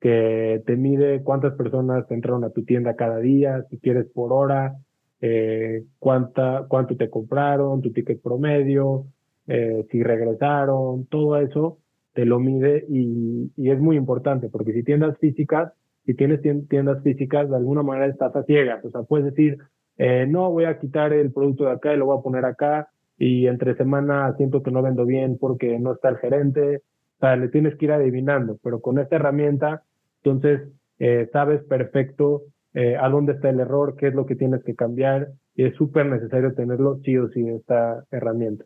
que 0.00 0.62
te 0.66 0.76
mide 0.76 1.22
cuántas 1.22 1.54
personas 1.54 2.10
entraron 2.10 2.44
a 2.44 2.50
tu 2.50 2.64
tienda 2.64 2.96
cada 2.96 3.18
día, 3.18 3.64
si 3.70 3.78
quieres 3.78 4.06
por 4.12 4.32
hora, 4.32 4.76
eh, 5.20 5.84
cuánta, 5.98 6.66
cuánto 6.68 6.96
te 6.96 7.08
compraron, 7.08 7.80
tu 7.80 7.92
ticket 7.92 8.20
promedio, 8.20 9.06
eh, 9.46 9.86
si 9.90 10.02
regresaron, 10.02 11.06
todo 11.06 11.38
eso 11.38 11.78
te 12.12 12.24
lo 12.24 12.38
mide 12.38 12.84
y, 12.88 13.50
y, 13.56 13.70
es 13.70 13.78
muy 13.78 13.96
importante 13.96 14.48
porque 14.48 14.72
si 14.72 14.82
tiendas 14.82 15.18
físicas, 15.18 15.72
si 16.04 16.14
tienes 16.14 16.40
tiendas 16.68 17.02
físicas, 17.02 17.48
de 17.48 17.56
alguna 17.56 17.82
manera 17.82 18.06
estás 18.06 18.34
a 18.36 18.42
ciegas, 18.44 18.84
o 18.84 18.90
sea, 18.90 19.02
puedes 19.02 19.26
decir, 19.26 19.58
eh, 19.98 20.26
no, 20.28 20.50
voy 20.50 20.64
a 20.64 20.78
quitar 20.78 21.12
el 21.12 21.32
producto 21.32 21.64
de 21.64 21.72
acá 21.72 21.94
y 21.94 21.96
lo 21.96 22.06
voy 22.06 22.18
a 22.18 22.22
poner 22.22 22.44
acá, 22.44 22.88
y 23.18 23.46
entre 23.46 23.76
semana 23.76 24.34
siento 24.36 24.62
que 24.62 24.70
no 24.70 24.82
vendo 24.82 25.04
bien 25.04 25.38
porque 25.38 25.78
no 25.78 25.92
está 25.92 26.10
el 26.10 26.18
gerente, 26.18 26.82
o 27.16 27.20
sea, 27.20 27.36
le 27.36 27.48
tienes 27.48 27.76
que 27.76 27.86
ir 27.86 27.92
adivinando, 27.92 28.58
pero 28.62 28.80
con 28.80 28.98
esta 28.98 29.16
herramienta, 29.16 29.82
entonces 30.22 30.68
eh, 30.98 31.28
sabes 31.32 31.62
perfecto 31.64 32.42
eh, 32.74 32.96
a 32.96 33.08
dónde 33.08 33.32
está 33.32 33.48
el 33.50 33.60
error, 33.60 33.96
qué 33.98 34.08
es 34.08 34.14
lo 34.14 34.26
que 34.26 34.36
tienes 34.36 34.62
que 34.64 34.74
cambiar, 34.74 35.28
y 35.54 35.64
es 35.64 35.74
súper 35.76 36.06
necesario 36.06 36.54
tenerlo 36.54 37.00
sí 37.04 37.16
o 37.16 37.28
sí 37.28 37.48
esta 37.48 38.04
herramienta. 38.10 38.64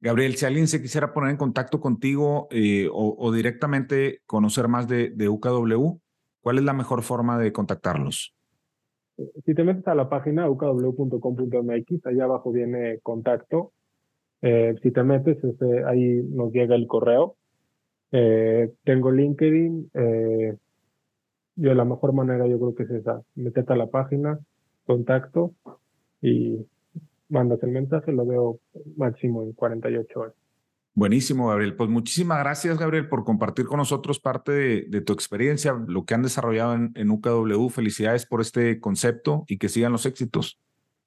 Gabriel, 0.00 0.36
si 0.36 0.46
alguien 0.46 0.68
se 0.68 0.80
quisiera 0.80 1.12
poner 1.12 1.30
en 1.30 1.36
contacto 1.36 1.80
contigo 1.80 2.46
eh, 2.52 2.88
o, 2.92 3.16
o, 3.18 3.32
directamente 3.32 4.20
conocer 4.26 4.68
más 4.68 4.86
de, 4.86 5.10
de 5.10 5.28
UKW, 5.28 5.98
¿cuál 6.40 6.58
es 6.58 6.64
la 6.64 6.72
mejor 6.72 7.02
forma 7.02 7.36
de 7.38 7.52
contactarlos? 7.52 8.38
si 9.44 9.54
te 9.54 9.64
metes 9.64 9.86
a 9.88 9.94
la 9.94 10.08
página 10.08 10.48
ukw.com.mx, 10.48 12.06
allá 12.06 12.24
abajo 12.24 12.52
viene 12.52 13.00
contacto. 13.00 13.72
Eh, 14.42 14.76
si 14.82 14.92
te 14.92 15.02
metes, 15.02 15.42
este, 15.42 15.84
ahí 15.84 16.22
nos 16.30 16.52
llega 16.52 16.76
el 16.76 16.86
correo. 16.86 17.36
Eh, 18.12 18.72
tengo 18.84 19.10
LinkedIn. 19.10 19.90
Eh, 19.94 20.56
yo 21.56 21.74
la 21.74 21.84
mejor 21.84 22.12
manera 22.12 22.46
yo 22.46 22.58
creo 22.58 22.74
que 22.74 22.84
es 22.84 22.90
esa. 22.90 23.22
Metete 23.34 23.72
a 23.72 23.76
la 23.76 23.88
página, 23.88 24.38
contacto 24.86 25.52
y 26.22 26.66
mandas 27.28 27.62
el 27.62 27.70
mensaje, 27.70 28.12
lo 28.12 28.24
veo 28.24 28.60
máximo 28.96 29.42
en 29.42 29.52
48 29.52 30.20
horas. 30.20 30.34
Buenísimo, 30.94 31.48
Gabriel. 31.48 31.76
Pues 31.76 31.88
muchísimas 31.88 32.40
gracias, 32.40 32.76
Gabriel, 32.76 33.08
por 33.08 33.22
compartir 33.22 33.66
con 33.66 33.78
nosotros 33.78 34.18
parte 34.18 34.50
de, 34.50 34.86
de 34.88 35.00
tu 35.00 35.12
experiencia, 35.12 35.72
lo 35.86 36.04
que 36.04 36.14
han 36.14 36.22
desarrollado 36.22 36.74
en, 36.74 36.92
en, 36.96 37.10
UKW. 37.10 37.68
Felicidades 37.68 38.26
por 38.26 38.40
este 38.40 38.80
concepto 38.80 39.44
y 39.46 39.58
que 39.58 39.68
sigan 39.68 39.92
los 39.92 40.06
éxitos. 40.06 40.58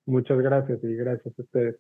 Muchas 0.06 0.40
gracias 0.40 0.80
y 0.84 0.96
gracias 0.96 1.38
a 1.38 1.42
ustedes. 1.42 1.76